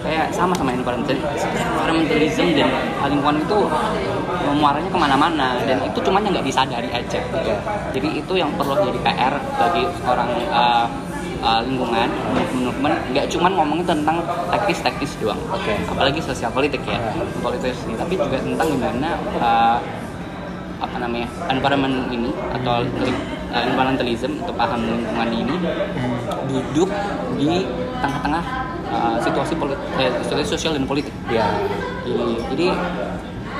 Kayak 0.00 0.32
sama 0.32 0.56
sama 0.56 0.72
environmental 0.72 1.12
environmentalism 1.12 2.56
dan 2.56 2.68
lingkungan 3.04 3.36
itu 3.44 3.58
muaranya 4.56 4.90
ke 4.92 4.98
mana-mana. 5.00 5.48
Dan 5.64 5.78
itu 5.88 5.98
cuman 6.04 6.20
yang 6.24 6.32
nggak 6.36 6.46
disadari 6.48 6.88
aja 6.92 7.18
gitu. 7.20 7.52
jadi 7.96 8.08
itu 8.20 8.32
yang 8.36 8.50
perlu 8.56 8.76
jadi 8.80 8.98
PR 9.00 9.34
bagi 9.60 9.84
orang 10.08 10.28
uh, 10.52 10.86
uh, 11.40 11.60
lingkungan 11.64 12.08
menurut 12.54 13.00
nggak 13.12 13.26
cuman 13.32 13.50
ngomongin 13.56 13.86
tentang 13.88 14.16
teknis-teknis 14.52 15.12
doang 15.20 15.40
Oke. 15.52 15.72
apalagi 15.88 16.20
sosial 16.22 16.52
politik 16.52 16.80
ya 16.84 17.00
politik 17.40 17.74
ini 17.88 17.94
tapi 17.96 18.14
juga 18.16 18.38
tentang 18.40 18.68
gimana 18.68 19.08
uh, 19.40 19.78
apa 20.80 20.96
namanya 20.96 21.28
environment 21.52 22.08
ini 22.08 22.32
atau 22.56 22.80
uh, 23.52 23.62
environmentalism 23.68 24.40
atau 24.44 24.54
paham 24.56 24.80
lingkungan 24.80 25.28
ini 25.28 25.56
duduk 26.48 26.88
di 27.36 27.68
tengah-tengah 28.00 28.44
uh, 28.88 29.16
situasi 29.20 29.54
politik 29.60 29.84
situasi 30.24 30.48
sosial 30.56 30.72
dan 30.76 30.88
politik 30.88 31.12
Iya. 31.28 31.46
jadi, 32.08 32.24
jadi 32.54 32.66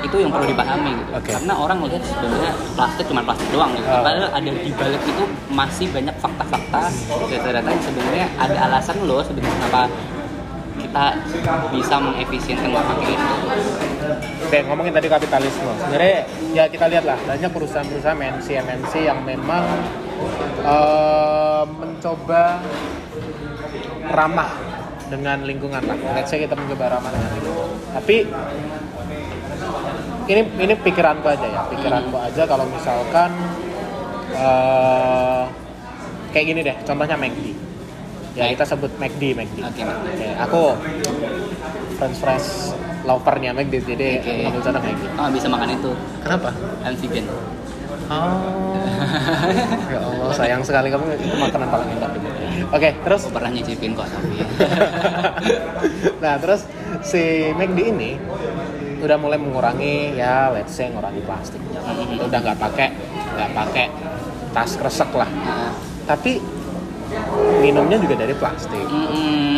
itu 0.01 0.15
yang 0.17 0.33
perlu 0.33 0.49
dipahami 0.49 0.91
gitu. 0.97 1.11
Oke. 1.13 1.31
Karena 1.37 1.53
orang 1.53 1.77
melihat 1.81 2.03
sebenarnya 2.05 2.53
plastik 2.73 3.05
cuma 3.07 3.21
plastik 3.21 3.47
doang 3.53 3.71
gitu. 3.77 3.87
Oh. 3.87 4.01
Padahal 4.01 4.29
ada 4.33 4.51
di 4.51 4.71
balik 4.73 5.01
itu 5.05 5.23
masih 5.53 5.87
banyak 5.93 6.15
fakta-fakta 6.17 6.81
data-data 7.29 7.69
yang 7.69 7.83
sebenarnya 7.85 8.25
ada 8.41 8.57
alasan 8.69 8.97
loh 9.05 9.21
sebenarnya 9.21 9.55
kenapa 9.61 9.83
kita 10.81 11.05
bisa 11.69 11.95
mengefisienkan 12.01 12.73
pakai 12.73 13.13
itu. 13.13 13.35
Oke, 14.49 14.57
ngomongin 14.67 14.91
tadi 14.91 15.07
kapitalisme. 15.07 15.71
Sebenarnya 15.77 16.25
ya 16.51 16.63
kita 16.67 16.85
lihat 16.89 17.05
lah 17.05 17.15
banyak 17.23 17.51
perusahaan-perusahaan 17.53 18.17
MNC 18.17 18.47
MNC 18.65 18.93
yang 19.05 19.19
memang 19.23 19.63
mencoba 21.79 22.01
mencoba 22.01 22.57
ramah 24.09 24.49
dengan 25.05 25.45
lingkungan 25.45 25.85
lah. 25.85 25.97
Let's 26.17 26.33
say 26.33 26.41
kita 26.41 26.57
mencoba 26.57 26.97
ramah 26.97 27.13
dengan 27.13 27.29
lingkungan. 27.37 27.69
Tapi 27.93 28.17
ini 30.29 30.41
ini 30.59 30.73
pikiranku 30.77 31.25
aja 31.25 31.47
ya, 31.47 31.61
pikiranku 31.69 32.17
aja 32.17 32.43
kalau 32.45 32.65
misalkan 32.69 33.29
eh, 34.35 35.43
kayak 36.31 36.45
gini 36.45 36.59
deh, 36.65 36.75
contohnya 36.85 37.17
McD. 37.17 37.45
Ya 38.31 38.47
kita 38.47 38.63
sebut 38.63 38.91
McD, 38.95 39.35
McD. 39.35 39.59
Oke, 39.59 39.81
Mas. 39.83 39.97
Oke, 40.07 40.27
aku 40.39 40.61
French 41.99 42.17
fries 42.23 42.47
lovernya 43.03 43.51
McD, 43.51 43.73
jadi 43.83 44.09
Oke. 44.23 44.33
ngambil 44.47 44.61
contoh 44.63 44.81
McD. 44.81 45.03
Oh, 45.19 45.27
bisa 45.29 45.47
makan 45.51 45.69
itu. 45.75 45.91
Kenapa? 46.23 46.49
I'm 46.87 46.95
vegan. 46.95 47.25
Oh, 48.11 48.75
ya 49.93 49.99
Allah 50.03 50.35
sayang 50.35 50.59
sekali 50.67 50.91
kamu 50.91 51.15
itu 51.15 51.35
makanan 51.39 51.67
paling 51.71 51.89
enak. 51.95 52.11
Oke, 52.71 52.89
terus 53.07 53.23
Aku 53.27 53.31
pernah 53.35 53.51
nyicipin 53.51 53.95
kok 53.95 54.07
tapi. 54.07 54.35
nah 56.23 56.35
terus 56.39 56.67
si 57.03 57.51
McD 57.55 57.79
ini 57.91 58.19
udah 59.01 59.17
mulai 59.17 59.41
mengurangi 59.41 60.15
ya 60.15 60.53
let's 60.53 60.77
say 60.77 60.87
ngurangi 60.93 61.25
plastiknya 61.25 61.81
udah 62.21 62.39
nggak 62.39 62.57
pakai 62.61 62.87
nggak 63.35 63.49
pakai 63.57 63.85
tas 64.51 64.71
kresek 64.75 65.11
lah. 65.15 65.27
Tapi 66.05 66.37
minumnya 67.63 67.97
juga 67.99 68.15
dari 68.19 68.35
plastik. 68.35 68.85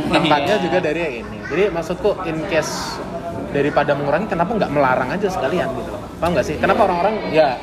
Tempatnya 0.10 0.56
iya. 0.62 0.64
juga 0.64 0.78
dari 0.82 1.00
yang 1.02 1.16
ini. 1.26 1.38
Jadi 1.50 1.64
maksudku 1.74 2.10
in 2.30 2.38
case 2.50 2.98
daripada 3.54 3.94
mengurangi 3.94 4.30
kenapa 4.30 4.52
nggak 4.58 4.72
melarang 4.74 5.10
aja 5.14 5.28
sekalian 5.30 5.70
gitu 5.78 5.90
loh? 5.94 6.02
Paham 6.18 6.38
nggak 6.38 6.46
sih? 6.46 6.56
Kenapa 6.58 6.86
orang-orang 6.90 7.16
ya 7.34 7.58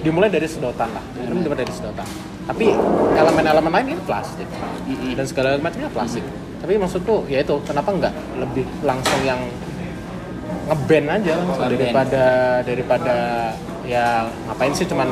dimulai 0.00 0.28
dari 0.32 0.48
sedotan 0.48 0.88
lah. 0.92 1.04
Minum 1.16 1.44
dimulai 1.44 1.64
dari 1.64 1.72
sedotan. 1.72 2.08
Tapi 2.42 2.74
elemen-elemen 3.16 3.70
lain 3.70 3.86
ini 3.94 4.02
plastik. 4.02 4.48
Mm-mm. 4.82 5.14
dan 5.14 5.24
segala 5.28 5.48
macamnya 5.62 5.88
plastik. 5.92 6.24
Tapi 6.58 6.74
maksudku 6.78 7.26
ya 7.30 7.42
itu 7.42 7.54
kenapa 7.62 7.90
nggak 7.94 8.14
lebih 8.38 8.66
langsung 8.82 9.20
yang 9.22 9.38
ngeban 10.62 11.04
aja 11.10 11.32
langsung 11.36 11.58
daripada 11.66 12.24
daripada 12.62 13.14
ya 13.82 14.06
ngapain 14.46 14.72
sih 14.72 14.86
cuman 14.86 15.08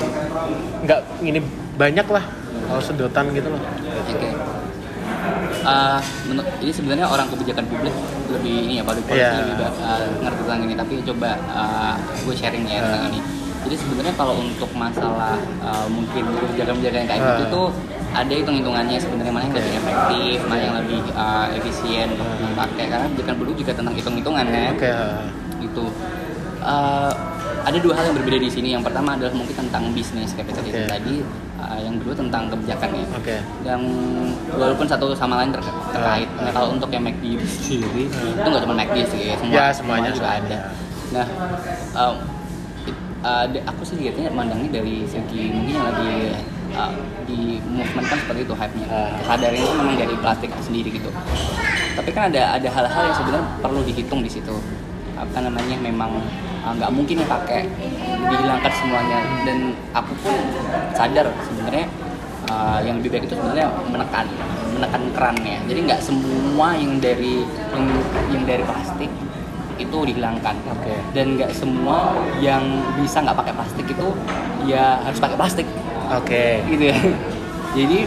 nggak 0.83 1.01
ini 1.21 1.41
banyak 1.75 2.07
lah 2.07 2.25
kalau 2.67 2.81
sedotan 2.81 3.33
gitu 3.33 3.49
loh 3.49 3.63
Oke. 4.07 4.31
Eh, 5.61 6.01
menurut 6.25 6.49
ini 6.59 6.73
sebenarnya 6.73 7.05
orang 7.05 7.29
kebijakan 7.29 7.69
publik 7.69 7.93
lebih 8.31 8.55
ini 8.65 8.75
ya 8.79 8.83
public 8.83 9.05
policy 9.05 9.21
Iya. 9.21 9.45
lebih 9.45 9.55
eh, 9.61 10.01
ngerti 10.19 10.41
tentang 10.41 10.61
ini 10.63 10.75
tapi 10.75 10.95
coba 11.05 11.31
eh, 11.37 11.95
gue 12.25 12.35
sharing 12.35 12.65
ya 12.65 12.81
tentang 12.81 13.03
Iya. 13.03 13.11
ini. 13.13 13.21
Jadi 13.61 13.75
sebenarnya 13.77 14.15
kalau 14.17 14.35
untuk 14.35 14.71
masalah 14.73 15.37
eh, 15.37 15.87
mungkin 15.87 16.25
kebijakan-kebijakan 16.33 17.05
kayak 17.05 17.21
gitu 17.21 17.45
Iya. 17.45 17.53
tuh 17.53 17.67
ada 18.11 18.33
hitung-hitungannya 18.33 18.99
sebenarnya 18.99 19.31
mana 19.31 19.45
yang 19.45 19.55
lebih 19.57 19.75
efektif, 19.77 20.37
mana 20.45 20.61
yang 20.61 20.77
lebih 20.77 21.01
eh, 21.07 21.47
efisien 21.57 22.07
untuk 22.11 22.27
Iya. 22.27 22.47
dipakai 22.49 22.85
karena 22.87 23.07
kebijakan 23.09 23.35
publik 23.37 23.57
juga 23.57 23.73
tentang 23.73 23.95
hitung-hitungan 23.95 24.45
kan 24.45 24.73
oke 24.73 24.95
gitu. 25.61 25.85
Eh, 26.61 27.13
ada 27.61 27.77
dua 27.77 27.93
hal 27.93 28.05
yang 28.07 28.17
berbeda 28.17 28.39
di 28.39 28.49
sini. 28.49 28.69
Yang 28.71 28.89
pertama 28.89 29.15
adalah 29.15 29.33
mungkin 29.33 29.53
tentang 29.55 29.93
bisnis 29.93 30.33
capitalism 30.33 30.81
Oke. 30.81 30.89
tadi, 30.89 31.15
eh, 31.57 31.81
yang 31.81 31.95
kedua 31.97 32.15
tentang 32.17 32.43
kebijakannya 32.49 33.05
oke 33.11 33.37
yang 33.63 33.83
walaupun 34.51 34.87
satu 34.87 35.13
sama 35.13 35.41
lain 35.41 35.53
ter- 35.53 35.63
terkait. 35.91 36.29
Ah, 36.35 36.43
Nah 36.43 36.51
kalau 36.51 36.69
untuk 36.73 36.89
yang 36.89 37.05
McD 37.05 37.37
itu 37.37 37.47
sendiri 37.47 38.05
itu 38.09 38.43
nggak 38.43 38.63
cuma 38.65 38.75
McD 38.75 38.97
sih, 39.07 39.21
ya, 39.23 39.35
semua 39.37 39.55
Ya, 39.55 39.67
semuanya, 39.71 40.11
juga 40.11 40.29
semuanya. 40.29 40.41
ada. 40.43 40.59
Nah, 41.11 41.27
um, 41.93 42.15
uh, 43.21 43.45
aku 43.67 43.83
sih 43.83 43.97
lihatnya 43.99 44.31
mandangnya 44.31 44.71
dari 44.73 45.03
segi 45.05 45.51
mungkin 45.51 45.75
yang 45.75 45.87
lagi 45.87 46.13
uh, 46.75 46.95
di 47.27 47.59
movement 47.65 48.07
kan 48.07 48.19
seperti 48.21 48.41
itu 48.47 48.55
hype-nya. 48.55 48.87
Ah. 48.91 49.11
Kesadarannya 49.23 49.63
itu 49.63 49.75
memang 49.77 49.97
dari 49.99 50.15
plastik 50.19 50.51
sendiri 50.63 50.89
gitu. 50.95 51.11
Tapi 51.97 52.11
kan 52.15 52.31
ada 52.33 52.57
ada 52.57 52.69
hal-hal 52.71 53.03
yang 53.11 53.17
sebenarnya 53.17 53.47
perlu 53.61 53.81
dihitung 53.85 54.21
di 54.23 54.31
situ. 54.31 54.55
Apa 55.19 55.39
namanya 55.45 55.77
memang 55.79 56.23
uh, 56.65 56.73
nggak 56.77 56.91
mungkin 56.93 57.25
ya 57.25 57.27
pakai 57.29 57.61
dihilangkan 58.31 58.73
semuanya 58.73 59.19
dan 59.49 59.59
aku 59.97 60.13
pun 60.23 60.35
sadar 60.95 61.27
sebenarnya 61.45 61.87
uh, 62.49 62.79
yang 62.85 63.01
lebih 63.01 63.17
baik 63.17 63.25
itu 63.29 63.35
sebenarnya 63.37 63.69
menekan 63.89 64.27
menekan 64.77 65.03
kerannya 65.13 65.57
jadi 65.67 65.81
nggak 65.91 66.01
semua 66.01 66.77
yang 66.77 67.01
dari 67.03 67.45
yang, 67.75 67.85
yang 68.33 68.43
dari 68.47 68.63
plastik 68.65 69.11
itu 69.81 69.99
dihilangkan 70.05 70.57
Oke. 70.77 70.93
dan 71.17 71.41
nggak 71.41 71.57
semua 71.57 72.13
yang 72.37 72.61
bisa 73.01 73.25
nggak 73.25 73.33
pakai 73.33 73.55
plastik 73.57 73.87
itu 73.89 74.09
ya 74.69 75.01
harus 75.01 75.17
pakai 75.17 75.37
plastik 75.41 75.67
oke. 76.19 76.45
Gitu 76.67 76.85
ya. 76.91 76.99
Jadi 77.77 77.99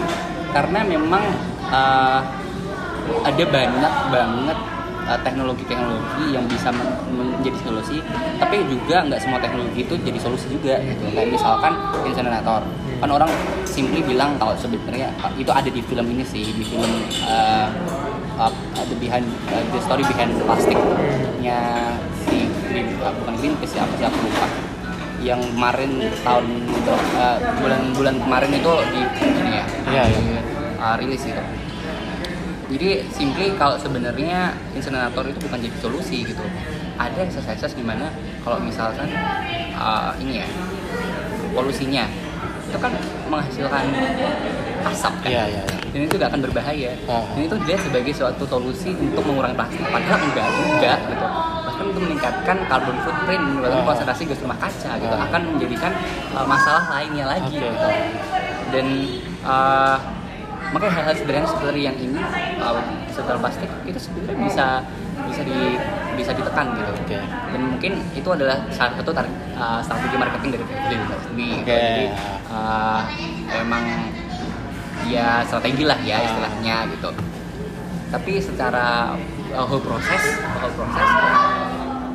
karena 0.51 0.79
memang 0.83 1.23
uh, 1.71 2.19
ada 3.23 3.43
banyak 3.47 3.93
banget 4.11 4.57
uh, 5.07 5.19
teknologi-teknologi 5.23 6.35
yang 6.35 6.45
bisa 6.47 6.69
men- 6.71 6.99
menjadi 7.13 7.59
solusi 7.63 7.99
tapi 8.39 8.63
juga 8.67 9.03
nggak 9.07 9.19
semua 9.19 9.39
teknologi 9.39 9.83
itu 9.87 9.95
jadi 10.03 10.19
solusi 10.19 10.47
juga 10.51 10.79
gitu. 10.83 11.09
Kayak 11.15 11.31
misalkan 11.31 11.73
insinerator 12.03 12.61
kan 13.03 13.09
orang 13.11 13.31
simply 13.67 13.99
bilang 13.99 14.39
kalau 14.39 14.55
sebenarnya 14.55 15.11
uh, 15.19 15.31
itu 15.35 15.51
ada 15.51 15.67
di 15.67 15.81
film 15.83 16.05
ini 16.07 16.23
sih 16.23 16.43
di 16.55 16.63
film 16.63 16.91
uh, 17.27 17.67
uh, 18.39 18.51
the 18.87 18.95
behind 18.99 19.27
uh, 19.51 19.63
the 19.71 19.79
story 19.83 20.03
behind 20.07 20.31
the 20.35 20.43
plastic 20.47 20.77
nya 21.43 21.91
si 22.23 22.47
uh, 23.03 23.11
bukan 23.19 23.33
Greenpeace 23.39 23.75
ya 23.75 23.83
apa 23.83 23.93
sih 23.99 24.05
aku 24.07 24.17
lupa 24.23 24.47
yang 25.23 25.39
kemarin 25.55 26.12
tahun 26.21 26.45
uh, 27.15 27.38
bulan-bulan 27.63 28.15
kemarin 28.19 28.51
itu 28.51 28.73
di 28.91 29.01
ini 29.23 29.51
ya? 29.55 29.65
Iya, 29.88 30.03
iya. 30.12 30.19
di, 30.19 30.23
uh, 30.77 30.95
rilis 30.99 31.23
gitu. 31.23 31.43
Jadi 32.73 32.89
simply 33.13 33.53
kalau 33.55 33.79
sebenarnya 33.79 34.51
insinerator 34.75 35.23
itu 35.29 35.39
bukan 35.47 35.59
jadi 35.63 35.77
solusi 35.79 36.27
gitu. 36.27 36.43
Ada 36.99 37.23
exercises 37.23 37.71
di 37.71 37.83
mana 37.86 38.12
kalau 38.43 38.59
misalkan 38.59 39.07
uh, 39.79 40.12
ini 40.19 40.43
ya 40.43 40.47
polusinya 41.55 42.05
itu 42.67 42.77
kan 42.81 42.91
menghasilkan 43.31 43.83
asap 44.83 45.13
kan? 45.23 45.29
Iya, 45.31 45.43
iya, 45.47 45.62
iya. 45.63 45.77
dan 45.93 46.01
itu 46.03 46.15
gak 46.19 46.29
akan 46.33 46.41
berbahaya. 46.43 46.91
Ah. 47.07 47.23
dan 47.38 47.41
itu 47.47 47.55
dilihat 47.63 47.81
sebagai 47.86 48.12
suatu 48.12 48.43
solusi 48.49 48.91
untuk 48.97 49.23
mengurangi 49.23 49.55
plastik. 49.55 49.86
Padahal 49.88 50.19
enggak 50.19 50.47
juga 50.51 50.93
gitu 51.07 51.27
itu 51.93 51.99
meningkatkan 52.01 52.58
carbon 52.65 52.97
footprint 52.99 53.45
walaupun 53.56 53.79
Ah. 53.79 53.88
konsentrasi 53.88 54.25
gas 54.25 54.41
rumah 54.41 54.58
kaca 54.58 54.91
gitu 54.95 55.13
Ah. 55.13 55.25
akan 55.29 55.41
menjadikan 55.47 55.91
uh, 56.32 56.43
masalah 56.43 56.84
lainnya 56.91 57.25
lagi 57.27 57.53
Oke. 57.53 57.63
gitu 57.63 57.88
dan 58.69 58.86
uh, 59.43 59.97
makanya 60.69 60.93
hal-hal 60.97 61.13
sederhana 61.13 61.45
seperti 61.45 61.82
yang 61.82 61.93
ini 61.95 62.17
uh, 62.58 62.82
setelah 63.08 63.38
plastik 63.39 63.69
itu 63.84 63.99
sebenarnya 64.01 64.41
bisa 64.43 64.67
bisa 65.23 65.41
di 65.41 65.77
bisa 66.13 66.32
ditekan 66.32 66.73
gitu 66.73 66.91
Oke. 66.95 67.17
dan 67.21 67.62
mungkin 67.63 67.93
itu 68.12 68.25
adalah 68.27 68.58
salah 68.69 68.97
satu 68.97 69.13
tar- 69.13 69.29
uh, 69.53 69.77
strategi 69.79 70.17
marketing 70.17 70.49
dari 70.51 70.65
sendiri 70.65 70.97
gitu. 70.97 71.13
Oke. 71.62 71.62
jadi 71.63 72.06
uh, 72.49 73.01
emang 73.53 73.84
ya 75.06 75.45
strategi 75.45 75.84
lah 75.84 75.99
ya 76.01 76.17
Ah. 76.17 76.25
istilahnya 76.25 76.75
gitu 76.89 77.10
tapi 78.10 78.38
secara 78.38 79.13
uh, 79.51 79.65
whole 79.65 79.82
proses 79.82 80.21
whole 80.56 80.73
proses 80.75 81.10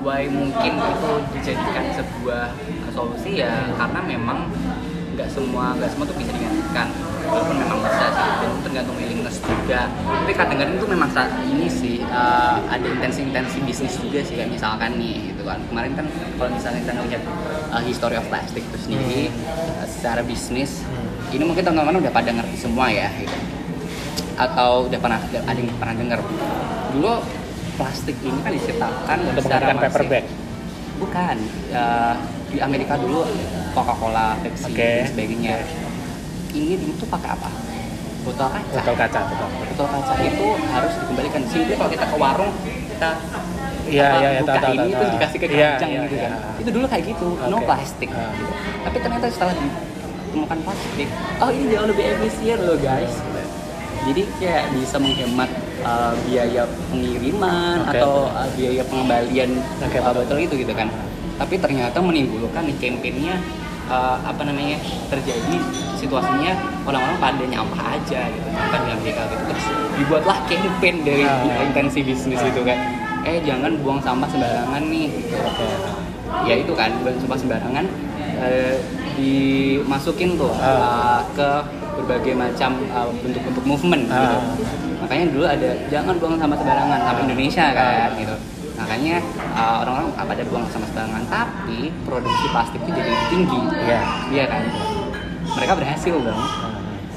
why 0.09 0.25
mungkin 0.25 0.73
itu 0.73 1.11
dijadikan 1.37 1.85
sebuah 1.93 2.57
solusi 2.97 3.45
ya 3.45 3.69
karena 3.77 4.01
memang 4.01 4.49
nggak 5.13 5.29
semua 5.29 5.77
nggak 5.77 5.91
semua 5.93 6.09
tuh 6.09 6.17
bisa 6.17 6.33
digantikan. 6.33 6.89
Walaupun 7.29 7.61
memang 7.61 7.85
bisa 7.85 8.09
sih 8.09 8.31
dan 8.41 8.49
itu 8.49 8.61
tergantung 8.65 8.97
willingness 8.97 9.37
juga. 9.45 9.85
Tapi 9.93 10.33
kadang-kadang 10.33 10.81
itu 10.81 10.89
memang 10.89 11.11
saat 11.13 11.29
ini 11.45 11.69
sih 11.69 12.01
uh, 12.09 12.57
ada 12.73 12.89
intensi-intensi 12.89 13.61
bisnis 13.69 14.01
juga 14.01 14.25
sih 14.25 14.41
kayak 14.41 14.49
misalkan 14.49 14.97
nih 14.97 15.37
gitu 15.37 15.45
kan. 15.45 15.61
Kemarin 15.69 15.93
kan 15.93 16.07
kalau 16.41 16.51
misalnya 16.57 16.81
kita 16.89 16.93
ngelihat 16.97 17.23
uh, 17.69 17.83
history 17.85 18.17
of 18.17 18.25
plastic 18.33 18.65
itu 18.65 18.79
sendiri 18.81 19.23
uh, 19.77 19.85
secara 19.85 20.25
bisnis 20.25 20.81
ini 21.29 21.45
mungkin 21.45 21.61
teman-teman 21.61 22.01
udah 22.01 22.13
pada 22.15 22.33
ngerti 22.33 22.57
semua 22.57 22.89
ya 22.89 23.13
gitu. 23.21 23.37
Atau 24.41 24.89
udah 24.89 24.99
pernah 25.03 25.21
ada 25.21 25.59
yang 25.59 25.77
pernah 25.77 25.95
dengar 25.99 26.19
dulu 26.97 27.21
plastik 27.79 28.17
ini 28.27 28.39
kan 28.43 28.53
diciptakan 28.53 29.19
untuk 29.31 29.43
menggantikan 29.47 29.79
paper 29.79 30.03
bag 30.11 30.25
bukan 30.99 31.37
uh, 31.73 32.15
di 32.51 32.59
Amerika 32.59 32.99
dulu 32.99 33.23
Coca-Cola, 33.77 34.35
Pepsi 34.43 34.73
Oke. 34.73 34.83
dan 34.83 35.07
sebagainya. 35.07 35.55
Ini 36.51 36.75
dulu 36.81 36.93
tuh 36.99 37.09
pakai 37.13 37.31
apa? 37.37 37.51
Botol 38.27 38.49
kaca. 38.51 38.73
Botol 38.83 38.97
kaca 38.99 39.21
betul. 39.31 39.49
Botol 39.73 39.87
kaca 39.95 40.13
itu 40.25 40.47
harus 40.75 40.93
dikembalikan 40.99 41.43
simply 41.47 41.75
kalau 41.79 41.91
kita 41.93 42.07
ke 42.09 42.17
warung 42.19 42.53
kita 42.67 43.13
Iya, 43.89 44.21
iya, 44.21 44.29
iya, 44.37 44.41
buka 44.45 44.69
ini 44.69 44.91
terus 44.93 45.11
dikasih 45.17 45.39
ke 45.41 45.47
Iya, 45.49 45.57
keranjang 45.81 45.89
iya, 45.89 46.01
gitu 46.05 46.17
iya. 46.21 46.29
kan. 46.29 46.61
Itu 46.61 46.71
dulu 46.77 46.87
kayak 46.93 47.05
gitu 47.09 47.27
no 47.49 47.57
Oke. 47.57 47.65
plastik 47.65 48.11
gitu. 48.13 48.45
tapi 48.85 48.97
ternyata 49.01 49.27
setelah 49.33 49.55
ditemukan 49.57 50.59
plastik 50.61 51.09
oh 51.41 51.49
ini 51.49 51.65
jauh 51.73 51.89
lebih 51.89 52.05
efisien 52.05 52.59
loh 52.69 52.77
guys. 52.77 53.15
Jadi 54.05 54.23
kayak 54.41 54.65
bisa 54.77 54.97
menghemat 55.01 55.51
uh, 55.83 56.13
biaya 56.27 56.63
pengiriman 56.91 57.77
Oke. 57.85 57.99
atau 57.99 58.31
uh, 58.31 58.49
biaya 58.55 58.83
pengembalian 58.87 59.51
Oke, 59.83 59.99
uh, 59.99 60.11
betul. 60.11 60.15
botol 60.25 60.39
itu 60.41 60.55
gitu 60.65 60.75
kan 60.75 60.89
tapi 61.39 61.55
ternyata 61.57 61.99
menimbulkan 62.03 62.67
nih 62.67 62.77
campaignnya 62.83 63.35
uh, 63.87 64.19
apa 64.23 64.43
namanya 64.43 64.75
terjadi 65.07 65.57
situasinya 65.95 66.53
orang-orang 66.83 67.19
pada 67.19 67.45
nyampah 67.47 67.83
aja 67.95 68.21
gitu 68.27 68.49
kan 68.51 68.81
di 68.83 68.91
Amerika 68.91 69.23
gitu 69.31 69.43
terus 69.47 69.67
dibuatlah 69.99 70.39
campaign 70.47 70.97
dari 71.03 71.23
Ah. 71.27 71.63
intensi 71.63 72.03
bisnis 72.03 72.39
itu 72.39 72.63
kan 72.63 72.79
eh 73.27 73.39
jangan 73.43 73.75
buang 73.83 73.99
sampah 73.99 74.27
sembarangan 74.31 74.83
nih 74.87 75.07
gitu 75.11 75.35
Oke. 75.43 75.67
ya 76.47 76.55
itu 76.55 76.73
kan 76.75 76.91
buang 77.03 77.19
sampah 77.19 77.39
sembarangan 77.39 77.85
eh, 78.39 78.79
dimasukin 79.19 80.39
tuh 80.39 80.55
Ah. 80.59 81.19
uh, 81.19 81.21
ke 81.35 81.51
berbagai 81.99 82.35
macam 82.39 82.79
uh, 82.95 83.11
bentuk-bentuk 83.23 83.65
movement 83.67 84.07
gitu 84.07 84.39
Ah. 84.39 84.43
Makanya 85.09 85.27
dulu 85.33 85.47
ada 85.49 85.71
jangan 85.89 86.15
buang 86.21 86.37
sampah 86.37 86.59
sembarangan 86.61 87.01
sampai 87.01 87.23
Indonesia 87.25 87.67
kan 87.73 88.09
gitu. 88.21 88.37
Makanya 88.77 89.17
uh, 89.57 89.77
orang-orang 89.81 90.07
nggak 90.13 90.27
pada 90.29 90.43
buang 90.53 90.65
sampah 90.69 90.89
sembarangan 90.93 91.23
tapi 91.33 91.79
produksi 92.05 92.47
plastik 92.53 92.81
itu 92.85 92.91
jadi 92.93 93.13
tinggi. 93.33 93.61
Iya. 93.89 94.01
iya 94.29 94.45
kan? 94.53 94.63
Mereka 95.57 95.73
berhasil 95.81 96.13
dong. 96.13 96.41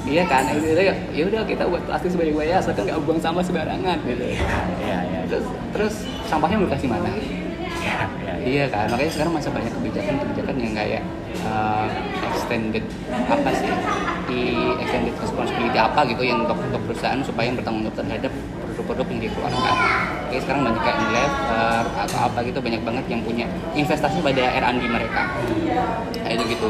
Iya 0.08 0.24
kan? 0.24 0.42
Ya 0.56 0.96
ya 1.12 1.22
udah 1.28 1.44
kita 1.44 1.68
buat 1.68 1.84
plastik 1.84 2.16
sebanyak 2.16 2.32
banyak 2.32 2.56
asalkan 2.64 2.88
nggak 2.88 3.04
buang 3.04 3.20
sampah 3.20 3.44
sembarangan 3.44 3.96
gitu. 4.08 4.24
Iya, 4.80 4.98
iya. 5.12 5.20
terus 5.28 5.44
terus 5.76 5.94
sampahnya 6.32 6.64
mau 6.64 6.66
dikasih 6.72 6.88
mana 6.88 7.12
Iya, 8.08 8.32
iya. 8.38 8.46
Iya 8.46 8.64
kan, 8.70 8.86
makanya 8.90 9.12
sekarang 9.12 9.32
masa 9.36 9.48
banyak 9.54 9.72
kebijakan-kebijakan 9.72 10.56
yang 10.58 10.72
kayak 10.74 11.02
uh, 11.46 11.86
extended 12.32 12.84
apa 13.28 13.50
sih 13.54 13.70
di 14.28 14.40
extended 14.82 15.14
responsibility 15.18 15.78
apa 15.78 16.00
gitu 16.08 16.22
yang 16.24 16.44
untuk, 16.44 16.58
untuk 16.58 16.80
perusahaan 16.90 17.20
supaya 17.22 17.48
bertanggung 17.54 17.86
jawab 17.86 17.96
terhadap 18.02 18.32
produk-produk 18.72 19.06
yang 19.12 19.20
dikeluarkan. 19.28 19.76
Oke 20.28 20.36
sekarang 20.40 20.62
banyak 20.64 20.82
kayak 20.82 20.96
Unilever 20.96 21.84
atau 22.08 22.18
apa 22.24 22.38
gitu 22.42 22.58
banyak 22.64 22.82
banget 22.82 23.04
yang 23.12 23.20
punya 23.20 23.46
investasi 23.76 24.18
pada 24.24 24.42
R&D 24.58 24.82
mereka. 24.88 25.22
Kayak 26.24 26.34
itu 26.40 26.44
gitu. 26.56 26.68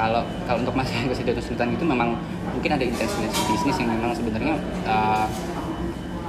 Kalau 0.00 0.24
kalau 0.48 0.64
untuk 0.64 0.72
masalah 0.72 1.12
kesulitan 1.12 1.76
itu 1.76 1.84
memang 1.84 2.16
mungkin 2.56 2.70
ada 2.72 2.84
intensi 2.86 3.20
bisnis 3.52 3.76
yang 3.76 3.92
memang 3.92 4.16
sebenarnya 4.16 4.56
uh, 4.88 5.28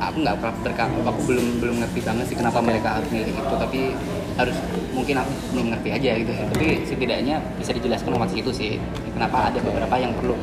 aku 0.01 0.17
nggak 0.25 0.35
pernah 0.41 0.55
berka 0.65 0.83
aku 0.89 1.21
belum 1.29 1.45
belum 1.61 1.75
ngerti 1.85 1.99
banget 2.01 2.25
sih 2.27 2.35
kenapa 2.35 2.59
mereka 2.59 2.97
harus 2.97 3.09
milih 3.13 3.31
itu 3.31 3.55
tapi 3.55 3.93
harus 4.39 4.55
mungkin 4.95 5.19
aku 5.19 5.31
belum 5.55 5.65
ngerti 5.75 5.89
aja 5.91 6.11
gitu 6.23 6.31
tapi 6.55 6.67
setidaknya 6.87 7.35
bisa 7.59 7.71
dijelaskan 7.75 8.15
lewat 8.15 8.29
situ 8.31 8.51
sih 8.51 8.71
kenapa 9.11 9.51
ada 9.51 9.59
beberapa 9.59 9.95
yang 9.99 10.15
perlu 10.15 10.35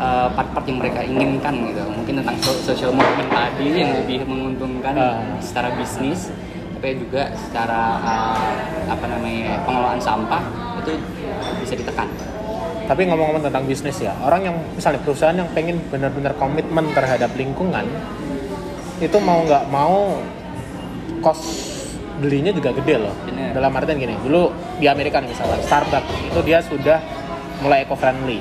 uh, 0.00 0.28
part-part 0.32 0.64
yang 0.66 0.78
mereka 0.80 1.00
inginkan 1.04 1.54
gitu. 1.68 1.82
Mungkin 1.84 2.14
tentang 2.24 2.36
so- 2.40 2.62
social 2.64 2.92
movement 2.96 3.30
tadi 3.30 3.68
yang 3.68 3.92
lebih 4.00 4.24
menguntungkan 4.24 4.94
Ah. 4.96 5.20
secara 5.38 5.72
bisnis 5.76 6.32
tapi 6.80 6.96
juga 6.96 7.28
secara 7.36 8.00
uh, 8.00 8.88
apa 8.88 9.04
namanya 9.04 9.60
pengelolaan 9.68 10.00
sampah 10.00 10.40
itu 10.80 10.96
bisa 11.60 11.76
ditekan. 11.76 12.08
Tapi 12.88 13.06
ngomong-ngomong 13.06 13.46
tentang 13.46 13.68
bisnis 13.68 14.02
ya, 14.02 14.16
orang 14.24 14.50
yang 14.50 14.56
misalnya 14.74 14.98
perusahaan 15.04 15.36
yang 15.36 15.46
pengen 15.54 15.78
benar-benar 15.92 16.34
komitmen 16.34 16.90
terhadap 16.90 17.30
lingkungan, 17.38 17.86
itu 18.98 19.16
mau 19.22 19.46
nggak 19.46 19.64
mau 19.70 20.18
cost 21.22 21.69
belinya 22.20 22.52
juga 22.52 22.70
gede 22.76 22.94
loh. 23.00 23.14
Bener. 23.24 23.56
Dalam 23.56 23.72
artian 23.72 23.96
gini, 23.96 24.14
dulu 24.20 24.52
di 24.76 24.86
Amerika 24.86 25.18
nih 25.18 25.32
misalnya 25.32 25.58
Starbucks 25.64 26.30
itu 26.30 26.40
dia 26.44 26.60
sudah 26.60 26.98
mulai 27.64 27.84
eco 27.88 27.96
friendly 27.96 28.40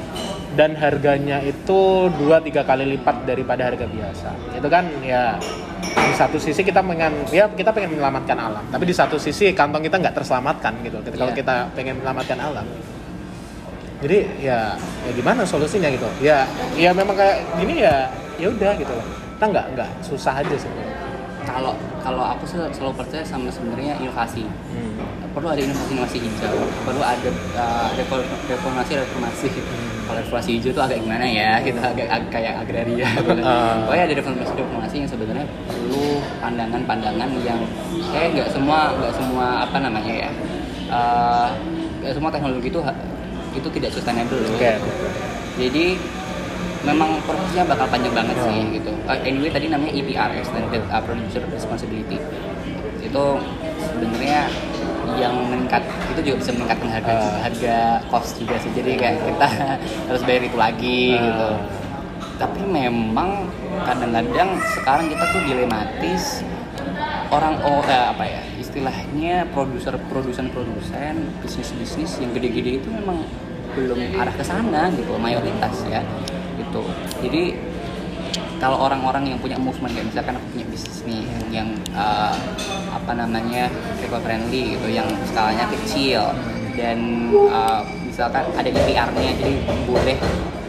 dan 0.53 0.75
harganya 0.75 1.39
itu 1.39 2.11
2-3 2.19 2.67
kali 2.67 2.83
lipat 2.99 3.23
daripada 3.23 3.71
harga 3.71 3.87
biasa. 3.87 4.29
Itu 4.59 4.67
kan 4.67 4.91
ya 4.99 5.39
di 5.79 6.13
satu 6.13 6.35
sisi 6.35 6.61
kita 6.61 6.83
pengen 6.83 7.23
ya 7.31 7.47
kita 7.47 7.71
pengen 7.71 7.95
menyelamatkan 7.95 8.35
alam, 8.35 8.63
tapi 8.67 8.83
di 8.83 8.95
satu 8.95 9.15
sisi 9.15 9.55
kantong 9.55 9.87
kita 9.87 9.95
nggak 9.97 10.15
terselamatkan 10.19 10.83
gitu. 10.83 10.99
Ketika 10.99 11.23
Kalau 11.23 11.33
Iya. 11.33 11.39
kita 11.39 11.55
pengen 11.71 11.93
menyelamatkan 12.03 12.37
alam, 12.39 12.65
jadi 13.99 14.17
ya 14.39 14.59
ya 15.07 15.11
gimana 15.11 15.43
solusinya 15.43 15.91
gitu 15.91 16.07
ya 16.23 16.47
ya 16.79 16.95
memang 16.95 17.15
kayak 17.15 17.43
gini 17.59 17.83
ya 17.83 18.07
ya 18.39 18.47
udah 18.47 18.71
gitu 18.79 18.91
loh 18.95 19.05
kita 19.35 19.45
nggak 19.51 19.65
nggak 19.75 19.89
susah 20.03 20.33
aja 20.39 20.55
sih 20.55 20.71
kalau 21.47 21.73
kalau 21.99 22.23
aku 22.23 22.43
sel- 22.47 22.71
selalu 22.71 22.93
percaya 22.99 23.23
sama 23.23 23.51
sebenarnya 23.51 23.99
inovasi 23.99 24.43
hmm. 24.47 25.29
perlu 25.35 25.47
ada 25.53 25.61
inovasi-inovasi 25.61 26.17
hijau, 26.25 26.57
perlu 26.83 27.03
ada 27.05 27.29
uh, 27.53 27.89
reformasi 28.49 28.97
reformasi. 28.97 29.47
Kalau 30.09 30.17
reformasi 30.25 30.57
hijau 30.57 30.73
itu 30.73 30.81
agak 30.81 30.97
gimana 31.05 31.21
ya, 31.21 31.61
gitu 31.61 31.77
agak, 31.77 32.09
agak 32.09 32.29
kayak 32.33 32.53
agraria. 32.65 33.05
Ah. 33.45 33.85
Pokoknya 33.85 34.03
ada 34.09 34.15
reformasi 34.17 34.51
reformasi 34.57 34.95
yang 35.05 35.09
sebenarnya 35.09 35.45
perlu 35.69 36.17
pandangan-pandangan 36.41 37.29
yang 37.45 37.61
kayak 38.09 38.29
nggak 38.33 38.49
semua 38.49 38.97
nggak 38.97 39.13
semua 39.13 39.45
apa 39.69 39.77
namanya 39.77 40.13
ya, 40.27 40.29
uh, 40.89 41.47
nggak 42.01 42.13
semua 42.17 42.29
teknologi 42.33 42.67
itu 42.73 42.81
itu 43.53 43.67
tidak 43.69 43.89
sustainable. 43.93 44.41
oke 44.49 44.73
Jadi 45.59 45.85
memang 46.81 47.19
prosesnya 47.21 47.63
bakal 47.63 47.85
panjang 47.87 48.13
banget 48.13 48.37
sih 48.39 48.55
Hmm. 48.57 48.71
gitu. 48.71 48.91
Uh, 49.03 49.19
anyway 49.21 49.49
tadi 49.49 49.67
namanya 49.67 49.91
EPR 49.91 50.31
Extended 50.33 50.83
uh, 50.87 51.01
Producer 51.01 51.43
Responsibility. 51.45 52.17
Itu 52.99 53.25
sebenarnya 53.79 54.47
yang 55.17 55.35
meningkat 55.45 55.83
itu 56.09 56.19
juga 56.23 56.35
bisa 56.39 56.51
meningkatkan 56.53 56.89
harga 56.89 57.11
Ah. 57.11 57.37
harga 57.43 57.75
cost 58.07 58.39
juga 58.39 58.55
sih. 58.57 58.71
Jadi 58.71 58.95
kayak 58.95 59.17
kita 59.25 59.47
harus 60.07 60.21
bayar 60.23 60.41
itu 60.43 60.57
lagi 60.57 61.01
Ah. 61.11 61.21
gitu. 61.21 61.49
Tapi 62.37 62.61
memang 62.63 63.51
kadang-kadang 63.83 64.49
sekarang 64.73 65.05
kita 65.07 65.23
tuh 65.27 65.41
dilematis 65.43 66.23
orang 67.29 67.59
oh 67.61 67.83
eh, 67.83 68.05
apa 68.09 68.23
ya 68.23 68.41
istilahnya 68.55 69.43
produser 69.49 69.99
produsen 70.07 70.47
produsen 70.49 71.29
bisnis 71.41 71.69
bisnis 71.75 72.11
yang 72.17 72.31
gede-gede 72.31 72.79
itu 72.79 72.89
memang 72.89 73.21
belum 73.69 74.17
arah 74.17 74.31
ke 74.31 74.41
sana 74.41 74.89
gitu 74.89 75.13
mayoritas 75.15 75.85
ya 75.85 76.01
gitu 76.69 76.81
jadi 77.19 77.43
kalau 78.59 78.77
orang-orang 78.77 79.23
yang 79.25 79.39
punya 79.39 79.55
movement 79.57 79.89
kayak 79.89 80.05
misalkan 80.05 80.35
aku 80.35 80.47
punya 80.51 80.65
bisnis 80.67 80.99
nih 81.01 81.23
yang 81.49 81.67
eh, 81.89 82.35
apa 82.89 83.11
namanya 83.13 83.71
eco 83.97 84.19
friendly 84.19 84.75
gitu 84.75 84.87
yang 84.91 85.07
skalanya 85.25 85.65
kecil 85.71 86.29
dan 86.75 86.97
eh, 87.31 87.79
misalkan 88.03 88.43
ada 88.51 88.69
IPR-nya 88.69 89.31
jadi 89.33 89.53
boleh 89.83 90.17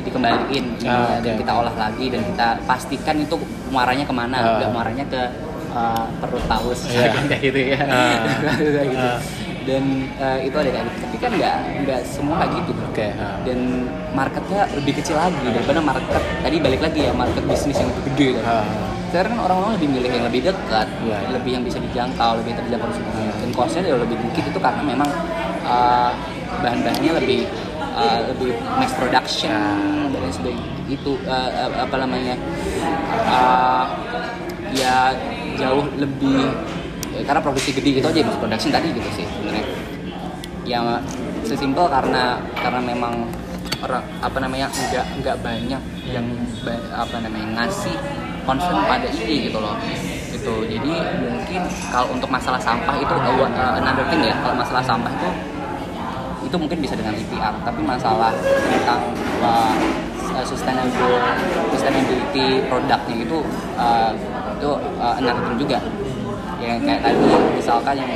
dikembaliin 0.00 0.80
Ah, 0.80 1.20
dan 1.20 1.36
oke. 1.36 1.40
kita 1.44 1.52
olah 1.52 1.76
lagi 1.76 2.08
dan 2.08 2.24
kita 2.24 2.48
pastikan 2.64 3.20
itu 3.20 3.36
muaranya 3.68 4.02
ke 4.02 4.14
mana 4.14 4.36
Ah. 4.38 4.46
nggak 4.56 4.70
muaranya 4.72 5.04
ke 5.04 5.22
uh, 5.70 6.08
perut 6.18 6.40
paus 6.48 6.88
Iya. 6.88 7.12
kayak 7.28 7.42
gitu 7.44 7.60
ya 7.68 7.80
gitu. 8.88 8.96
Ah. 8.96 9.20
dan 9.68 9.84
uh, 10.16 10.38
itu 10.40 10.56
ada 10.56 10.70
kayak 10.72 10.84
gitu 10.86 10.98
tapi 11.04 11.16
kan 11.18 11.30
nggak 11.36 11.56
nggak 11.84 12.00
semua 12.06 12.34
kayak 12.40 12.64
gitu 12.64 12.72
Oke, 13.00 13.16
ah. 13.16 13.40
dan 13.48 13.88
marketnya 14.12 14.68
lebih 14.76 14.92
kecil 15.00 15.16
lagi 15.16 15.40
daripada 15.48 15.80
market 15.80 16.20
tadi 16.44 16.56
balik 16.60 16.84
lagi 16.84 17.00
ya 17.08 17.16
market 17.16 17.40
bisnis 17.48 17.80
yang 17.80 17.88
lebih 17.88 18.04
gede 18.12 18.28
kan 18.36 18.44
Ah. 18.44 18.64
sekarang 19.08 19.30
kan 19.32 19.40
orang-orang 19.48 19.72
lebih 19.80 19.88
milih 19.88 20.10
yang 20.12 20.26
lebih 20.28 20.40
dekat 20.52 20.86
Iya, 21.00 21.16
iya. 21.16 21.18
lebih 21.32 21.50
yang 21.56 21.64
bisa 21.64 21.78
dijangkau 21.80 22.30
lebih 22.44 22.52
terjangkau 22.60 22.92
semuanya 22.92 23.32
dan 23.40 23.50
costnya 23.56 23.82
jauh 23.88 24.00
lebih 24.04 24.16
dikit 24.28 24.44
itu 24.52 24.58
karena 24.60 24.82
memang 24.84 25.08
uh, 25.64 26.12
bahan-bahannya 26.60 27.12
lebih 27.24 27.40
uh, 27.96 28.20
lebih 28.36 28.52
mass 28.76 28.92
production 28.92 30.12
dan 30.12 30.20
lain 30.20 30.34
sebagainya. 30.36 30.68
Itu 30.92 31.16
uh, 31.24 31.50
uh, 31.56 31.72
apa 31.80 31.96
namanya 32.04 32.36
uh, 33.24 33.84
ya 34.76 35.16
jauh 35.56 35.88
lebih 35.96 36.52
ya, 37.16 37.24
karena 37.24 37.40
produksi 37.40 37.72
gede 37.72 38.04
itu 38.04 38.06
aja 38.12 38.20
mass 38.28 38.36
production 38.36 38.70
tadi 38.70 38.92
gitu 38.92 39.08
sih 39.16 39.24
sebenarnya. 39.24 39.64
Ya 40.68 40.78
sesimpel 41.50 41.90
karena 41.90 42.38
karena 42.54 42.78
memang 42.78 43.26
orang 43.82 44.04
apa 44.22 44.38
namanya 44.38 44.70
nggak 44.70 45.06
nggak 45.18 45.36
banyak 45.42 45.82
yang 46.06 46.26
apa 46.94 47.16
namanya 47.18 47.66
ngasih 47.66 47.96
concern 48.46 48.78
pada 48.86 49.10
ini 49.10 49.50
gitu 49.50 49.58
loh. 49.58 49.74
Gitu. 50.30 50.54
Jadi 50.70 50.92
mungkin 51.26 51.62
kalau 51.90 52.06
untuk 52.14 52.30
masalah 52.30 52.60
sampah 52.62 52.94
itu 52.96 53.10
uh, 53.10 53.50
uh, 53.50 53.72
another 53.82 54.06
thing 54.08 54.22
ya 54.22 54.34
kalau 54.40 54.54
masalah 54.54 54.82
sampah 54.86 55.10
itu 55.10 55.30
itu 56.40 56.56
mungkin 56.56 56.78
bisa 56.80 56.94
dengan 56.96 57.14
IPR 57.14 57.54
tapi 57.66 57.80
masalah 57.84 58.32
tentang 58.40 59.00
uh, 59.42 59.74
sustainable 60.46 61.20
sustainability 61.74 62.64
produknya 62.70 63.16
itu 63.26 63.38
uh, 63.76 64.10
itu 64.54 64.70
uh, 65.02 65.14
another 65.18 65.42
thing 65.50 65.58
juga. 65.66 65.78
Yang 66.60 66.78
kayak 66.86 67.00
tadi 67.02 67.24
misalkan 67.56 67.94
yang 67.98 68.12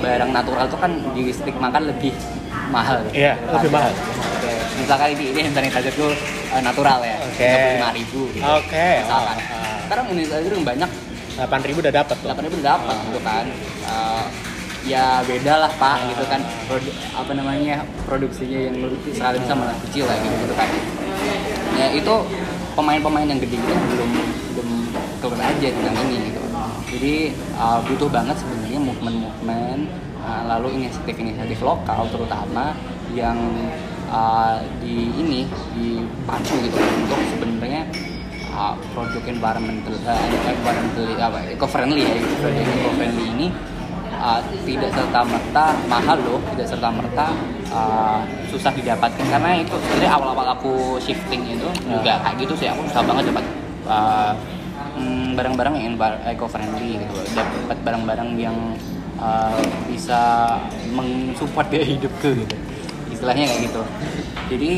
barang 0.00 0.30
natural 0.32 0.64
itu 0.64 0.78
kan 0.80 0.92
di 1.12 1.22
makan 1.60 1.82
lebih 1.92 2.14
mahal. 2.70 2.98
Iya, 3.10 3.34
lebih 3.58 3.70
mahal. 3.74 3.92
Oke, 3.92 4.52
misalkan 4.78 5.08
ini 5.18 5.24
ini 5.34 5.40
hand 5.44 5.54
sanitizer 5.58 5.92
itu 5.92 6.08
uh, 6.54 6.62
natural 6.62 6.98
ya. 7.02 7.16
Oke. 7.26 7.50
lima 7.76 7.90
ribu 7.92 8.20
gitu. 8.32 8.42
Oke, 8.46 8.88
misalkan. 9.04 9.36
oh, 9.36 9.54
ah. 9.58 9.78
sekarang 9.84 10.04
hand 10.08 10.18
sanitizer 10.22 10.52
yang 10.54 10.66
banyak. 10.66 10.90
8000 11.38 11.80
udah 11.80 11.94
dapat 11.94 12.16
tuh. 12.20 12.26
Delapan 12.28 12.44
ribu 12.50 12.56
dapat 12.60 12.96
gitu 13.08 13.20
kan. 13.24 13.44
Uh, 13.86 14.24
ya 14.84 15.24
beda 15.24 15.54
lah 15.66 15.72
pak 15.80 15.98
gitu 16.12 16.24
kan. 16.28 16.40
Produ- 16.68 16.96
apa 17.16 17.32
namanya 17.32 17.76
produksinya 18.04 18.60
yang 18.68 18.76
lebih 18.76 19.12
sekali 19.14 19.40
sama 19.48 19.72
lah 19.72 19.76
kecil 19.88 20.04
lah 20.04 20.16
gitu, 20.20 20.34
gitu 20.44 20.54
kan. 20.58 20.68
Ya 21.80 21.86
itu 21.96 22.14
pemain-pemain 22.76 23.28
yang 23.28 23.40
gede 23.40 23.56
itu 23.56 23.72
belum 23.72 24.10
belum 24.52 24.68
keluar 25.24 25.40
aja 25.48 25.68
tentang 25.72 25.96
ini 26.08 26.16
gitu. 26.28 26.40
Jadi 26.90 27.14
uh, 27.56 27.78
butuh 27.86 28.08
banget 28.10 28.36
sebenarnya 28.36 28.80
movement-movement 28.82 30.09
uh, 30.24 30.42
lalu 30.46 30.80
inisiatif-inisiatif 30.80 31.60
lokal 31.64 32.06
terutama 32.12 32.72
yang 33.10 33.36
uh, 34.10 34.62
di 34.78 35.10
ini 35.14 35.46
dipacu 35.74 36.54
gitu 36.62 36.78
untuk 36.78 37.20
sebenarnya 37.34 37.82
uh, 38.54 38.74
produk 38.94 39.22
environmental 39.26 39.94
uh, 40.06 40.26
environmental 40.46 41.06
apa 41.18 41.38
eco 41.50 41.66
friendly 41.66 42.02
ya 42.04 42.14
produk 42.38 42.62
eco 42.62 42.90
friendly 42.98 43.24
ini 43.34 43.46
uh, 44.20 44.40
tidak 44.66 44.90
serta 44.92 45.20
merta 45.24 45.64
mahal 45.88 46.18
loh 46.20 46.40
tidak 46.54 46.66
serta 46.68 46.88
merta 46.92 47.26
uh, 47.72 48.20
susah 48.50 48.72
didapatkan. 48.74 49.26
Karena 49.26 49.58
itu 49.58 49.74
jadi 49.96 50.06
awal-awal 50.10 50.54
aku 50.54 50.98
shifting 51.00 51.46
itu 51.46 51.68
juga 51.86 52.20
kayak 52.22 52.36
gitu 52.44 52.54
sih 52.58 52.68
aku 52.68 52.84
susah 52.90 53.02
banget 53.06 53.32
dapat 53.32 53.44
uh, 53.88 54.32
barang-barang 55.30 55.74
yang 55.80 55.94
eco 56.28 56.44
friendly 56.50 57.00
gitu 57.00 57.16
dapat 57.32 57.78
barang-barang 57.80 58.36
yang 58.36 58.56
uh, 59.20 59.54
bisa 59.86 60.20
mensupport 60.90 61.66
gaya 61.68 61.86
hidupku 61.86 62.28
gitu 62.36 62.56
istilahnya 63.10 63.44
kayak 63.46 63.60
gitu 63.68 63.82
jadi 64.48 64.72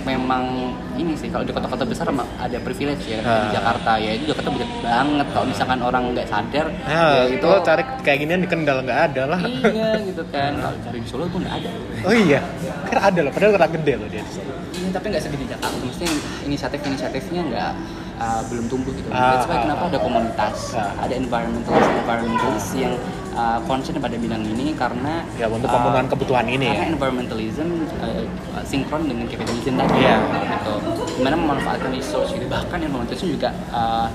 memang 0.00 0.72
ini 0.96 1.12
sih 1.12 1.28
kalau 1.28 1.44
di 1.44 1.52
kota-kota 1.52 1.84
besar 1.84 2.08
ada 2.08 2.56
privilege 2.58 3.04
ya 3.04 3.20
Ah. 3.20 3.44
di 3.44 3.48
Jakarta 3.52 3.92
ya 3.94 4.16
itu 4.16 4.24
Jakarta 4.26 4.48
banyak 4.48 4.70
banget 4.80 5.26
kalau 5.28 5.44
misalkan 5.44 5.78
orang 5.78 6.02
nggak 6.10 6.24
sadar 6.24 6.66
Ya, 6.88 7.04
ya 7.20 7.22
itu 7.28 7.48
cari 7.60 7.82
kayak 8.00 8.18
ginian 8.18 8.40
di 8.40 8.48
Kendal 8.48 8.80
nggak 8.80 9.00
ada 9.12 9.22
lah. 9.28 9.40
iya 9.44 10.00
gitu 10.00 10.24
kan 10.26 10.56
kalau 10.56 10.76
cari 10.80 10.98
di 10.98 11.08
Solo 11.10 11.28
tuh 11.28 11.38
nggak 11.38 11.54
ada 11.54 11.70
Oh 12.00 12.16
iya, 12.16 12.40
kan 12.88 13.12
ada 13.12 13.20
loh. 13.20 13.28
Padahal 13.28 13.52
kota 13.52 13.68
gede 13.76 13.92
loh 14.00 14.08
dia. 14.08 14.24
di 14.24 14.32
Solo. 14.32 14.52
Iya, 14.72 14.88
tapi 14.88 15.06
nggak 15.12 15.22
segede 15.22 15.44
Jakarta 15.46 15.76
maksudnya 15.76 16.10
inisiatif-inisiatifnya 16.48 17.40
nggak 17.44 17.72
uh, 18.16 18.40
belum 18.48 18.64
tumbuh 18.66 18.92
gitu 18.96 19.08
Ah, 19.12 19.36
that's 19.36 19.46
why 19.46 19.56
ah, 19.56 19.62
kenapa 19.62 19.82
ah. 19.84 19.90
ada 19.92 19.98
komunitas 20.00 20.56
Ah. 20.72 20.92
ada 20.96 21.14
environmentalist 21.14 21.90
environmentalist 21.94 22.68
yang 22.72 22.94
uh, 23.32 23.58
concern 23.64 23.96
pada 23.96 24.14
bidang 24.14 24.42
ini 24.44 24.72
karena 24.74 25.22
Ya 25.34 25.46
untuk 25.46 25.66
uh, 25.66 25.74
pemenuhan 25.74 26.06
kebutuhan 26.06 26.46
ini 26.46 26.66
karena 26.66 26.84
ya. 26.84 26.90
environmentalism 26.90 27.68
uh, 27.98 28.22
sinkron 28.62 29.06
dengan 29.06 29.26
capitalism 29.26 29.74
tadi 29.76 29.94
Iya. 29.98 30.16
gitu 30.56 30.74
gimana 31.16 31.34
memanfaatkan 31.36 31.90
resource 31.90 32.30
gitu 32.32 32.46
bahkan 32.46 32.78
environmentalism 32.78 33.28
juga 33.30 33.50
uh, 33.70 34.06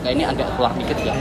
kayak 0.00 0.14
ini 0.14 0.24
agak 0.24 0.48
keluar 0.54 0.72
dikit 0.74 0.98
ya 1.00 1.14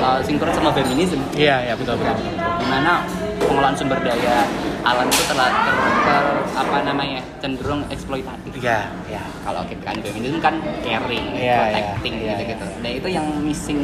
uh, 0.00 0.18
sinkron 0.20 0.50
sama 0.50 0.70
feminism 0.72 1.20
Iya, 1.32 1.56
ya 1.68 1.74
betul 1.76 1.96
betul. 1.96 2.14
betul. 2.14 2.32
di 2.32 2.66
mana 2.66 3.04
pengelolaan 3.52 3.76
sumber 3.76 4.00
daya 4.00 4.48
alam 4.82 5.04
itu 5.06 5.22
telah 5.28 5.52
ter, 5.62 5.76
ter- 6.08 6.40
apa 6.56 6.76
namanya 6.82 7.20
cenderung 7.38 7.84
eksploitatif 7.86 8.50
Iya, 8.56 8.88
ya. 9.06 9.20
kalau 9.44 9.60
kita 9.68 9.82
kan 9.84 9.96
feminism 10.00 10.40
kan 10.40 10.56
caring, 10.80 11.36
Iya, 11.36 11.58
protecting 11.68 12.14
iya, 12.18 12.32
gitu-gitu. 12.34 12.66
Nah 12.80 12.90
itu 12.90 13.08
yang 13.12 13.26
missing, 13.44 13.80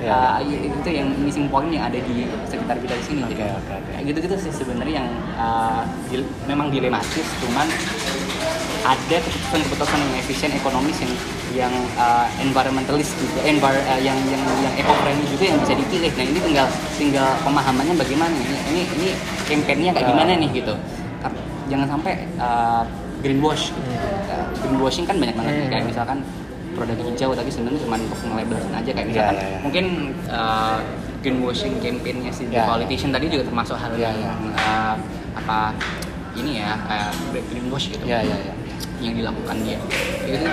Iya. 0.00 0.40
uh, 0.40 0.40
itu 0.42 0.88
yang 0.88 1.08
missing 1.20 1.46
point 1.46 1.68
yang 1.68 1.84
ada 1.86 2.00
di 2.00 2.24
sekitar 2.48 2.80
kita 2.80 2.94
di 2.96 3.04
sini. 3.04 3.20
Oke, 3.22 3.36
gitu. 3.36 3.44
oke, 3.46 3.72
oke. 3.76 3.90
Kayak 3.92 4.04
gitu-gitu 4.08 4.36
sih 4.40 4.52
sebenarnya 4.56 4.94
yang 5.04 5.08
uh, 5.36 5.82
dil- 6.08 6.32
memang 6.48 6.72
dilematis, 6.72 7.26
cuman 7.38 7.66
ada 8.80 9.16
keputusan-keputusan 9.20 9.98
yang 10.00 10.14
efisien 10.18 10.50
ekonomis 10.52 10.96
yang 10.98 11.12
yang 11.50 11.74
uh, 11.94 12.24
environmentalist 12.38 13.12
juga, 13.18 13.42
envir, 13.44 13.74
uh, 13.84 14.00
yang 14.00 14.16
yang 14.30 14.40
yang 14.62 14.72
eco 14.78 14.94
friendly 15.02 15.26
juga 15.28 15.44
yang 15.50 15.58
bisa 15.60 15.74
dipilih. 15.74 16.10
Nah 16.14 16.24
ini 16.24 16.38
tinggal 16.40 16.66
tinggal 16.96 17.28
pemahamannya 17.42 17.94
bagaimana. 17.94 18.32
Ini 18.32 18.58
ini, 18.70 18.82
ini 18.96 19.08
campaignnya 19.44 19.90
kayak 19.92 20.06
Ah. 20.06 20.10
gimana 20.14 20.30
nih 20.38 20.50
gitu. 20.54 20.74
Jangan 21.68 21.86
sampai 21.86 22.12
uh, 22.38 22.82
greenwash. 23.20 23.70
Gitu. 23.70 23.90
Uh, 24.30 24.46
greenwashing 24.62 25.04
kan 25.04 25.16
banyak 25.18 25.34
banget 25.34 25.52
Hmm. 25.54 25.70
kayak 25.70 25.84
misalkan 25.86 26.18
produk 26.70 26.98
hijau 27.02 27.30
tapi 27.34 27.50
sebenarnya 27.50 27.80
cuma 27.82 27.98
untuk 27.98 28.18
ngelabelin 28.24 28.72
aja 28.72 28.90
kayak 28.90 28.96
Iya, 28.96 29.10
misalkan 29.10 29.34
iya, 29.36 29.44
iya. 29.44 29.58
mungkin 29.60 29.84
uh, 30.30 30.78
greenwashing 31.20 31.74
campaignnya 31.78 32.30
si 32.30 32.46
Iya, 32.46 32.62
The 32.64 32.70
politician 32.70 33.10
tadi 33.10 33.26
juga 33.26 33.44
termasuk 33.44 33.76
hal 33.76 33.92
Iya, 33.94 34.08
yang 34.14 34.16
iya. 34.16 34.32
uh, 34.56 34.94
apa 35.36 35.58
ini 36.38 36.62
ya 36.62 36.78
kayak 36.86 37.10
greenwash 37.50 37.90
gitu 37.90 38.04
Iya, 38.06 38.22
iya, 38.22 38.36
iya. 38.46 38.54
yang 39.00 39.14
dilakukan 39.16 39.56
dia 39.64 39.78
gitu 40.28 40.46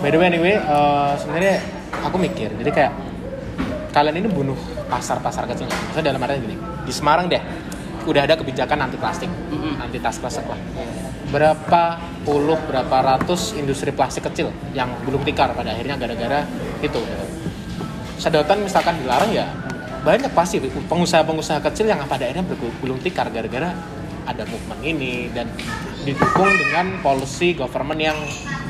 By 0.00 0.08
the 0.10 0.18
way 0.18 0.26
anyway, 0.32 0.56
eh, 0.56 1.12
sebenarnya 1.20 1.60
aku 2.00 2.16
mikir, 2.16 2.48
jadi 2.56 2.70
kayak 2.72 2.92
kalian 3.92 4.24
ini 4.24 4.28
bunuh 4.30 4.56
pasar-pasar 4.88 5.44
kecil. 5.50 5.68
Maksudnya 5.68 6.14
dalam 6.14 6.22
artian 6.22 6.40
gini, 6.40 6.56
di 6.56 6.92
Semarang 6.94 7.28
deh, 7.28 7.42
udah 8.08 8.22
ada 8.24 8.34
kebijakan 8.38 8.88
anti 8.88 8.96
plastik, 8.96 9.28
Mm-mm. 9.28 9.82
anti 9.82 9.98
tas 10.00 10.16
plastik 10.16 10.46
lah. 10.48 10.56
Berapa 11.30 12.00
puluh, 12.24 12.58
berapa 12.66 12.96
ratus 13.04 13.54
industri 13.54 13.92
plastik 13.92 14.26
kecil 14.32 14.50
yang 14.72 14.90
belum 15.04 15.22
tikar 15.22 15.52
pada 15.52 15.74
akhirnya 15.76 16.00
gara-gara 16.00 16.46
itu. 16.80 16.96
Gitu. 16.96 17.24
Sedotan 18.16 18.64
misalkan 18.64 18.96
dilarang 19.00 19.30
ya 19.32 19.46
banyak 20.00 20.32
pasti 20.32 20.56
pengusaha-pengusaha 20.64 21.60
kecil 21.70 21.84
yang 21.92 22.00
pada 22.08 22.24
akhirnya 22.24 22.44
bergulung 22.48 23.00
tikar 23.04 23.28
gara-gara 23.28 23.76
ada 24.26 24.42
movement 24.48 24.82
ini 24.84 25.28
dan 25.32 25.48
didukung 26.04 26.48
dengan 26.48 26.98
policy 27.04 27.52
government 27.52 28.00
yang 28.00 28.18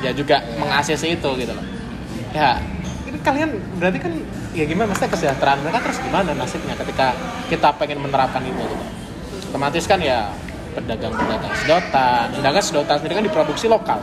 ya 0.03 0.11
juga 0.11 0.43
mengaksesi 0.59 1.15
itu 1.15 1.29
gitu 1.39 1.53
loh. 1.53 1.65
Ya, 2.31 2.59
ini 3.07 3.19
kalian 3.19 3.59
berarti 3.79 3.99
kan 3.99 4.13
ya 4.51 4.63
gimana 4.67 4.91
maksudnya 4.91 5.11
kesejahteraan 5.15 5.63
mereka 5.63 5.79
terus 5.83 5.99
gimana 6.03 6.31
nasibnya 6.35 6.75
ketika 6.75 7.15
kita 7.47 7.69
pengen 7.75 8.03
menerapkan 8.03 8.43
itu 8.43 8.55
gitu. 8.55 8.85
Otomatis 9.51 9.83
kan 9.87 9.99
ya 9.99 10.31
pedagang-pedagang 10.71 11.53
sedotan, 11.59 12.25
sedangkan 12.31 12.63
sedotan 12.63 12.95
sendiri 13.03 13.13
kan 13.19 13.25
diproduksi 13.27 13.67
lokal. 13.67 13.99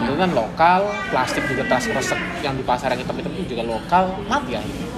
Sedotan 0.00 0.32
lokal, 0.32 0.88
plastik 1.12 1.44
juga 1.44 1.68
tas 1.68 1.84
kresek 1.84 2.16
yang 2.40 2.56
di 2.56 2.64
pasar 2.64 2.96
yang 2.96 3.04
hitam-hitam 3.04 3.32
juga 3.44 3.64
lokal, 3.68 4.04
mati 4.24 4.56
ya. 4.56 4.62
Hmm, 4.64 4.89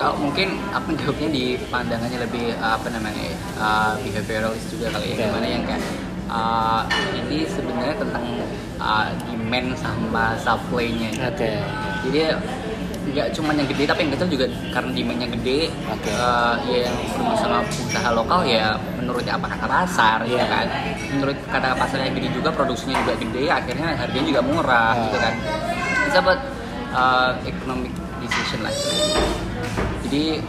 kalau 0.00 0.16
mungkin 0.16 0.56
aku 0.72 0.96
jawabnya 0.96 1.28
di 1.28 1.44
pandangannya 1.68 2.24
lebih 2.24 2.56
uh, 2.56 2.80
apa 2.80 2.88
namanya 2.88 3.20
ya, 3.20 3.36
uh, 3.60 3.92
behavioralist 4.00 4.72
juga 4.72 4.96
kali 4.96 5.12
ya 5.12 5.14
Oke. 5.20 5.24
gimana 5.28 5.46
yang 5.46 5.62
kayak 5.68 5.82
uh, 6.32 6.82
ini 7.20 7.44
sebenarnya 7.44 7.96
tentang 8.00 8.24
uh, 8.80 9.06
demand 9.28 9.68
sama 9.76 10.24
supply-nya 10.40 11.12
Oke. 11.28 11.52
jadi 12.08 12.40
nggak 13.10 13.28
cuma 13.36 13.52
yang 13.52 13.66
gede 13.68 13.84
tapi 13.90 14.00
yang 14.06 14.12
kecil 14.16 14.28
juga 14.40 14.46
karena 14.72 14.90
demandnya 14.96 15.28
gede 15.34 15.60
Oke. 15.90 16.08
eh, 16.14 16.54
ya 16.70 16.78
yang 16.88 16.96
berusaha 17.18 17.58
usaha 17.90 18.08
lokal 18.14 18.40
ya 18.46 18.78
menurutnya 18.96 19.34
apa 19.34 19.46
kata 19.52 19.66
pasar 19.66 20.18
Iya. 20.24 20.38
ya 20.38 20.44
kan 20.46 20.66
menurut 21.18 21.36
kata 21.50 21.74
pasarnya 21.74 22.12
gede 22.14 22.28
juga 22.32 22.54
produksinya 22.54 22.96
juga 23.02 23.14
gede 23.18 23.44
akhirnya 23.50 23.88
harganya 23.98 24.26
juga 24.30 24.42
murah 24.46 24.92
Ah. 24.94 25.02
gitu 25.04 25.18
kan 25.18 25.34
it's 26.06 26.16
about 26.16 26.40
uh, 26.94 27.34
economic 27.44 27.90
decision 28.22 28.62
lah 28.62 28.72
jadi 30.10 30.42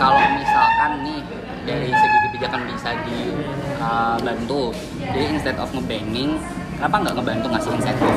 kalau 0.00 0.16
misalkan 0.40 0.90
nih 1.04 1.20
dari 1.68 1.92
segi 1.92 2.18
kebijakan 2.24 2.60
bisa 2.72 2.90
dibantu 3.04 4.72
jadi 4.96 5.28
instead 5.28 5.60
of 5.60 5.68
ngebanning 5.76 6.40
kenapa 6.80 7.04
nggak 7.04 7.14
ngebantu 7.20 7.46
ngasih 7.52 7.70
insentif? 7.76 8.16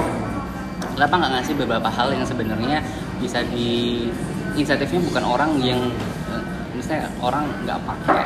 Kenapa 0.95 1.13
nggak 1.19 1.31
ngasih 1.35 1.53
beberapa 1.59 1.89
hal 1.91 2.07
yang 2.15 2.23
sebenarnya 2.23 2.79
bisa 3.19 3.43
di 3.51 4.07
insentifnya 4.55 5.03
bukan 5.11 5.23
orang 5.27 5.51
yang 5.59 5.91
eh, 6.31 6.43
misalnya 6.71 7.11
orang 7.19 7.51
nggak 7.67 7.83
pakai. 7.83 8.23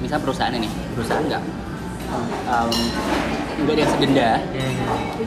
Misal 0.00 0.24
perusahaan 0.24 0.56
ini 0.56 0.72
perusahaan 0.96 1.20
nggak 1.20 1.42
um, 2.48 2.72
nggak 3.60 3.76
dikasih 3.76 3.98
denda 4.00 4.40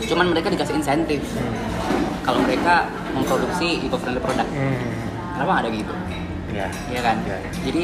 cuman 0.10 0.26
mereka 0.34 0.50
dikasih 0.50 0.74
insentif. 0.74 1.22
Kalau 2.26 2.42
mereka 2.42 2.90
memproduksi 3.14 3.86
eco-friendly 3.86 4.26
product. 4.26 4.50
Kenapa 5.38 5.50
nggak 5.54 5.62
ada 5.62 5.70
gitu 5.70 6.17
Ya. 6.52 6.68
Iya 6.90 7.02
kan? 7.04 7.18
Iya. 7.28 7.38
Jadi 7.68 7.84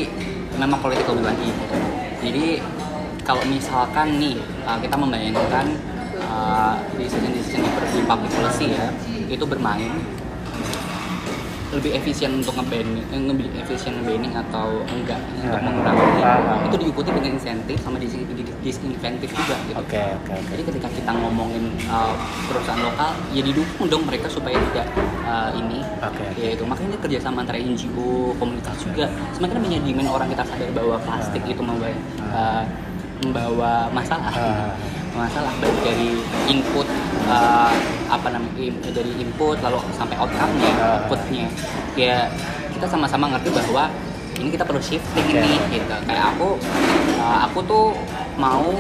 memang 0.56 0.80
political 0.80 1.20
will 1.20 1.28
lagi 1.28 1.48
gitu. 1.50 1.78
Jadi 2.24 2.46
kalau 3.24 3.44
misalkan 3.48 4.20
nih 4.20 4.36
uh, 4.68 4.78
kita 4.80 4.96
membayangkan 5.00 5.66
uh, 6.28 6.76
decision-decision 7.00 7.64
di 7.64 7.72
di 7.72 8.02
public 8.04 8.32
policy 8.36 8.76
ya 8.76 8.88
itu 9.32 9.46
bermain 9.48 9.92
lebih 11.74 11.92
efisien 11.94 12.32
untuk 12.34 12.54
ngebanning, 12.54 13.02
eh, 13.08 13.20
lebih 13.20 13.48
efisien 13.58 13.98
ngebanning 13.98 14.32
atau 14.32 14.86
enggak 14.86 15.18
untuk 15.36 15.58
Ah. 15.58 15.64
mengurangi 15.64 16.22
Ah. 16.22 16.62
itu 16.64 16.76
diikuti 16.78 17.10
dengan 17.10 17.34
insentif 17.34 17.78
sama 17.80 17.98
dis- 17.98 18.14
dis- 18.14 18.58
disinsentif 18.62 19.30
juga 19.30 19.56
gitu. 19.66 19.78
Oke, 19.78 19.98
oke, 19.98 20.32
oke. 20.32 20.50
Jadi 20.50 20.62
ketika 20.64 20.88
kita 20.90 21.12
ngomongin 21.12 21.64
uh, 21.86 22.14
perusahaan 22.46 22.80
lokal, 22.80 23.12
ya 23.32 23.42
didukung 23.42 23.86
dong 23.88 24.04
mereka 24.04 24.30
supaya 24.30 24.56
tidak 24.70 24.88
uh, 25.24 25.50
ini, 25.52 25.82
Oke. 26.00 26.26
ya 26.36 26.50
itu 26.52 26.64
makanya 26.64 26.98
kerjasama 26.98 27.42
antara 27.42 27.58
NGO, 27.58 28.38
komunitas 28.38 28.78
juga. 28.80 29.06
Semakin 29.32 29.58
banyak 29.60 29.82
demand 29.84 30.10
orang 30.10 30.28
kita 30.30 30.44
sadar 30.46 30.70
bahwa 30.72 30.96
plastik 31.00 31.44
itu 31.44 31.60
membawa 31.60 31.90
uh, 32.30 32.64
membawa 33.20 33.72
masalah, 33.90 34.32
Ah. 34.32 34.72
Masalah 35.14 35.54
baik 35.58 35.78
dari 35.82 36.10
input 36.48 36.88
uh, 37.26 37.72
apa 38.10 38.28
namanya 38.30 38.70
dari 38.90 39.14
input 39.16 39.58
lalu 39.62 39.78
sampai 39.94 40.18
outcome-nya, 40.18 40.72
Ah. 40.74 40.98
output-nya. 41.00 41.46
Ya 41.94 42.28
kita 42.74 42.86
sama-sama 42.86 43.30
ngerti 43.30 43.50
bahwa 43.50 43.90
ini 44.36 44.50
kita 44.50 44.66
perlu 44.66 44.82
shifting 44.82 45.28
Oke. 45.30 45.40
nih 45.40 45.58
gitu. 45.72 45.96
Kayak 46.04 46.34
aku, 46.34 46.58
uh, 47.16 47.40
aku 47.46 47.60
tuh 47.64 47.86
mau 48.36 48.74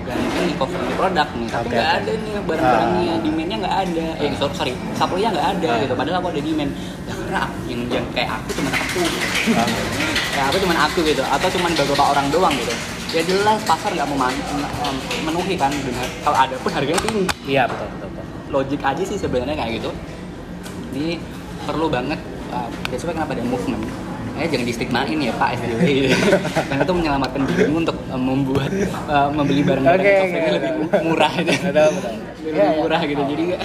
ganti 0.00 0.54
cover 0.56 0.80
di 0.80 0.94
produk 0.96 1.28
nih 1.28 1.46
tapi 1.46 1.66
nggak 1.68 1.86
oke. 1.86 1.98
ada 2.00 2.12
nih 2.16 2.32
barang-barangnya 2.40 3.12
Ah. 3.12 3.18
demandnya 3.20 3.56
nggak 3.60 3.76
ada 3.84 4.06
eh 4.16 4.30
sorry 4.32 4.54
sorry 4.56 4.72
supply-nya 4.96 5.28
nggak 5.30 5.48
ada 5.54 5.68
Ah. 5.68 5.78
gitu 5.78 5.92
padahal 5.94 6.16
aku 6.18 6.28
ada 6.30 6.40
demand 6.40 6.72
ya 7.04 7.12
karena 7.14 7.38
aku, 7.44 7.56
yang, 7.68 7.80
yang 7.86 8.06
kayak 8.10 8.30
aku 8.32 8.48
cuma 8.56 8.70
aku 8.72 9.00
Ah. 9.54 9.68
kayak 10.32 10.46
aku 10.48 10.56
cuma 10.58 10.74
aku 10.80 10.98
gitu 11.04 11.22
atau 11.22 11.48
cuma 11.52 11.66
beberapa 11.68 12.04
orang 12.06 12.26
doang 12.32 12.54
gitu 12.56 12.74
ya 13.10 13.22
jelas 13.26 13.58
pasar 13.66 13.90
nggak 13.90 14.06
mau 14.08 14.30
memenuhi 15.18 15.54
kan 15.58 15.70
dengan 15.74 16.06
kalau 16.22 16.36
ada 16.38 16.54
pun 16.58 16.70
harganya 16.70 17.02
tinggi. 17.02 17.26
Iya 17.44 17.66
betul 17.66 17.86
betul, 17.90 18.08
betul. 18.14 18.24
logik 18.50 18.80
aja 18.80 19.02
sih 19.02 19.18
sebenarnya 19.18 19.56
kayak 19.58 19.82
gitu. 19.82 19.90
Ini 20.94 21.18
perlu 21.66 21.86
banget 21.86 22.18
uh, 22.50 22.68
that's 22.88 23.02
why 23.02 23.10
kenapa 23.10 23.34
ada 23.34 23.42
movement? 23.42 23.82
Eh 24.38 24.46
jangan 24.46 24.62
distigmain 24.64 25.18
ya 25.20 25.34
Pak 25.36 25.58
SDW 25.58 26.08
karena 26.70 26.82
itu 26.86 26.94
menyelamatkan 26.94 27.40
dirimu 27.44 27.76
untuk 27.82 27.98
uh, 28.08 28.16
membuat 28.16 28.70
uh, 29.10 29.28
membeli 29.28 29.60
barang-barang 29.66 30.00
okay, 30.00 30.18
oke. 30.30 30.50
lebih 30.54 30.72
murah. 31.02 31.32
Gitu 31.34 31.50
betul 31.50 31.88
betul. 31.98 32.14
Lebih 32.40 32.50
Iya, 32.50 32.64
iya. 32.64 32.78
murah 32.78 33.00
gitu 33.04 33.22
jadi 33.26 33.44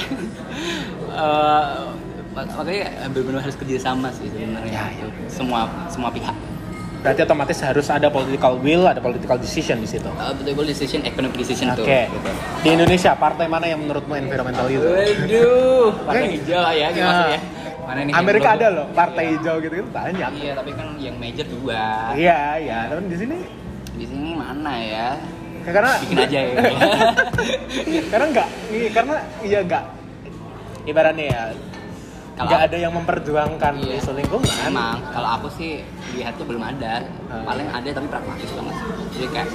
uh, 1.16 1.96
mak- 2.36 2.52
makanya 2.52 2.86
benar-benar 3.08 3.42
harus 3.46 3.56
kerjasama 3.56 4.10
sih 4.12 4.28
sebenarnya. 4.28 4.74
Ya, 4.74 4.86
ya. 4.92 5.06
semua 5.30 5.70
semua 5.88 6.10
pihak 6.12 6.34
berarti 7.06 7.22
otomatis 7.22 7.62
harus 7.62 7.86
ada 7.94 8.10
political 8.10 8.58
will 8.58 8.90
ada 8.90 8.98
political 8.98 9.38
decision 9.38 9.78
di 9.78 9.86
situ 9.86 10.10
uh, 10.10 10.34
betul 10.34 10.66
decision 10.66 11.06
economic 11.06 11.38
decision 11.38 11.70
Oke. 11.70 11.86
tuh 11.86 11.86
gitu. 11.86 12.30
Di 12.66 12.70
Indonesia 12.74 13.14
partai 13.14 13.46
mana 13.46 13.70
yang 13.70 13.86
menurutmu 13.86 14.18
environmental 14.18 14.66
itu? 14.66 14.82
Waduh, 14.82 15.94
Oke. 16.10 16.26
hijau 16.34 16.60
lah 16.66 16.74
ya, 16.74 16.90
Ya. 16.90 17.06
maksudnya. 17.06 17.40
Mana 17.86 18.00
nih? 18.02 18.14
Amerika 18.18 18.50
ada 18.58 18.68
loh 18.74 18.86
partai 18.90 19.24
Iya. 19.30 19.32
hijau 19.38 19.56
gitu 19.62 19.74
kan 19.86 19.88
banyak. 19.94 20.32
Iya, 20.42 20.52
tapi 20.58 20.72
kan 20.74 20.88
yang 20.98 21.16
major 21.22 21.46
dua. 21.46 21.86
Iya 22.18 22.40
iya, 22.58 22.78
tapi 22.90 23.06
di 23.06 23.18
sini 23.22 23.38
Di 23.96 24.06
sini 24.10 24.30
mana 24.34 24.74
ya? 24.82 25.10
karena 25.66 25.92
Bikin 25.98 26.18
aja 26.26 26.40
ya. 26.46 26.54
karena 28.14 28.26
enggak 28.30 28.50
iya, 28.70 28.90
karena 28.94 29.16
iya 29.42 29.60
enggak 29.66 29.84
ibaratnya 30.86 31.26
ya 31.26 31.42
Kalau- 32.36 32.50
nggak 32.52 32.62
ada 32.68 32.78
yang 32.78 32.94
memperjuangkan 32.94 33.74
Iya. 33.80 33.96
isu 34.04 34.12
lingkungan. 34.12 34.56
Emang, 34.68 35.00
kalau 35.10 35.30
aku 35.40 35.48
sih 35.56 35.80
lihatnya 36.12 36.44
belum 36.44 36.64
ada. 36.64 36.94
Hmm. 37.32 37.48
Paling 37.48 37.68
ada 37.72 37.90
tapi 37.90 38.08
pragmatis 38.12 38.50
banget. 38.52 38.76
Jadi 39.16 39.28
kayak 39.32 39.48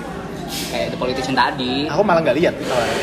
kayak 0.72 0.86
the 0.90 0.98
politician 0.98 1.36
tadi. 1.36 1.86
Aku 1.86 2.00
malah 2.00 2.24
nggak 2.24 2.36
lihat. 2.40 2.54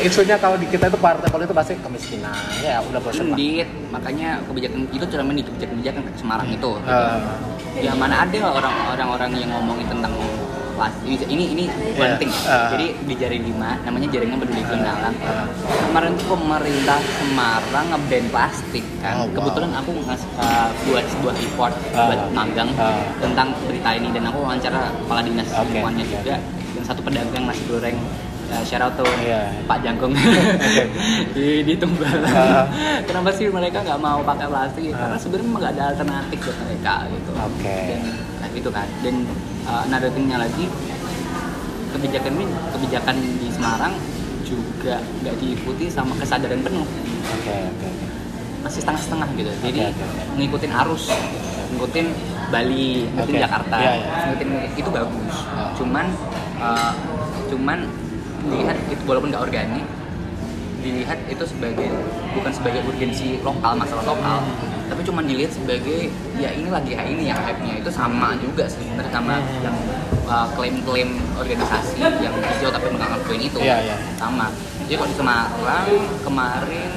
Isunya 0.02 0.36
kalau 0.36 0.58
di 0.58 0.66
kita 0.66 0.90
itu 0.90 0.98
partai 0.98 1.30
politik 1.30 1.54
pasti 1.54 1.78
kemiskinan. 1.78 2.34
Ya 2.58 2.82
udah 2.82 2.98
bosan. 2.98 3.32
Indit, 3.32 3.70
makanya 3.88 4.42
kebijakan 4.44 4.90
itu 4.90 5.04
cermin 5.06 5.34
di 5.38 5.44
kebijakan-kebijakan 5.46 6.02
Semarang 6.18 6.48
itu. 6.50 6.70
Eh, 6.84 7.16
ya 7.86 7.94
mana 7.94 8.26
ada 8.26 8.38
orang-orang 8.90 9.30
yang 9.38 9.50
ngomongin 9.54 9.86
tentang 9.86 10.10
plastik 10.78 11.04
ini 11.04 11.18
ini, 11.26 11.44
ini 11.52 11.64
Iya. 11.66 11.98
penting 11.98 12.30
Ah. 12.46 12.70
jadi 12.70 12.86
di 13.02 13.14
jaring 13.14 13.42
lima 13.44 13.70
namanya 13.82 14.06
jaringan 14.08 14.38
peduli 14.38 14.62
lingkungan 14.62 15.10
Ah. 15.10 15.44
kemarin 15.84 16.14
tuh 16.14 16.26
pemerintah 16.30 17.00
Semarang 17.10 17.86
ngeban 17.90 18.24
plastik 18.28 18.84
Oh, 18.86 19.02
kan 19.02 19.14
wow. 19.18 19.28
kebetulan 19.34 19.70
aku 19.74 19.90
ngas 20.00 20.22
uh, 20.36 20.68
buat 20.86 21.04
sebuah 21.08 21.34
report 21.36 21.74
Ah. 21.92 22.06
buat 22.06 22.20
magang 22.30 22.70
Ah. 22.76 23.02
tentang 23.18 23.50
berita 23.66 23.90
ini 23.92 24.08
dan 24.08 24.22
aku 24.24 24.38
wawancara 24.38 24.94
kepala 24.96 25.20
dinas 25.20 25.50
Oke. 25.50 25.58
lingkungannya 25.68 26.06
juga 26.06 26.36
dan 26.72 26.82
satu 26.84 27.00
pedagang 27.02 27.44
nasi 27.44 27.62
goreng 27.66 27.98
uh, 28.48 28.62
shout 28.62 28.78
out 28.78 28.94
tuh 28.94 29.10
Iya. 29.18 29.50
Pak 29.64 29.78
Jangkung 29.82 30.14
di 31.34 31.62
di 31.62 31.74
Tumbal. 31.74 32.22
Ah. 32.24 32.64
Kenapa 33.02 33.30
sih 33.30 33.48
mereka 33.48 33.82
nggak 33.82 33.98
mau 33.98 34.22
pakai 34.22 34.46
plastik? 34.46 34.88
Ah. 34.90 35.04
Karena 35.04 35.16
sebenarnya 35.16 35.48
nggak 35.50 35.72
ada 35.74 35.84
alternatif 35.90 36.38
buat 36.40 36.58
mereka 36.62 36.94
gitu. 37.08 37.30
Oke. 37.34 37.76
Dan 37.88 38.00
nah, 38.38 38.48
gitu 38.48 38.68
kan. 38.68 38.86
Dan 39.00 39.14
uh, 39.68 39.82
another 39.84 40.10
thing-nya 40.10 40.36
lagi 40.36 40.66
kebijakan 41.88 42.32
ini 42.34 42.46
kebijakan 42.72 43.16
di 43.16 43.48
Semarang 43.48 43.94
juga 44.44 44.96
nggak 45.20 45.34
diikuti 45.38 45.86
sama 45.88 46.16
kesadaran 46.16 46.60
penuh 46.60 46.84
Oke 47.28 47.52
oke. 47.52 47.88
masih 48.58 48.80
setengah-setengah 48.80 49.28
gitu 49.36 49.50
jadi 49.62 49.80
Oke, 49.88 50.02
oke. 50.02 50.22
ngikutin 50.36 50.72
arus 50.84 51.04
ngikutin 51.68 52.06
Bali 52.48 53.04
ngikutin 53.12 53.34
Oke. 53.36 53.44
Jakarta 53.44 53.76
Iya, 53.76 53.92
iya. 53.94 54.08
ngikutin 54.24 54.50
itu 54.74 54.88
bagus 54.88 55.36
Ah. 55.48 55.70
cuman 55.76 56.06
uh, 56.58 56.92
cuman 57.48 57.78
dilihat 58.48 58.78
itu 58.88 59.02
walaupun 59.04 59.28
nggak 59.28 59.44
organik 59.44 59.84
dilihat 60.78 61.18
itu 61.26 61.44
sebagai 61.44 61.90
bukan 62.32 62.52
sebagai 62.54 62.80
urgensi 62.86 63.42
lokal 63.42 63.74
masalah 63.74 64.04
lokal 64.06 64.38
tapi 64.88 65.00
cuman 65.04 65.24
dilihat 65.28 65.52
sebagai 65.52 66.08
ya 66.40 66.50
ini 66.50 66.68
lagi 66.72 66.96
ya 66.96 67.04
ini 67.04 67.28
yang 67.28 67.38
hype-nya. 67.44 67.84
Itu 67.84 67.90
sama 67.92 68.34
juga 68.40 68.64
sebenarnya 68.64 69.12
sama 69.12 69.34
Hmm. 69.38 69.62
yang 69.62 69.76
uh, 70.26 70.48
klaim-klaim 70.56 71.20
organisasi 71.36 72.00
yang 72.00 72.34
hijau 72.34 72.72
tapi 72.72 72.86
nggak 72.90 73.08
ngelakuin 73.08 73.42
itu. 73.44 73.58
Iya, 73.60 73.76
iya. 73.84 73.96
sama. 74.16 74.48
Jadi 74.88 74.96
kalau 74.96 75.10
di 75.12 75.16
Semarang 75.20 75.88
kemarin 76.24 76.90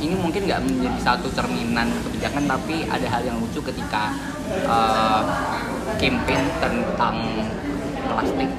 ini 0.00 0.14
mungkin 0.16 0.40
nggak 0.48 0.60
menjadi 0.64 0.98
satu 1.04 1.28
cerminan 1.32 1.88
kebijakan 2.04 2.44
tapi 2.48 2.88
ada 2.88 3.06
hal 3.12 3.22
yang 3.24 3.36
lucu 3.40 3.60
ketika 3.60 4.16
uh, 4.64 5.22
campaign 6.00 6.42
tentang 6.60 7.16
plastik. 8.08 8.50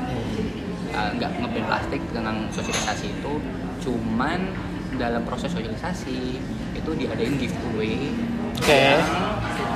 Uh, 0.97 1.13
nggak 1.13 1.29
ngeban 1.41 1.63
plastik 1.69 2.01
tentang 2.09 2.49
sosialisasi 2.49 3.13
itu 3.13 3.33
cuman 3.85 4.49
dalam 4.97 5.21
proses 5.21 5.53
sosialisasi 5.53 6.41
itu 6.73 6.91
diadain 6.97 7.37
giveaway 7.37 8.09
Oke. 8.57 8.73
yang 8.73 9.01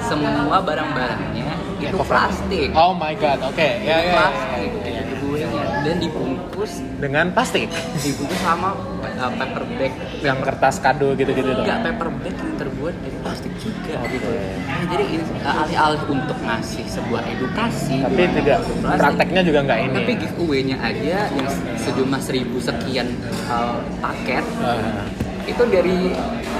semua 0.04 0.58
barang-barangnya 0.60 1.50
itu 1.80 1.98
plastik 2.04 2.68
Oh 2.76 2.92
my 2.92 3.14
god. 3.16 3.40
Oke. 3.48 3.80
Ya 3.82 3.98
ya. 3.98 3.98
ya, 4.02 4.12
plastik 4.14 4.72
ya, 4.84 4.92
ya. 4.92 5.02
giveaway-nya 5.08 5.64
dan 5.82 5.96
dibungkus 5.98 6.72
Dengan 7.00 7.26
plastik 7.32 7.70
dibungkus 7.98 8.38
sama 8.38 8.76
uh, 9.18 9.32
paper 9.34 9.64
bag 9.78 9.94
yang 10.22 10.38
kertas 10.40 10.78
kado 10.78 11.16
gitu-gitu 11.16 11.50
enggak 11.52 11.82
paper 11.82 12.10
bag 12.22 12.36
yang 12.36 12.54
terbuat 12.54 12.94
dari 13.00 13.18
plastik 13.24 13.54
juga 13.58 13.98
Oke. 13.98 14.14
gitu 14.14 14.30
Nah, 14.62 14.84
jadi 14.88 15.06
ini, 15.10 15.24
uh, 15.42 15.62
alih-alih 15.66 16.04
untuk 16.06 16.38
ngasih 16.38 16.86
sebuah 16.86 17.22
edukasi 17.28 17.96
Tapi 18.02 18.22
tidak 18.36 18.60
plastik, 18.62 19.00
prakteknya 19.02 19.42
juga 19.42 19.60
nggak 19.64 19.80
ini. 19.82 19.96
tapi 19.96 20.12
giveaway-nya 20.20 20.78
aja 20.78 21.18
yang 21.34 21.50
sejumlah 21.80 22.22
seribu 22.22 22.58
sekian 22.60 23.08
uh, 23.48 23.82
paket 23.98 24.46
Ah. 24.62 25.06
Itu 25.48 25.64
dari 25.68 25.98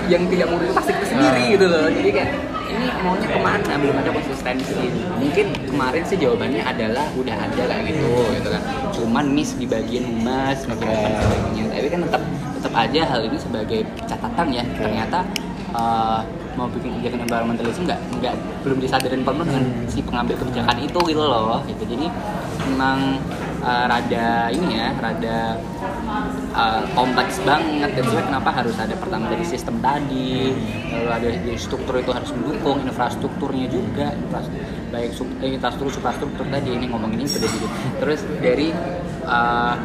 yang 0.10 0.24
tidak 0.28 0.48
plastik 0.74 0.96
itu 0.98 1.06
sendiri 1.14 1.42
Ah. 1.42 1.52
gitu 1.54 1.66
loh. 1.70 1.86
Jadi 1.92 2.10
kayak 2.12 2.30
ini 2.72 2.86
maunya 3.04 3.28
ke 3.28 3.40
mana? 3.40 3.72
Belum 3.78 3.96
ada 4.00 4.12
konsistensi. 4.16 4.74
Mungkin 5.20 5.46
kemarin 5.70 6.04
sih 6.08 6.18
jawabannya 6.18 6.64
adalah 6.64 7.06
udah 7.16 7.36
ada 7.36 7.64
kayak 7.68 7.84
gitu 7.94 8.10
gitu 8.40 8.50
kan. 8.50 8.62
Cuman 8.96 9.26
miss 9.36 9.54
di 9.56 9.66
bagian 9.68 10.08
humas 10.08 10.64
bagian 10.66 10.90
sebagainya 11.20 11.64
tapi 11.82 11.88
kan 11.90 12.02
tetap 12.06 12.22
tetap 12.62 12.74
aja 12.78 13.02
hal 13.10 13.22
ini 13.26 13.38
sebagai 13.42 13.80
catatan 14.06 14.48
ya. 14.54 14.64
Oke. 14.64 14.78
ternyata 14.86 15.20
uh, 15.74 16.22
mau 16.54 16.68
bikin 16.70 16.94
kebijakan 17.00 17.26
environmentalism 17.26 17.84
nggak 17.90 18.00
nggak 18.22 18.36
belum 18.62 18.78
disadarin 18.84 19.24
penuh 19.26 19.46
dengan 19.50 19.64
si 19.90 20.00
pengambil 20.06 20.36
kebijakan 20.38 20.78
itu 20.78 21.00
gitu 21.10 21.24
loh 21.26 21.58
gitu. 21.66 21.84
Jadi 21.90 22.06
memang 22.70 23.18
uh, 23.62 23.86
rada 23.88 24.50
ini 24.52 24.78
ya 24.78 24.92
rada 24.98 25.38
uh, 26.54 26.84
kompleks 26.98 27.40
banget. 27.46 27.90
Dan 27.96 28.04
sebenarnya 28.06 28.28
kenapa 28.28 28.50
harus 28.52 28.76
ada 28.76 28.96
pertama 28.98 29.32
dari 29.32 29.46
sistem 29.48 29.80
tadi 29.80 30.52
lalu 30.92 31.10
ada 31.10 31.28
dari 31.32 31.58
struktur 31.58 31.98
itu 32.04 32.12
harus 32.12 32.30
mendukung 32.36 32.84
infrastrukturnya 32.84 33.68
juga 33.72 34.12
infras- 34.14 34.52
baik 34.92 35.12
sub- 35.16 35.38
eh, 35.40 35.56
infrastruktur 35.56 35.94
suprastruktur 36.04 36.46
tadi 36.52 36.76
ini 36.76 36.86
ngomongin 36.92 37.24
ini 37.24 37.30
sudah 37.32 37.48
dulu 37.48 37.68
terus 38.04 38.20
dari 38.44 38.76
uh, 39.24 39.76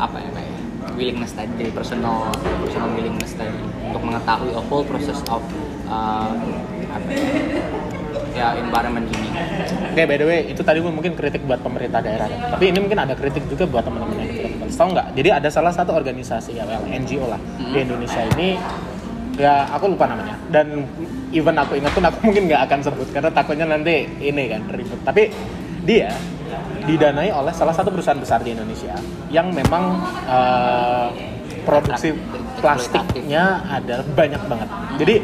apa 0.00 0.16
ya 0.18 0.30
kayak 0.32 0.52
willingness 0.96 1.32
tadi 1.36 1.52
dari 1.60 1.70
personal 1.70 2.32
personal 2.64 2.88
willingness 2.96 3.36
tadi 3.36 3.60
untuk 3.84 4.02
mengetahui 4.02 4.52
a 4.56 4.62
whole 4.72 4.84
process 4.88 5.20
of 5.28 5.44
uh, 5.92 6.32
apa 6.92 7.08
ya, 7.12 7.28
ya 8.32 8.56
environment 8.56 9.06
ini 9.12 9.28
Oke, 9.92 10.08
by 10.08 10.16
the 10.16 10.24
way, 10.24 10.40
itu 10.48 10.64
tadi 10.64 10.80
mungkin 10.80 11.12
kritik 11.12 11.44
buat 11.44 11.60
pemerintah 11.60 12.00
daerah. 12.00 12.24
Tapi 12.24 12.72
ini 12.72 12.80
mungkin 12.80 12.96
ada 12.96 13.12
kritik 13.12 13.44
juga 13.44 13.68
buat 13.68 13.84
teman-teman 13.84 14.24
yang 14.24 14.32
tidak 14.32 14.72
Tahu 14.72 14.88
nggak? 14.96 15.06
Jadi 15.20 15.28
ada 15.28 15.48
salah 15.52 15.68
satu 15.68 15.92
organisasi 15.92 16.56
ya, 16.56 16.64
well, 16.64 16.80
NGO 16.88 17.28
lah 17.28 17.36
di 17.60 17.76
Hmm. 17.76 17.84
Indonesia 17.84 18.24
ini. 18.32 18.56
Ya, 19.36 19.68
aku 19.68 19.92
lupa 19.92 20.08
namanya. 20.08 20.40
Dan 20.48 20.88
even 21.28 21.60
aku 21.60 21.76
ingat 21.76 21.92
pun 21.92 22.08
aku 22.08 22.16
mungkin 22.32 22.48
nggak 22.48 22.62
akan 22.72 22.78
sebut 22.88 23.08
karena 23.12 23.28
takutnya 23.36 23.66
nanti 23.68 24.08
ini 24.16 24.48
kan 24.48 24.64
ribut. 24.72 24.96
Tapi 25.04 25.28
dia 25.84 26.08
didanai 26.88 27.28
oleh 27.28 27.52
salah 27.52 27.76
satu 27.76 27.92
perusahaan 27.92 28.16
besar 28.16 28.40
di 28.40 28.56
Indonesia 28.56 28.96
yang 29.28 29.52
memang 29.52 30.00
eh, 30.24 31.08
produksi 31.68 32.16
plastiknya 32.64 33.60
ada 33.68 34.00
banyak 34.00 34.40
banget. 34.48 34.68
Jadi 35.04 35.14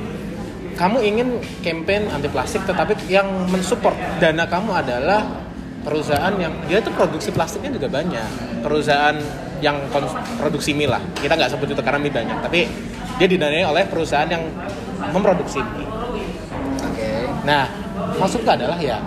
kamu 0.78 0.98
ingin 1.02 1.28
campaign 1.60 2.06
anti 2.14 2.30
plastik 2.30 2.62
tetapi 2.62 2.94
yang 3.10 3.26
mensupport 3.50 3.98
dana 4.22 4.46
kamu 4.46 4.70
adalah 4.70 5.26
perusahaan 5.82 6.30
yang 6.38 6.54
dia 6.70 6.78
itu 6.78 6.94
produksi 6.94 7.34
plastiknya 7.34 7.74
juga 7.74 7.90
banyak. 7.90 8.62
Perusahaan 8.62 9.18
yang 9.58 9.74
produksi 10.38 10.78
mie 10.78 10.86
lah. 10.86 11.02
Kita 11.18 11.34
nggak 11.34 11.50
sebut 11.50 11.74
itu 11.74 11.82
karena 11.82 11.98
mie 11.98 12.14
banyak 12.14 12.38
tapi 12.38 12.70
dia 13.18 13.26
didanai 13.26 13.66
oleh 13.66 13.90
perusahaan 13.90 14.30
yang 14.30 14.46
memproduksi 15.10 15.58
mie. 15.58 15.88
Oke. 16.86 17.10
Nah 17.42 17.66
maksudku 18.22 18.46
adalah 18.46 18.78
ya 18.78 19.02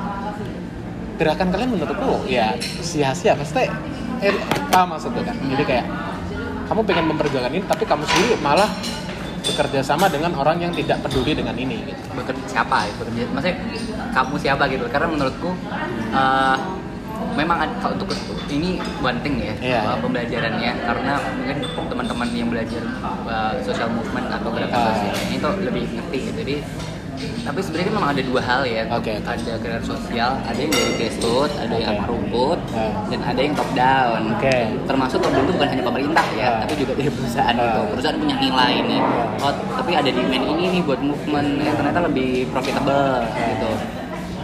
gerakan 1.15 1.55
kalian 1.55 1.71
menurutku 1.79 2.27
ya 2.27 2.51
sia-sia. 2.83 3.31
Pasti 3.39 3.71
eh, 4.19 4.35
apa 4.51 4.83
maksudku 4.83 5.23
kan? 5.23 5.39
Jadi 5.39 5.63
kayak 5.63 5.87
kamu 6.67 6.83
pengen 6.83 7.05
memperjuangkan 7.15 7.51
ini 7.55 7.63
tapi 7.63 7.83
kamu 7.87 8.03
sendiri 8.03 8.35
malah 8.43 8.67
bekerja 9.51 9.79
sama 9.83 10.07
dengan 10.07 10.31
orang 10.33 10.57
yang 10.57 10.71
tidak 10.71 11.03
peduli 11.03 11.35
dengan 11.35 11.53
ini 11.53 11.83
gitu. 11.83 12.01
bekerja 12.15 12.43
siapa 12.47 12.87
ya 12.87 12.91
bekerja 12.95 13.21
maksudnya 13.29 13.57
kamu 14.11 14.33
siapa 14.39 14.63
gitu 14.67 14.85
karena 14.87 15.07
menurutku 15.07 15.49
uh, 16.11 16.57
memang 17.31 17.57
ada, 17.63 17.73
kalau 17.79 17.95
untuk 17.95 18.11
ini 18.49 18.75
one 18.99 19.19
thing 19.23 19.39
ya 19.39 19.55
Iya. 19.61 19.79
uh, 19.85 19.97
pembelajarannya 19.99 20.71
karena 20.83 21.13
mungkin 21.37 21.57
teman-teman 21.87 22.27
yang 22.33 22.49
belajar 22.51 22.83
uh, 23.03 23.53
social 23.63 23.87
movement 23.87 24.27
atau 24.27 24.49
gerakan 24.51 24.75
Ah. 24.75 24.91
sosial 24.91 25.15
ini 25.29 25.35
tuh 25.39 25.53
lebih 25.61 25.83
ngerti 25.95 26.17
gitu. 26.27 26.37
Jadi 26.43 26.55
tapi 27.41 27.59
sebenarnya 27.59 27.87
kan 27.87 27.95
memang 27.97 28.11
ada 28.13 28.21
dua 28.21 28.41
hal 28.41 28.61
ya. 28.63 28.83
Oke, 28.91 29.11
oke. 29.17 29.27
Ada 29.27 29.53
gerakan 29.57 29.85
sosial, 29.85 30.31
ada 30.41 30.55
yang 30.55 30.71
dari 30.71 30.91
grassroots, 30.95 31.55
ada 31.57 31.73
yang 31.73 31.89
Oke. 31.89 31.97
akar 31.99 32.07
rumput, 32.09 32.59
Ah. 32.71 32.91
dan 33.09 33.19
ada 33.23 33.39
yang 33.39 33.53
top 33.53 33.69
down. 33.73 34.21
Oke. 34.35 34.57
Termasuk 34.85 35.17
top 35.19 35.31
down 35.31 35.43
itu 35.43 35.53
bukan 35.55 35.69
hanya 35.69 35.83
pemerintah 35.83 36.25
ya, 36.33 36.47
Ah. 36.47 36.59
tapi 36.63 36.73
juga 36.77 36.93
dari 36.95 37.09
perusahaan 37.09 37.55
Ah. 37.55 37.63
gitu. 37.63 37.81
Perusahaan 37.93 38.17
punya 38.17 38.35
nilai 38.37 38.73
nih. 38.83 39.01
Oh, 39.41 39.53
tapi 39.75 39.91
ada 39.93 40.09
demand 40.09 40.45
ini 40.47 40.63
nih 40.69 40.81
buat 40.81 41.01
movement 41.01 41.49
yang 41.59 41.75
ternyata 41.75 41.99
lebih 42.05 42.49
profitable 42.49 43.25
gitu. 43.27 44.00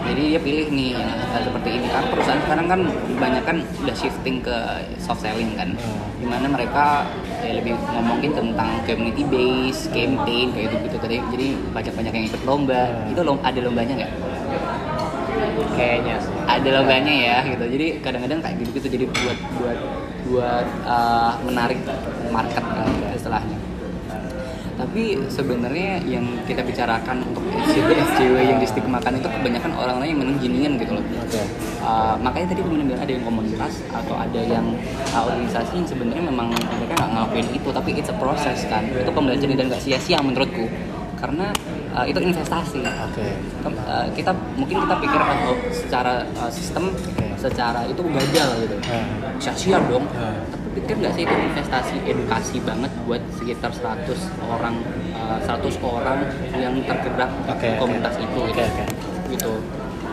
Jadi 0.08 0.22
dia 0.32 0.40
pilih 0.40 0.68
nih 0.72 0.96
hal 1.04 1.42
seperti 1.44 1.70
ini 1.76 1.88
karena 1.92 2.08
perusahaan 2.08 2.42
sekarang 2.42 2.68
kan 2.68 2.82
banyak 3.20 3.44
kan 3.44 3.58
udah 3.84 3.96
shifting 3.96 4.40
ke 4.40 4.56
soft 4.98 5.20
selling 5.20 5.52
kan, 5.60 5.76
Hmm. 5.76 6.00
di 6.18 6.26
mana 6.26 6.48
mereka 6.48 7.04
ya 7.44 7.60
lebih 7.60 7.76
ngomongin 7.92 8.32
tentang 8.32 8.70
community 8.88 9.24
base, 9.28 9.92
campaign 9.92 10.56
kayak 10.56 10.72
gitu 10.72 10.76
gitu. 10.88 10.98
Jadi 11.04 11.16
jadi 11.36 11.48
banyak-banyak 11.76 12.14
yang 12.16 12.26
ikut 12.32 12.42
lomba. 12.48 12.84
Hmm. 12.88 13.12
Itu 13.12 13.22
lom- 13.22 13.44
ada 13.44 13.60
lombanya 13.60 13.94
nggak? 14.00 14.14
Kayaknya 15.78 16.18
ada 16.48 16.70
lombanya 16.82 17.14
ya 17.14 17.38
gitu 17.46 17.66
jadi 17.70 18.02
kadang-kadang 18.02 18.40
kayak 18.42 18.56
gitu 18.66 18.70
gitu 18.82 18.88
jadi 18.98 19.06
buat 19.06 19.38
buat 19.62 19.80
buat 20.28 20.68
uh, 20.90 21.32
menarik 21.46 21.78
market 22.34 22.66
lah 22.66 22.88
istilahnya 23.14 23.47
tapi 24.98 25.30
sebenarnya 25.30 26.02
yang 26.10 26.26
kita 26.50 26.66
bicarakan 26.66 27.22
untuk 27.30 27.46
SJW 27.70 28.02
SJW 28.18 28.36
yang 28.50 28.58
distigmakan 28.58 29.22
itu 29.22 29.30
kebanyakan 29.30 29.78
orang-orang 29.78 30.10
yang 30.10 30.20
memang 30.26 30.42
ginian 30.42 30.74
gitu 30.82 30.98
loh 30.98 31.06
Oke. 31.22 31.38
Uh, 31.86 32.18
makanya 32.18 32.58
tadi 32.58 32.66
kemudian 32.66 32.90
bilang 32.90 33.06
ada 33.06 33.14
yang 33.14 33.22
komunitas 33.22 33.86
atau 33.94 34.18
ada 34.18 34.42
yang 34.42 34.66
uh, 35.14 35.30
organisasi 35.30 35.78
yang 35.78 35.86
sebenarnya 35.86 36.24
memang 36.34 36.50
mereka 36.50 36.98
nggak 36.98 37.10
ngelakuin 37.14 37.48
itu 37.54 37.70
tapi 37.70 37.90
it's 37.94 38.10
a 38.10 38.18
process 38.18 38.66
kan 38.74 38.90
itu 38.90 39.12
pembelajaran 39.14 39.54
dan 39.54 39.66
nggak 39.70 39.82
sia-sia 39.86 40.18
menurutku 40.18 40.66
karena 41.22 41.54
uh, 41.94 42.02
itu 42.02 42.18
investasi 42.18 42.82
Oke. 42.82 43.26
Kem- 43.62 43.78
uh, 43.86 44.10
kita 44.18 44.34
mungkin 44.58 44.82
kita 44.82 44.96
pikir 44.98 45.22
oh, 45.46 45.58
secara 45.70 46.26
uh, 46.42 46.50
sistem 46.50 46.90
Oke. 46.90 47.38
secara 47.38 47.86
itu 47.86 48.02
gagal 48.02 48.50
gitu 48.66 48.76
Ah. 48.90 49.06
sia-sia 49.38 49.78
dong 49.86 50.10
Ah. 50.18 50.34
tapi 50.50 50.82
pikir 50.82 51.06
nggak 51.06 51.14
sih 51.14 51.22
itu 51.22 51.36
investasi 51.54 51.96
edukasi 52.02 52.58
banget 52.66 52.90
buat 53.06 53.22
sekitar 53.48 53.72
100 53.72 54.12
orang 54.44 54.76
uh, 55.16 55.40
100 55.40 55.80
orang 55.80 56.20
yang 56.52 56.76
tergerak 56.84 57.32
oke. 57.48 57.70
komunitas 57.80 58.20
itu 58.20 58.40
Oke, 58.44 58.52
gitu. 58.52 58.62
oke. 58.68 58.84
gitu 59.32 59.52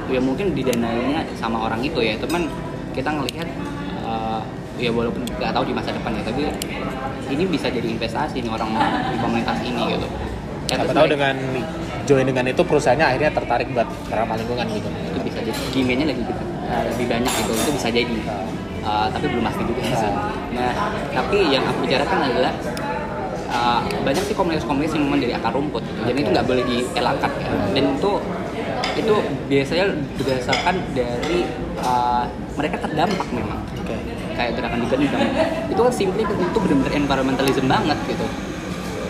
ya 0.07 0.21
mungkin 0.23 0.55
didanainya 0.55 1.27
sama 1.35 1.67
orang 1.67 1.83
itu 1.83 1.99
ya 1.99 2.15
teman 2.15 2.47
kita 2.95 3.11
ngelihat 3.11 3.49
uh, 4.07 4.39
ya 4.79 4.95
walaupun 4.95 5.27
nggak 5.27 5.51
tahu 5.51 5.65
di 5.67 5.75
masa 5.75 5.91
depan 5.91 6.15
ya 6.15 6.23
tapi 6.23 6.47
ini 7.27 7.43
bisa 7.51 7.67
jadi 7.67 7.89
investasi 7.91 8.39
nih 8.39 8.53
orang 8.53 8.71
di 9.11 9.17
komunitas 9.19 9.59
ini 9.67 9.83
gitu 9.99 10.07
Ya, 10.65 10.81
Siapa 10.81 10.97
tahu 10.97 11.05
mereka- 11.05 11.13
dengan 11.13 11.37
join 12.09 12.25
dengan 12.25 12.45
itu 12.49 12.63
perusahaannya 12.65 13.05
akhirnya 13.05 13.31
tertarik 13.37 13.69
buat 13.69 13.85
ramah 14.09 14.33
lingkungan 14.33 14.65
gitu. 14.73 14.89
itu 14.89 15.19
bisa 15.21 15.39
jadi 15.45 15.61
demand-nya 15.69 16.07
lagi 16.09 16.23
gitu, 16.25 16.43
uh, 16.65 16.83
lebih 16.89 17.07
banyak 17.11 17.33
gitu 17.35 17.53
itu 17.53 17.71
bisa 17.75 17.89
jadi 17.91 18.17
Uh, 18.85 19.09
tapi 19.09 19.33
belum 19.33 19.41
pasti 19.41 19.65
juga 19.65 19.81
sih 19.81 19.97
nah 20.53 20.73
tapi 21.09 21.49
yang 21.49 21.65
aku 21.65 21.89
bicarakan 21.89 22.21
adalah 22.29 22.53
uh, 23.49 23.81
banyak 24.03 24.23
sih 24.25 24.35
komunitas-komunitas 24.35 24.95
yang 24.97 25.05
memang 25.09 25.21
dari 25.21 25.33
akar 25.33 25.53
rumput 25.53 25.83
gitu. 25.83 26.01
jadi 26.07 26.19
itu 26.21 26.31
nggak 26.31 26.47
boleh 26.47 26.65
dielakkan 26.65 27.31
ya. 27.35 27.49
dan 27.73 27.85
itu 27.95 28.11
itu 28.95 29.15
biasanya 29.51 29.85
berdasarkan 30.15 30.75
dari 30.95 31.39
uh, 31.83 32.25
mereka 32.55 32.77
terdampak 32.79 33.27
memang 33.35 33.59
kayak 34.35 34.53
gerakan 34.59 34.79
di 34.83 34.89
gendeng 34.91 35.23
itu 35.71 35.81
kan 35.81 35.93
simply 35.95 36.23
itu 36.23 36.59
benar-benar 36.59 36.93
environmentalism 36.95 37.67
banget 37.67 37.99
gitu 38.07 38.27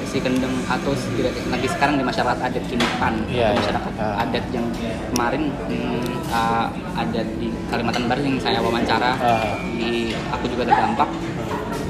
si 0.05 0.23
kendeng 0.23 0.55
atau 0.71 0.95
si- 0.95 1.11
lagi 1.51 1.67
sekarang 1.67 1.99
di 1.99 2.05
masyarakat 2.07 2.39
adat 2.39 2.65
Kinipan 2.71 3.15
atau 3.27 3.35
iya. 3.35 3.51
masyarakat 3.51 3.93
Ah. 3.99 4.23
adat 4.23 4.45
yang 4.55 4.63
kemarin 5.11 5.51
hmm, 5.67 6.07
uh, 6.31 6.71
adat 6.95 7.27
di 7.43 7.51
Kalimantan 7.67 8.07
Barat 8.07 8.23
yang 8.23 8.39
saya 8.39 8.63
wawancara 8.63 9.19
Ah. 9.19 9.59
di 9.75 10.15
aku 10.31 10.47
juga 10.47 10.71
terdampak 10.71 11.11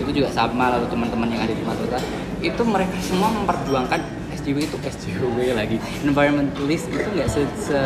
itu 0.00 0.10
juga 0.24 0.28
sama 0.32 0.72
lalu 0.72 0.88
teman-teman 0.88 1.28
yang 1.36 1.42
ada 1.44 1.52
di 1.52 1.64
Madura 1.64 2.00
itu 2.44 2.62
mereka 2.62 2.96
semua 3.00 3.32
memperjuangkan 3.32 4.00
SJW 4.34 4.58
itu 4.66 4.76
SJW 4.76 5.38
lagi. 5.56 5.76
Environmentalist 6.04 6.86
itu 6.88 7.08
nggak 7.08 7.28
se, 7.28 7.40
se, 7.56 7.78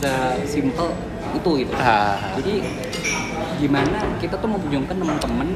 se- 0.00 0.40
simple 0.48 0.90
itu 1.34 1.50
gitu. 1.60 1.72
Ah. 1.76 2.16
jadi 2.40 2.64
gimana 3.56 3.98
kita 4.16 4.36
tuh 4.36 4.48
memperjuangkan 4.48 4.96
teman-teman 4.96 5.48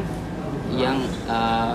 yang 0.71 0.99
uh, 1.25 1.73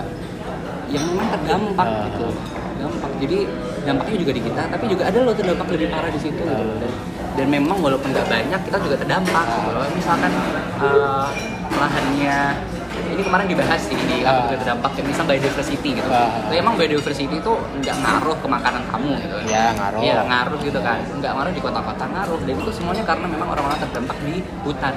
yang 0.86 1.02
memang 1.10 1.26
terdampak 1.34 1.86
Ah. 1.86 2.06
gitu. 2.06 2.28
Dampak. 2.76 3.10
Jadi 3.18 3.38
dampaknya 3.82 4.16
juga 4.20 4.32
di 4.34 4.42
kita 4.44 4.62
tapi 4.68 4.84
juga 4.86 5.02
ada 5.08 5.18
loh 5.22 5.34
terdampak 5.34 5.66
lebih 5.74 5.88
parah 5.90 6.10
di 6.12 6.20
situ. 6.20 6.38
Gitu 6.38 6.46
dan, 6.46 6.92
dan 7.34 7.46
memang 7.50 7.76
walaupun 7.80 8.08
nggak 8.12 8.28
banyak 8.28 8.60
kita 8.62 8.76
juga 8.78 8.96
terdampak 8.96 9.44
gitu 9.44 9.70
loh. 9.74 9.86
Misalkan 9.90 10.32
uh, 10.78 11.26
lahannya 11.74 12.38
ini 13.16 13.22
kemarin 13.24 13.46
dibahas 13.48 13.80
sih 13.80 13.96
di 13.96 14.20
aku 14.20 14.52
juga 14.52 14.56
terdampak 14.60 14.90
kayak 14.92 15.06
misal 15.08 15.24
biodiversity 15.24 15.88
gitu. 15.96 16.08
Ah. 16.12 16.28
Tapi 16.44 16.56
emang 16.60 16.74
biodiversity 16.76 17.36
itu 17.40 17.52
nggak 17.80 17.96
ngaruh 17.96 18.36
ke 18.36 18.46
makanan 18.46 18.82
kamu 18.92 19.12
gitu. 19.24 19.36
Iya, 19.48 19.64
ngaruh. 19.72 20.00
Iya, 20.04 20.16
ngaruh 20.28 20.58
gitu 20.60 20.78
kan. 20.84 20.98
Nggak 21.16 21.32
ngaruh 21.32 21.52
di 21.56 21.62
kota-kota 21.64 22.04
ngaruh. 22.04 22.38
Dan 22.44 22.54
itu 22.60 22.70
semuanya 22.76 23.04
karena 23.08 23.26
memang 23.26 23.48
orang-orang 23.56 23.78
terdampak 23.80 24.16
di 24.20 24.34
hutan. 24.60 24.94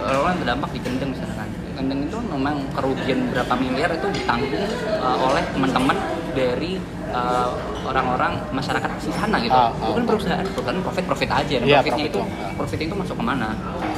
Orang-orang 0.00 0.36
terdampak 0.40 0.70
di 0.72 0.80
kendeng 0.80 1.10
misalkan. 1.12 1.48
Kendeng 1.76 2.00
itu 2.08 2.18
memang 2.24 2.56
kerugian 2.72 3.20
berapa 3.28 3.54
miliar 3.60 3.90
itu 3.92 4.08
ditanggung 4.16 4.64
uh, 4.96 5.18
oleh 5.28 5.44
teman-teman 5.52 5.96
dari 6.36 6.72
uh, 7.10 7.48
orang-orang 7.88 8.36
masyarakat 8.52 8.90
di 9.00 9.12
sana 9.16 9.36
gitu. 9.40 9.56
Ah, 9.56 9.72
ah, 9.72 9.88
bukan 9.88 10.02
ah. 10.04 10.08
perusahaan 10.12 10.44
perusahaan 10.44 10.80
profit 10.84 11.04
profit 11.08 11.30
aja 11.32 11.54
dan 11.56 11.66
Iya, 11.66 11.78
profitnya 11.80 12.04
profit 12.06 12.12
itu. 12.12 12.20
profitnya 12.60 12.86
itu 12.86 12.96
masuk 13.00 13.16
ke 13.16 13.24
mana? 13.24 13.48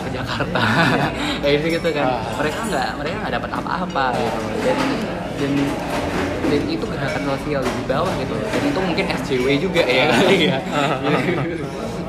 Ke 0.07 0.09
Jakarta. 0.15 0.63
Kayak 1.43 1.53
gitu 1.59 1.67
gitu 1.75 1.89
kan. 1.99 2.07
Ah. 2.07 2.21
mereka 2.39 2.59
nggak 2.71 2.89
mereka 3.03 3.17
nggak 3.27 3.35
dapat 3.43 3.51
apa-apa. 3.51 4.05
Gitu. 4.15 4.41
Dan 4.63 4.79
dan 5.39 5.53
dan 6.49 6.63
itu 6.65 6.85
gerakan 6.87 7.23
sosial 7.35 7.63
di 7.67 7.85
bawah 7.85 8.13
gitu. 8.23 8.35
Dan 8.39 8.63
itu 8.63 8.79
mungkin 8.81 9.05
SJW 9.27 9.47
juga 9.59 9.83
ya. 9.83 10.05
Kali 10.15 10.37
ya 10.49 10.59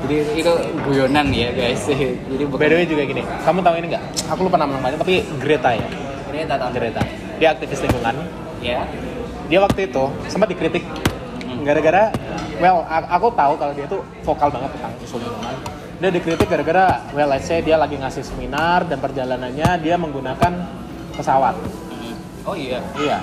jadi 0.00 0.16
itu 0.32 0.52
guyonan 0.88 1.26
ya 1.28 1.48
guys. 1.52 1.84
Jadi 1.86 2.42
bukan 2.48 2.58
By 2.58 2.68
the 2.72 2.76
way 2.80 2.86
juga 2.88 3.02
gini, 3.04 3.22
kamu 3.44 3.60
tahu 3.60 3.74
ini 3.78 3.86
nggak? 3.92 4.04
Aku 4.32 4.40
lupa 4.48 4.56
nama 4.56 4.72
namanya, 4.74 4.96
tapi 4.96 5.22
Greta 5.38 5.76
ya. 5.76 5.86
Greta 6.32 6.54
Thunberg. 6.56 6.90
Greta. 6.90 7.02
Dia 7.36 7.48
aktivis 7.52 7.80
lingkungan. 7.84 8.16
ya 8.60 8.84
Dia 9.50 9.58
waktu 9.58 9.90
itu 9.90 10.04
sempat 10.30 10.46
dikritik 10.46 10.86
gara-gara, 11.66 12.14
well, 12.62 12.86
aku 12.86 13.34
tahu 13.34 13.52
kalau 13.58 13.72
dia 13.74 13.84
tuh 13.90 14.00
vokal 14.22 14.48
banget 14.48 14.70
tentang 14.78 14.94
isu 15.02 15.18
lingkungan. 15.18 15.54
Dia 16.00 16.10
dikritik 16.14 16.46
gara-gara, 16.48 17.02
well, 17.12 17.28
let's 17.28 17.50
say 17.50 17.58
dia 17.60 17.74
lagi 17.74 17.98
ngasih 17.98 18.22
seminar 18.22 18.86
dan 18.86 19.02
perjalanannya 19.02 19.68
dia 19.82 19.98
menggunakan 19.98 20.52
pesawat. 21.18 21.58
oh 22.46 22.56
iya 22.56 22.80
Iya. 22.96 23.18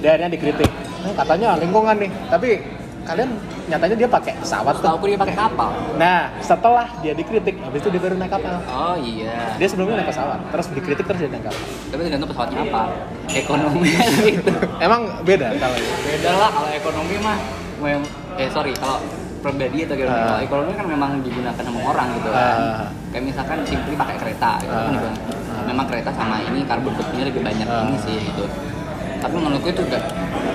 Dia 0.00 0.08
akhirnya 0.16 0.30
dikritik. 0.32 0.70
"Eh, 1.04 1.12
katanya 1.12 1.58
lingkungan 1.60 1.98
nih, 1.98 2.10
tapi 2.30 2.62
kalian 3.06 3.30
nyatanya 3.66 3.96
dia 3.96 4.08
pakai 4.08 4.32
pesawat 4.36 4.74
tuh. 4.76 4.84
tahu 4.84 5.06
dia 5.06 5.16
pakai 5.16 5.36
kapal 5.38 5.70
Nah, 5.96 6.28
setelah 6.38 6.86
dia 7.00 7.12
dikritik, 7.12 7.56
habis 7.58 7.78
itu 7.78 7.88
dia 7.88 8.00
baru 8.00 8.14
naik 8.14 8.30
kapal. 8.30 8.58
oh 8.60 8.96
iya 8.96 9.54
Dia 9.54 9.66
sebelumnya 9.66 10.02
naik 10.02 10.10
pesawat, 10.10 10.38
terus 10.50 10.66
dikritik 10.68 11.04
terus 11.04 11.18
dia 11.18 11.30
naik 11.30 11.46
kapal. 11.46 11.62
tapi 11.86 12.00
tergantung 12.02 12.28
pesawatnya 12.28 12.58
apa 12.64 12.82
ekonomi 13.28 13.90
gitu 14.34 14.50
Emang 14.78 15.02
beda 15.22 15.48
kalau 15.54 15.76
itu. 15.76 15.94
beda 16.04 16.30
lah 16.34 16.50
kalau 16.50 16.70
ekonomi 16.70 17.16
mah 17.18 17.38
eh 18.36 18.48
sorry 18.48 18.74
kalau 18.74 18.98
pribadi 19.38 19.84
atau 19.84 19.94
gimana 19.94 20.26
kalau 20.26 20.42
ekonomi 20.42 20.72
kan 20.74 20.86
memang 20.86 21.10
digunakan 21.20 21.54
sama 21.56 21.80
orang 21.86 22.08
gitu 22.12 22.28
kan 22.28 22.58
Ah. 22.58 22.84
kayak 23.08 23.24
misalkan 23.24 23.58
simply 23.62 23.94
pakai 23.94 24.16
kereta 24.18 24.50
gitu 24.60 24.74
kan 24.74 24.92
Ah. 24.96 25.64
memang 25.64 25.86
kereta 25.86 26.10
sama 26.10 26.42
ini 26.42 26.64
karbon 26.64 26.92
footprintnya 26.92 27.30
lebih 27.30 27.42
banyak 27.42 27.64
Ah. 27.64 27.86
ini 27.86 27.96
sih 27.96 28.18
gitu 28.18 28.44
tapi 29.16 29.34
menurutku 29.34 29.68
itu 29.68 29.82
juga 29.82 29.98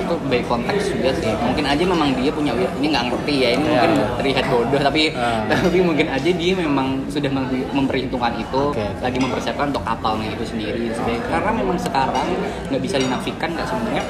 itu 0.01 0.13
baik 0.23 0.45
konteks 0.45 0.83
juga 0.89 1.09
sih 1.13 1.31
mungkin 1.37 1.63
aja 1.63 1.83
memang 1.83 2.09
dia 2.13 2.29
punya 2.29 2.51
ini 2.75 2.87
nggak 2.89 3.05
ngerti 3.07 3.33
ya 3.37 3.49
ini 3.51 3.63
Iya. 3.63 3.71
mungkin 3.71 3.91
terlihat 4.17 4.45
bodoh 4.47 4.81
tapi 4.81 5.01
Ah. 5.13 5.43
tapi 5.51 5.79
mungkin 5.79 6.07
aja 6.07 6.29
dia 6.31 6.53
memang 6.53 6.87
sudah 7.07 7.29
mem- 7.29 7.47
memperhitungkan 7.71 8.33
itu 8.35 8.61
oke. 8.69 8.85
lagi 8.99 9.17
mempersiapkan 9.17 9.69
untuk 9.69 9.83
kapalnya 9.83 10.27
itu 10.29 10.43
sendiri 10.45 10.91
Sebagai- 10.91 11.23
karena 11.25 11.51
memang 11.53 11.77
sekarang 11.77 12.27
nggak 12.67 12.81
bisa 12.81 12.95
dinafikan 12.97 13.49
nggak 13.51 13.65
sebenarnya 13.65 14.03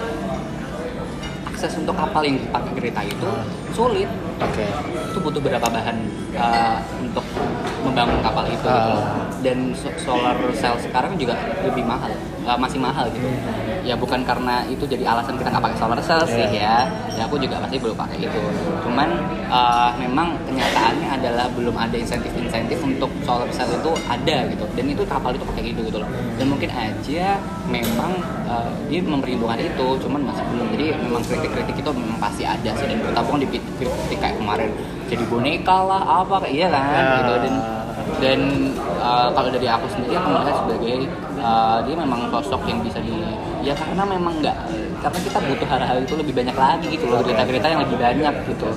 akses 1.43 1.77
untuk 1.77 1.93
kapal 1.93 2.21
yang 2.21 2.37
dipakai 2.37 2.71
kereta 2.73 3.01
itu 3.03 3.29
sulit 3.71 4.09
Oke. 4.39 4.65
itu 5.05 5.17
butuh 5.19 5.37
berapa 5.39 5.61
bahan 5.63 5.97
uh, 6.33 6.77
untuk 6.97 7.21
membangun 7.81 8.17
kapal 8.19 8.45
itu 8.47 8.57
gitu. 8.57 8.69
Ah. 8.97 9.29
dan 9.39 9.57
so- 9.71 9.93
solar 9.99 10.33
cell 10.51 10.73
sekarang 10.79 11.13
juga 11.15 11.37
lebih 11.61 11.83
mahal 11.83 12.09
uh, 12.45 12.57
masih 12.57 12.79
mahal 12.81 13.07
gitu. 13.11 13.27
Ya 13.81 13.97
bukan 13.97 14.21
karena 14.21 14.61
itu 14.69 14.85
jadi 14.85 15.09
alasan 15.09 15.37
kita 15.41 15.49
nggak 15.49 15.63
pakai 15.71 15.77
solar 15.77 15.99
cell 16.01 16.21
sih 16.29 16.45
ya. 16.53 16.85
Ya 17.17 17.25
aku 17.25 17.41
juga 17.41 17.57
pasti 17.61 17.81
belum 17.81 17.97
pakai 17.97 18.17
itu. 18.29 18.41
Cuman 18.85 19.09
uh, 19.49 19.89
memang 19.97 20.37
kenyataannya 20.45 21.07
adalah 21.09 21.45
belum 21.53 21.73
ada 21.73 21.95
insentif-insentif 21.97 22.77
untuk 22.81 23.09
solar 23.25 23.49
cell 23.49 23.69
itu 23.69 23.91
ada 24.05 24.37
gitu. 24.49 24.65
Dan 24.77 24.85
itu 24.93 25.01
kapal 25.05 25.33
itu 25.33 25.45
pakai 25.45 25.73
gitu 25.73 25.81
gitu 25.85 25.97
loh. 26.01 26.09
Dan 26.37 26.53
mungkin 26.53 26.69
aja 26.69 27.41
memang 27.65 28.11
uh, 28.45 28.69
dia 28.85 29.01
memperhitungkan 29.01 29.59
itu 29.59 29.87
cuman 30.05 30.21
masih 30.29 30.45
belum. 30.53 30.67
Jadi 30.77 30.85
memang 31.01 31.21
kritik-kritik 31.25 31.75
itu 31.81 31.89
memang 31.89 32.19
pasti 32.21 32.43
ada 32.45 32.71
sih. 32.77 32.85
Dan 32.85 33.01
bertabung 33.01 33.41
di 33.41 33.47
kritik 33.49 34.17
kayak 34.21 34.37
kemarin 34.37 34.69
jadi 35.11 35.27
boneka 35.27 35.77
lah 35.83 36.23
apa 36.23 36.47
kayak 36.47 36.53
iya 36.55 36.67
kan? 36.69 36.85
Ya. 36.85 37.13
gitu. 37.19 37.33
Dan 37.49 37.53
dan 38.19 38.39
uh, 38.99 39.29
kalau 39.31 39.49
dari 39.53 39.67
aku 39.69 39.85
sendiri 39.93 40.13
aku 40.19 40.27
melihat 40.33 40.55
sebagai 40.65 40.95
uh, 41.39 41.79
dia 41.85 41.95
memang 41.95 42.27
sosok 42.33 42.61
yang 42.67 42.79
bisa 42.83 42.99
di 42.99 43.15
ya 43.61 43.73
karena 43.77 44.03
memang 44.03 44.33
nggak 44.41 44.57
karena 45.01 45.19
kita 45.21 45.37
butuh 45.41 45.67
hal-hal 45.69 45.97
itu 46.01 46.13
lebih 46.17 46.33
banyak 46.33 46.57
lagi 46.57 46.87
gitu 46.97 47.05
loh 47.09 47.21
cerita-cerita 47.23 47.67
yang 47.69 47.81
lebih 47.85 47.97
banyak 47.97 48.33
gitu 48.49 48.67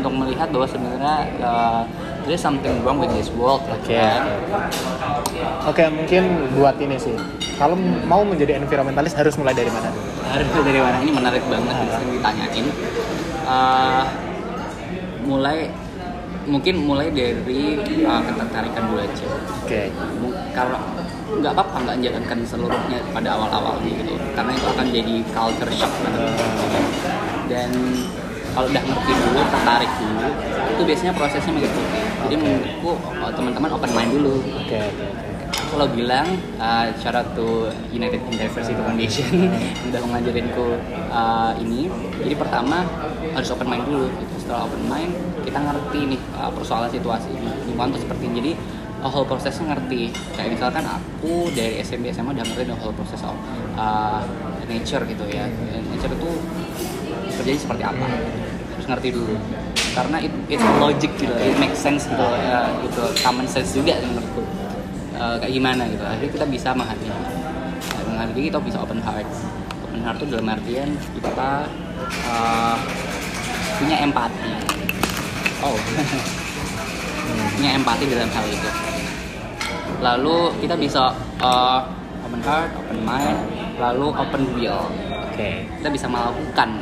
untuk 0.00 0.12
melihat 0.16 0.48
bahwa 0.48 0.66
sebenarnya 0.66 1.14
uh, 1.44 1.82
there's 2.24 2.40
something 2.40 2.72
wrong 2.82 2.98
with 3.00 3.12
this 3.12 3.28
world 3.36 3.60
ya 3.68 3.76
Oke. 3.76 3.96
kan? 3.96 4.22
Oke, 5.68 5.84
mungkin 5.88 6.22
buat 6.56 6.76
ini 6.80 6.96
sih. 6.96 7.16
Kalau 7.56 7.76
mau 8.08 8.24
menjadi 8.24 8.56
environmentalis 8.56 9.12
harus 9.12 9.36
mulai 9.36 9.52
dari 9.52 9.68
mana? 9.68 9.92
harus 10.30 10.46
dari 10.62 10.78
mana 10.78 10.96
ini 11.02 11.10
menarik 11.10 11.42
banget 11.50 11.74
sering 11.90 12.10
ditanyain 12.18 12.66
Uh, 13.50 14.06
mulai 15.26 15.66
mungkin 16.50 16.74
mulai 16.82 17.08
dari 17.14 17.78
uh, 18.02 18.22
ketertarikan 18.26 18.82
dulu 18.90 18.98
aja. 19.00 19.26
Oke. 19.62 19.94
Mu- 20.18 20.34
kalau 20.50 20.78
nggak 21.30 21.52
apa-apa 21.54 21.76
nggak 21.86 21.96
menjalankan 22.02 22.38
seluruhnya 22.42 22.98
pada 23.14 23.38
awal-awalnya 23.38 23.90
gitu. 23.94 24.14
Karena 24.34 24.52
itu 24.58 24.66
akan 24.66 24.86
jadi 24.90 25.14
culture 25.30 25.72
shock 25.78 25.92
banget. 26.02 26.34
Dan 27.46 27.70
kalau 28.50 28.66
udah 28.66 28.82
ngerti 28.82 29.12
dulu 29.14 29.40
tertarik 29.46 29.90
dulu 30.02 30.30
itu 30.74 30.82
biasanya 30.82 31.12
prosesnya 31.14 31.52
mengikuti. 31.54 32.00
Jadi 32.26 32.34
menurutku 32.34 32.90
oh, 32.98 33.30
teman-teman 33.30 33.70
open 33.78 33.90
mind 33.94 34.10
dulu. 34.10 34.34
Oke, 34.58 34.78
aku 34.90 35.02
lo 35.76 35.86
bilang 35.86 36.26
uh, 36.58 36.90
shout 36.98 37.14
out 37.14 37.28
to 37.38 37.70
United 37.94 38.18
University 38.26 38.74
Foundation. 38.74 39.28
Yang 39.86 39.86
udah 39.94 40.00
ngajarinku 40.18 40.66
uh, 41.10 41.52
ini. 41.62 41.86
Jadi 42.26 42.34
pertama 42.34 42.82
harus 43.34 43.48
open 43.54 43.68
mind 43.70 43.86
dulu. 43.86 44.06
Gitu. 44.10 44.34
setelah 44.42 44.66
open 44.66 44.82
mind 44.90 45.12
kita 45.46 45.58
ngerti 45.62 46.00
nih 46.16 46.20
uh, 46.38 46.50
persoalan 46.50 46.90
situasi. 46.90 47.30
Lingkungan 47.70 47.94
tuh 47.94 48.02
seperti 48.02 48.22
ini. 48.26 48.34
Jadi 48.40 48.52
uh, 49.06 49.10
whole 49.10 49.26
prosesnya 49.28 49.76
ngerti. 49.76 50.10
Kayak 50.34 50.48
misalkan 50.58 50.84
aku 50.86 51.54
dari 51.54 51.78
SMP 51.84 52.10
SMA 52.10 52.34
udah 52.34 52.44
ngerti 52.46 52.64
the 52.66 52.76
whole 52.76 52.94
proses 52.94 53.22
of 53.22 53.36
uh, 53.78 54.26
nature 54.66 55.02
gitu 55.06 55.24
ya. 55.30 55.46
Nature 55.86 56.14
itu 56.18 56.30
terjadi 57.38 57.58
seperti 57.62 57.82
apa. 57.86 58.06
Harus 58.74 58.86
ngerti 58.90 59.08
dulu. 59.14 59.34
Karena 59.90 60.22
it, 60.22 60.32
it's 60.50 60.66
logic 60.82 61.10
gitu. 61.18 61.34
It 61.34 61.58
makes 61.58 61.78
sense 61.78 62.06
gitu 62.06 62.22
ya, 62.22 62.70
gitu. 62.86 63.02
Common 63.22 63.46
sense 63.46 63.74
juga 63.74 63.98
menurutku 63.98 64.59
Eh, 65.20 65.36
kayak 65.36 65.52
gimana 65.52 65.82
gitu. 65.84 66.00
Akhirnya 66.00 66.32
kita 66.32 66.46
bisa 66.48 66.68
menghadapi 66.72 67.08
Ya, 67.80 68.02
menghadapi 68.08 68.40
kita 68.48 68.58
bisa 68.60 68.76
open 68.80 69.00
heart 69.04 69.28
open 69.84 70.00
heart 70.00 70.16
itu 70.20 70.26
dalam 70.32 70.48
artian 70.48 70.88
kita 70.96 71.68
eh, 72.24 72.76
punya 73.76 73.96
empati. 74.00 74.52
Oh. 75.60 75.76
Punya 77.60 77.76
empati 77.76 78.08
dalam 78.08 78.32
hal 78.32 78.46
itu. 78.48 78.70
Lalu 80.00 80.36
kita 80.64 80.74
bisa 80.80 81.12
eh, 81.44 81.80
open 82.24 82.40
heart 82.40 82.70
open 82.80 82.98
mind 83.04 83.38
lalu 83.76 84.08
open 84.16 84.42
will. 84.56 84.88
Oke. 85.28 85.68
kita 85.68 85.88
bisa 85.92 86.08
melakukan. 86.08 86.80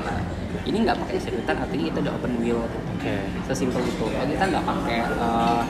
Ini 0.62 0.76
nggak 0.86 0.98
pakai 1.02 1.14
kesulitan 1.18 1.56
artinya 1.58 1.84
kita 1.90 1.98
udah 2.06 2.14
open 2.22 2.32
will. 2.38 2.62
Oke. 2.94 3.18
sesimpel 3.50 3.82
itu. 3.82 4.06
Kita 4.06 4.44
nggak 4.46 4.62
pakai 4.62 4.98
eh, 5.02 5.62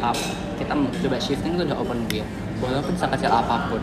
apa 0.00 0.26
kita 0.56 0.72
coba 0.74 1.16
shifting 1.20 1.52
itu 1.56 1.62
udah 1.68 1.78
open 1.78 2.00
will 2.08 2.26
walaupun 2.56 2.94
sekecil 2.96 3.28
apa 3.28 3.68
pun. 3.68 3.82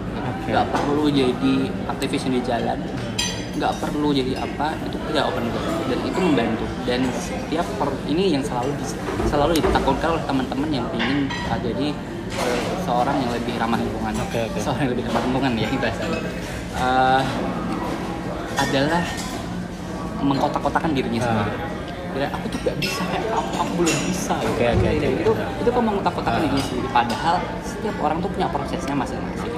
Nggak 0.49 0.65
perlu 0.73 1.05
jadi 1.07 1.53
aktivis 1.87 2.25
yang 2.25 2.33
di 2.37 2.43
jalan. 2.43 2.77
Nggak 3.53 3.73
perlu 3.77 4.09
jadi 4.09 4.33
apa 4.41 4.73
itu 4.81 4.97
tidak 5.13 5.23
open 5.29 5.45
will 5.53 5.65
dan 5.85 5.99
itu 6.01 6.19
membantu. 6.19 6.65
Dan 6.89 7.01
setiap 7.13 7.67
per- 7.77 8.01
ini 8.09 8.33
yang 8.33 8.43
selalu 8.43 8.73
selalu 9.29 9.61
ditakutkan 9.61 10.17
oleh 10.17 10.23
teman-teman 10.25 10.69
yang 10.73 10.87
ingin 10.97 11.29
uh, 11.47 11.59
jadi 11.61 11.87
uh, 12.41 12.59
seorang 12.83 13.15
yang 13.21 13.31
lebih 13.31 13.53
ramah 13.61 13.77
lingkungan. 13.77 14.13
Oke, 14.25 14.39
oke. 14.49 14.57
seorang 14.57 14.89
yang 14.89 14.91
lebih 14.97 15.05
ramah 15.07 15.21
lingkungan 15.25 15.51
ya 15.57 15.67
bahasanya 15.77 16.21
Uh, 16.73 17.21
adalah 18.57 19.05
mengkotak-kotakan 20.25 20.89
dirinya 20.97 21.21
Ah. 21.21 21.25
sendiri 21.29 21.53
Aku 22.13 22.45
tuh 22.47 22.59
gak 22.61 22.77
bisa 22.77 23.01
kayak 23.07 23.25
kamu, 23.27 23.49
aku 23.57 23.71
belum 23.75 23.97
bisa 24.05 24.33
gitu. 24.37 24.51
Oke, 24.53 24.63
Ini- 24.63 24.77
oke, 24.77 25.07
itu 25.19 25.31
oke. 25.31 25.45
itu 25.59 25.69
kan 25.69 25.81
mengkotak-kotakan 25.83 26.37
Ah. 26.37 26.43
dirinya 26.43 26.63
sendiri 26.63 26.87
padahal 26.89 27.35
setiap 27.61 27.95
orang 27.99 28.17
tuh 28.19 28.29
punya 28.29 28.47
prosesnya 28.47 28.93
masing-masing 28.93 29.51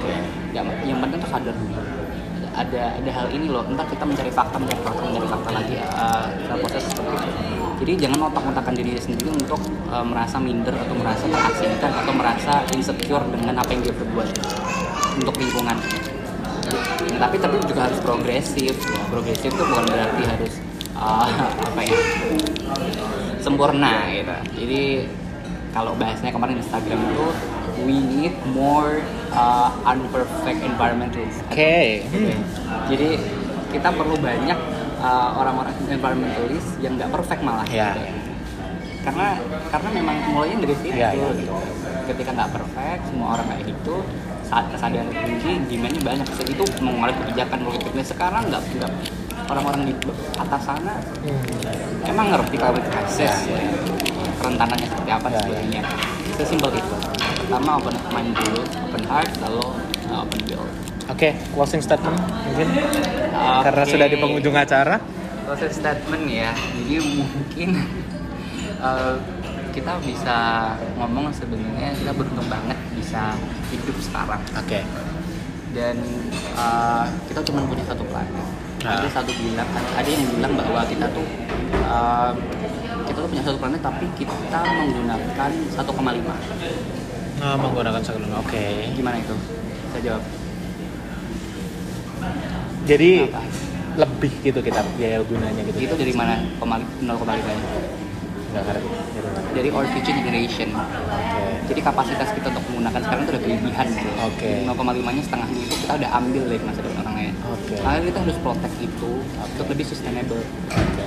yang, 0.50 0.66
yang 0.82 0.98
penting 0.98 1.18
tuh 1.18 1.28
sadar 1.28 1.52
dulu 1.52 1.76
ada 2.56 2.82
ada 2.96 3.10
hal 3.12 3.26
ini 3.28 3.46
loh 3.46 3.60
entar 3.62 3.84
kita 3.84 4.00
mencari 4.00 4.30
fakta 4.30 4.56
mencari 4.56 4.80
fakta 4.80 5.02
mencari 5.02 5.28
fakta 5.28 5.50
lagi 5.52 5.74
uh, 5.76 6.24
dalam 6.40 6.58
proses 6.58 6.82
seperti 6.86 7.12
itu 7.12 7.36
jadi 7.76 7.92
jangan 8.00 8.18
otak-otakan 8.26 8.72
diri 8.72 8.96
sendiri 8.96 9.28
untuk 9.30 9.60
uh, 9.86 10.00
merasa 10.00 10.40
minder 10.40 10.72
atau 10.72 10.96
merasa 10.96 11.24
terasingkan 11.26 11.92
atau 11.94 12.12
merasa 12.12 12.52
insecure 12.72 13.24
dengan 13.28 13.54
apa 13.54 13.68
yang 13.70 13.82
dia 13.82 13.92
perbuat 13.92 14.28
untuk 15.16 15.34
lingkungan 15.36 15.76
Ya, 17.06 17.22
tapi 17.22 17.38
tapi 17.38 17.62
juga 17.62 17.86
harus 17.86 18.00
progresif 18.00 18.74
ya. 18.74 19.00
progresif 19.06 19.46
itu 19.46 19.62
bukan 19.62 19.86
berarti 19.86 20.22
harus 20.26 20.52
uh, 20.96 21.28
apa 21.62 21.80
ya 21.82 21.98
sempurna 23.40 24.10
gitu 24.10 24.36
jadi 24.56 24.82
kalau 25.70 25.92
bahasanya 25.94 26.32
kemarin 26.32 26.56
Instagram 26.58 26.98
itu 27.04 27.26
we 27.84 27.96
need 28.00 28.34
more 28.56 29.04
uh, 29.36 29.68
unperfect 29.84 30.64
environmentalists 30.64 31.44
Oke. 31.46 32.08
Gitu 32.08 32.26
ya. 32.32 32.38
jadi 32.88 33.08
kita 33.70 33.88
perlu 33.92 34.16
banyak 34.16 34.56
uh, 35.04 35.36
orang-orang 35.36 35.76
environmentalist 35.86 36.80
yang 36.80 36.96
nggak 36.96 37.12
perfect 37.12 37.44
malah 37.44 37.68
Ya. 37.68 37.92
gitu 37.92 38.00
ya. 38.08 38.12
karena 39.06 39.28
karena 39.70 39.88
memang 39.92 40.16
mulainya 40.32 40.56
dari 40.66 40.74
situ 40.80 40.96
Ya, 40.96 41.12
ya. 41.12 41.28
gitu. 41.36 41.54
ketika 42.08 42.30
nggak 42.32 42.50
perfect 42.56 43.00
semua 43.12 43.26
orang 43.36 43.46
kayak 43.52 43.64
gitu 43.68 43.94
saat 44.46 44.64
kesadaran 44.70 45.10
tinggi 45.10 45.52
demandnya 45.66 46.02
banyak 46.02 46.26
itu 46.46 46.64
mengulik 46.80 47.16
kebijakan 47.20 47.58
politik 47.66 47.92
Nah, 47.92 48.06
sekarang 48.06 48.42
nggak 48.46 48.62
nggak 48.78 48.92
orang-orang 49.46 49.80
di 49.84 49.92
atas 50.36 50.62
sana 50.62 50.94
Hmm. 51.22 51.42
emang 52.04 52.26
ngerti 52.30 52.56
kalau 52.56 52.78
krisis 52.78 53.30
Ya, 53.46 53.56
ya. 53.56 53.70
kerentanannya 54.36 54.86
seperti 54.86 55.10
apa 55.10 55.26
Ya, 55.26 55.32
ya. 55.32 55.40
sebagainya 55.40 55.82
sesimpel 56.36 56.70
itu 56.72 56.94
pertama 57.38 57.70
open 57.76 57.94
mind 58.10 58.30
dulu 58.34 58.62
open 58.84 59.02
heart 59.04 59.30
lalu 59.40 59.64
uh, 60.08 60.22
open 60.22 60.40
will 60.46 60.66
Oke, 61.06 61.30
closing 61.54 61.78
statement 61.78 62.18
mungkin 62.18 62.66
karena 63.62 63.82
Oke. 63.82 63.90
sudah 63.94 64.06
di 64.06 64.18
penghujung 64.18 64.54
acara. 64.54 64.98
closing 65.46 65.70
statement 65.72 66.24
ya 66.26 66.50
jadi 66.76 66.98
mungkin 66.98 67.68
uh, 68.82 69.14
kita 69.70 70.02
bisa 70.02 70.36
ngomong 70.96 71.30
sebenarnya 71.30 71.94
kita 71.94 72.10
beruntung 72.10 72.48
banget 72.48 72.74
bisa 72.92 73.38
hidup 73.70 73.94
sekarang 74.00 74.42
Oke. 74.52 74.82
dan 75.70 75.94
uh, 76.54 77.06
kita 77.28 77.40
cuma 77.44 77.62
punya 77.64 77.84
satu 77.84 78.02
planet 78.04 78.46
Nah. 78.86 79.02
ada 79.02 79.08
satu 79.10 79.34
bilang 79.34 79.66
ada 79.66 80.06
yang 80.06 80.22
bilang 80.30 80.52
bahwa 80.54 80.86
kita 80.86 81.10
tuh 81.10 81.26
uh, 81.82 82.30
kita 83.02 83.18
tuh 83.18 83.26
punya 83.26 83.42
satu 83.42 83.58
planet 83.58 83.82
tapi 83.82 84.06
kita 84.14 84.38
menggunakan 84.62 85.50
1,5 85.74 85.82
Nah, 87.36 87.52
menggunakan 87.54 88.00
sekalian. 88.00 88.32
Oke. 88.38 88.64
gimana 88.94 89.18
itu 89.18 89.34
saya 89.90 90.00
jawab 90.02 90.22
Jadi 92.86 93.10
Apa? 93.26 93.42
lebih 93.96 94.32
gitu 94.40 94.60
kita 94.60 94.80
biaya 94.94 95.18
gunanya 95.20 95.62
gitu. 95.64 95.78
itu 95.82 95.94
dari 95.96 96.12
mana 96.12 96.38
Koma- 96.56 96.78
0,5 96.96 97.02
nya 97.42 97.58
Nggak 98.46 98.62
ngerti. 98.64 98.88
Dari 99.52 99.68
our 99.68 99.84
future 99.90 100.14
generation 100.14 100.68
Oke. 100.70 101.44
jadi 101.66 101.80
kapasitas 101.82 102.28
kita 102.30 102.46
untuk 102.48 102.64
menggunakan 102.70 103.00
sekarang 103.02 103.20
itu 103.20 103.30
udah 103.32 103.42
kelebihan 103.42 103.86
gitu 103.90 104.10
Oke. 104.22 104.50
0,5 104.62 104.72
nya 105.10 105.22
setengahnya 105.22 105.60
itu 105.60 105.74
kita 105.76 105.92
udah 105.94 106.10
ambil 106.14 106.42
dari 106.46 106.62
masa 106.62 106.80
depan 106.80 106.95
Oke. 107.52 107.74
makanya 107.82 108.02
kita 108.10 108.18
harus 108.26 108.36
protect 108.42 108.76
itu 108.82 109.10
untuk 109.38 109.66
lebih 109.70 109.86
sustainable 109.86 110.42
Oke. 110.70 111.06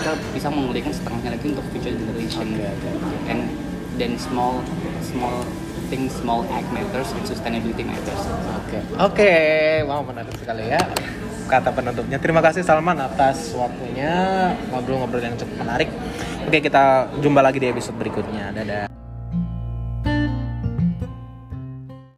kita 0.00 0.12
bisa 0.32 0.48
memulihkan 0.48 0.92
setengahnya 0.92 1.30
lagi 1.36 1.46
untuk 1.52 1.66
future 1.72 1.94
generation 1.94 2.46
Oke, 2.56 2.68
oke, 2.68 2.88
oke. 3.00 3.16
and 3.28 3.40
then 4.00 4.12
small 4.16 4.60
small 5.04 5.44
things 5.88 6.10
small 6.18 6.42
act 6.50 6.68
matters 6.74 7.08
and 7.14 7.24
sustainability 7.24 7.84
matters 7.86 8.22
Oke. 8.66 8.78
Oke, 8.98 9.32
wow 9.86 10.02
menarik 10.02 10.34
sekali 10.36 10.72
ya 10.72 10.80
kata 11.46 11.70
penutupnya. 11.70 12.18
Terima 12.18 12.42
kasih 12.42 12.66
Salman 12.66 12.98
atas 12.98 13.54
waktunya 13.54 14.50
ngobrol-ngobrol 14.74 15.22
yang 15.22 15.38
cukup 15.38 15.62
menarik. 15.62 15.88
Oke, 16.42 16.58
kita 16.58 17.06
jumpa 17.22 17.38
lagi 17.38 17.62
di 17.62 17.70
episode 17.70 17.94
berikutnya. 17.94 18.50
Dadah. 18.50 19.05